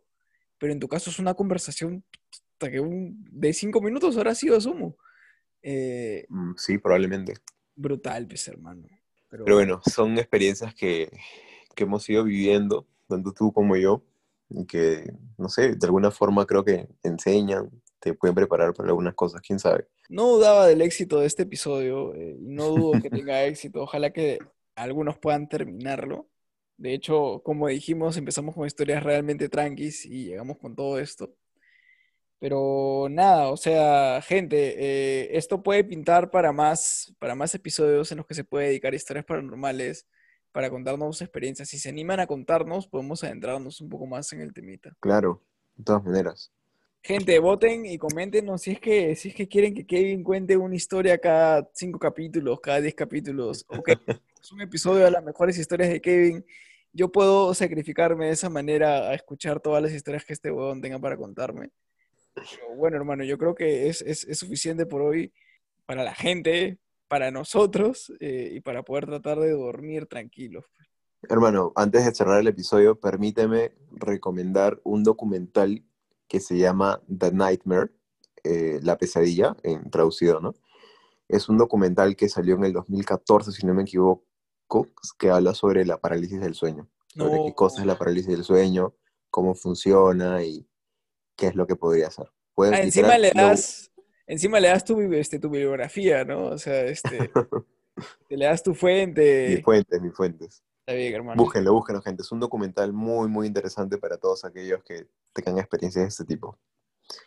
Pero 0.58 0.72
en 0.72 0.78
tu 0.80 0.88
caso 0.88 1.10
es 1.10 1.18
una 1.18 1.34
conversación 1.34 2.04
hasta 2.60 2.70
que 2.70 2.80
un- 2.80 3.24
de 3.30 3.52
cinco 3.54 3.80
minutos 3.80 4.16
ahora 4.18 4.34
sí 4.34 4.48
asumo. 4.50 4.96
Eh, 5.62 6.26
Mm, 6.28 6.54
Sí, 6.56 6.78
probablemente. 6.78 7.34
brutal, 7.74 8.26
pues, 8.28 8.46
hermano. 8.48 8.86
Pero, 9.28 9.44
Pero 9.44 9.56
bueno, 9.56 9.80
son 9.84 10.18
experiencias 10.18 10.74
que, 10.74 11.10
que 11.74 11.84
hemos 11.84 12.08
ido 12.08 12.24
viviendo, 12.24 12.86
tanto 13.08 13.32
tú 13.32 13.52
como 13.52 13.76
yo, 13.76 14.02
y 14.50 14.66
que, 14.66 15.12
no 15.38 15.48
sé, 15.48 15.74
de 15.76 15.86
alguna 15.86 16.10
forma 16.10 16.46
creo 16.46 16.64
que 16.64 16.88
enseñan, 17.02 17.70
te 18.00 18.14
pueden 18.14 18.34
preparar 18.34 18.74
para 18.74 18.88
algunas 18.90 19.14
cosas, 19.14 19.40
quién 19.40 19.58
sabe. 19.58 19.86
no 20.08 20.28
dudaba 20.28 20.66
del 20.66 20.82
éxito 20.82 21.20
de 21.20 21.26
este 21.26 21.44
episodio 21.44 22.14
eh, 22.14 22.36
no 22.40 22.68
dudo 22.68 23.00
que 23.00 23.10
tenga 23.24 23.44
éxito. 23.44 23.82
Ojalá 23.82 24.12
que 24.12 24.38
algunos 24.74 25.18
puedan 25.18 25.48
terminarlo. 25.48 26.28
De 26.76 26.94
hecho, 26.94 27.42
como 27.44 27.68
dijimos, 27.68 28.16
empezamos 28.16 28.54
con 28.54 28.66
historias 28.66 29.02
realmente 29.02 29.48
tranquis 29.48 30.04
y 30.06 30.24
llegamos 30.26 30.58
con 30.58 30.74
todo 30.74 30.98
esto. 30.98 31.34
Pero 32.40 33.08
nada, 33.10 33.50
o 33.50 33.56
sea, 33.58 34.22
gente, 34.22 34.74
eh, 34.78 35.36
esto 35.36 35.62
puede 35.62 35.84
pintar 35.84 36.30
para 36.30 36.52
más, 36.52 37.14
para 37.18 37.34
más 37.34 37.54
episodios 37.54 38.10
en 38.10 38.18
los 38.18 38.26
que 38.26 38.34
se 38.34 38.44
puede 38.44 38.68
dedicar 38.68 38.94
historias 38.94 39.26
paranormales, 39.26 40.08
para 40.50 40.70
contarnos 40.70 41.20
experiencias. 41.20 41.68
Si 41.68 41.78
se 41.78 41.90
animan 41.90 42.18
a 42.18 42.26
contarnos, 42.26 42.88
podemos 42.88 43.22
adentrarnos 43.22 43.82
un 43.82 43.90
poco 43.90 44.06
más 44.06 44.32
en 44.32 44.40
el 44.40 44.54
temita. 44.54 44.96
Claro, 45.00 45.42
de 45.76 45.84
todas 45.84 46.02
maneras. 46.02 46.50
Gente, 47.02 47.38
voten 47.38 47.84
y 47.84 47.98
coméntenos 47.98 48.62
si 48.62 48.72
es 48.72 48.80
que, 48.80 49.14
si 49.16 49.28
es 49.28 49.34
que 49.34 49.46
quieren 49.46 49.74
que 49.74 49.86
Kevin 49.86 50.22
cuente 50.22 50.56
una 50.56 50.74
historia 50.74 51.18
cada 51.18 51.68
cinco 51.74 51.98
capítulos, 51.98 52.60
cada 52.60 52.80
diez 52.80 52.94
capítulos, 52.94 53.64
o 53.68 53.82
que 53.82 53.92
es 53.92 53.98
un 54.52 54.62
episodio 54.62 55.04
de 55.04 55.10
las 55.10 55.24
mejores 55.24 55.58
historias 55.58 55.90
de 55.90 56.00
Kevin. 56.00 56.44
Yo 56.92 57.12
puedo 57.12 57.52
sacrificarme 57.54 58.26
de 58.26 58.32
esa 58.32 58.50
manera 58.50 59.10
a 59.10 59.14
escuchar 59.14 59.60
todas 59.60 59.82
las 59.82 59.92
historias 59.92 60.24
que 60.24 60.32
este 60.32 60.50
huevón 60.50 60.80
tenga 60.80 60.98
para 60.98 61.18
contarme. 61.18 61.70
Pero 62.34 62.74
bueno, 62.76 62.96
hermano, 62.96 63.24
yo 63.24 63.38
creo 63.38 63.54
que 63.54 63.88
es, 63.88 64.02
es- 64.02 64.24
es 64.24 64.38
suficiente 64.38 64.86
por 64.86 65.02
hoy 65.02 65.32
para 65.86 66.04
la 66.04 66.14
gente, 66.14 66.78
para 67.08 67.30
nosotros 67.30 68.12
eh, 68.20 68.50
y 68.54 68.60
para 68.60 68.82
poder 68.82 69.06
tratar 69.06 69.38
de 69.40 69.50
dormir 69.50 70.06
tranquilos. 70.06 70.64
Hermano, 71.28 71.72
antes 71.76 72.04
de 72.04 72.14
cerrar 72.14 72.40
el 72.40 72.46
episodio, 72.46 72.98
permíteme 72.98 73.72
recomendar 73.92 74.80
un 74.84 75.02
documental 75.02 75.84
que 76.28 76.40
se 76.40 76.56
llama 76.56 77.02
The 77.18 77.32
Nightmare, 77.32 77.90
eh, 78.44 78.78
La 78.82 78.96
pesadilla, 78.96 79.56
en 79.62 79.90
traducido, 79.90 80.40
¿no? 80.40 80.54
Es 81.28 81.48
un 81.48 81.58
documental 81.58 82.16
que 82.16 82.28
salió 82.28 82.54
en 82.54 82.64
el 82.64 82.72
2014, 82.72 83.52
si 83.52 83.66
no 83.66 83.74
me 83.74 83.82
equivoco, 83.82 84.24
que 85.18 85.30
habla 85.30 85.54
sobre 85.54 85.84
la 85.84 85.98
parálisis 86.00 86.40
del 86.40 86.54
sueño. 86.54 86.88
Sobre 87.14 87.36
qué 87.44 87.54
cosa 87.54 87.80
es 87.80 87.86
la 87.86 87.98
parálisis 87.98 88.28
del 88.30 88.44
sueño, 88.44 88.94
cómo 89.30 89.54
funciona 89.54 90.42
y 90.44 90.66
qué 91.40 91.46
es 91.48 91.54
lo 91.56 91.66
que 91.66 91.74
podría 91.74 92.08
hacer. 92.08 92.26
Puedes, 92.54 92.74
Ah, 92.78 92.82
encima 92.82 93.16
le 93.18 93.32
lo- 93.34 93.42
das, 93.42 93.90
encima 94.26 94.60
le 94.60 94.68
das 94.68 94.84
tu, 94.84 95.00
este, 95.14 95.38
tu 95.38 95.48
bibliografía, 95.50 96.24
¿no? 96.24 96.44
O 96.48 96.58
sea, 96.58 96.84
este, 96.84 97.30
te 98.28 98.36
le 98.36 98.44
das 98.44 98.62
tu 98.62 98.74
fuente. 98.74 99.48
Mis 99.56 99.64
fuentes, 99.64 100.00
mis 100.02 100.12
fuentes. 100.14 100.62
Está 100.80 100.92
bien, 100.98 101.14
hermano. 101.14 101.42
Búsquenlo, 101.42 101.72
búsquenlo, 101.72 102.02
gente. 102.02 102.22
Es 102.22 102.30
un 102.32 102.40
documental 102.40 102.92
muy, 102.92 103.28
muy 103.28 103.46
interesante 103.46 103.96
para 103.98 104.18
todos 104.18 104.44
aquellos 104.44 104.82
que 104.84 105.06
tengan 105.32 105.58
experiencias 105.58 106.04
de 106.04 106.08
este 106.08 106.24
tipo. 106.24 106.58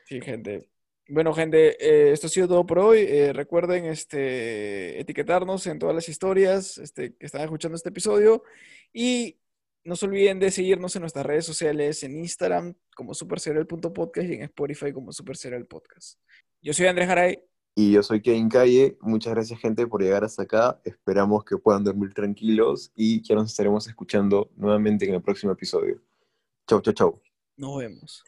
Sí, 0.05 0.21
gente. 0.21 0.69
Bueno, 1.09 1.33
gente, 1.33 1.75
eh, 1.79 2.11
esto 2.13 2.27
ha 2.27 2.29
sido 2.29 2.47
todo 2.47 2.65
por 2.65 2.79
hoy. 2.79 2.99
Eh, 3.07 3.33
recuerden 3.33 3.85
este, 3.85 4.99
etiquetarnos 4.99 5.67
en 5.67 5.79
todas 5.79 5.93
las 5.95 6.07
historias 6.07 6.77
este, 6.77 7.15
que 7.15 7.25
están 7.25 7.41
escuchando 7.41 7.75
este 7.75 7.89
episodio. 7.89 8.43
Y 8.93 9.37
no 9.83 9.95
se 9.95 10.05
olviden 10.05 10.39
de 10.39 10.51
seguirnos 10.51 10.95
en 10.95 11.01
nuestras 11.01 11.25
redes 11.25 11.45
sociales, 11.45 12.03
en 12.03 12.17
Instagram 12.17 12.73
como 12.95 13.13
superserial.podcast 13.13 14.29
y 14.29 14.33
en 14.33 14.43
Spotify 14.43 14.93
como 14.93 15.11
Superserial 15.11 15.65
Podcast. 15.65 16.19
Yo 16.61 16.73
soy 16.73 16.87
Andrés 16.87 17.07
Garay. 17.07 17.39
Y 17.75 17.91
yo 17.91 18.03
soy 18.03 18.21
Kevin 18.21 18.49
Calle. 18.49 18.97
Muchas 19.01 19.33
gracias, 19.33 19.59
gente, 19.59 19.87
por 19.87 20.01
llegar 20.01 20.23
hasta 20.23 20.43
acá. 20.43 20.79
Esperamos 20.85 21.43
que 21.43 21.57
puedan 21.57 21.83
dormir 21.83 22.13
tranquilos 22.13 22.91
y 22.95 23.21
ya 23.21 23.35
nos 23.35 23.49
estaremos 23.49 23.87
escuchando 23.87 24.51
nuevamente 24.55 25.05
en 25.07 25.15
el 25.15 25.21
próximo 25.21 25.51
episodio. 25.51 26.01
Chau, 26.67 26.81
chau, 26.81 26.93
chau. 26.93 27.21
Nos 27.57 27.77
vemos. 27.79 28.23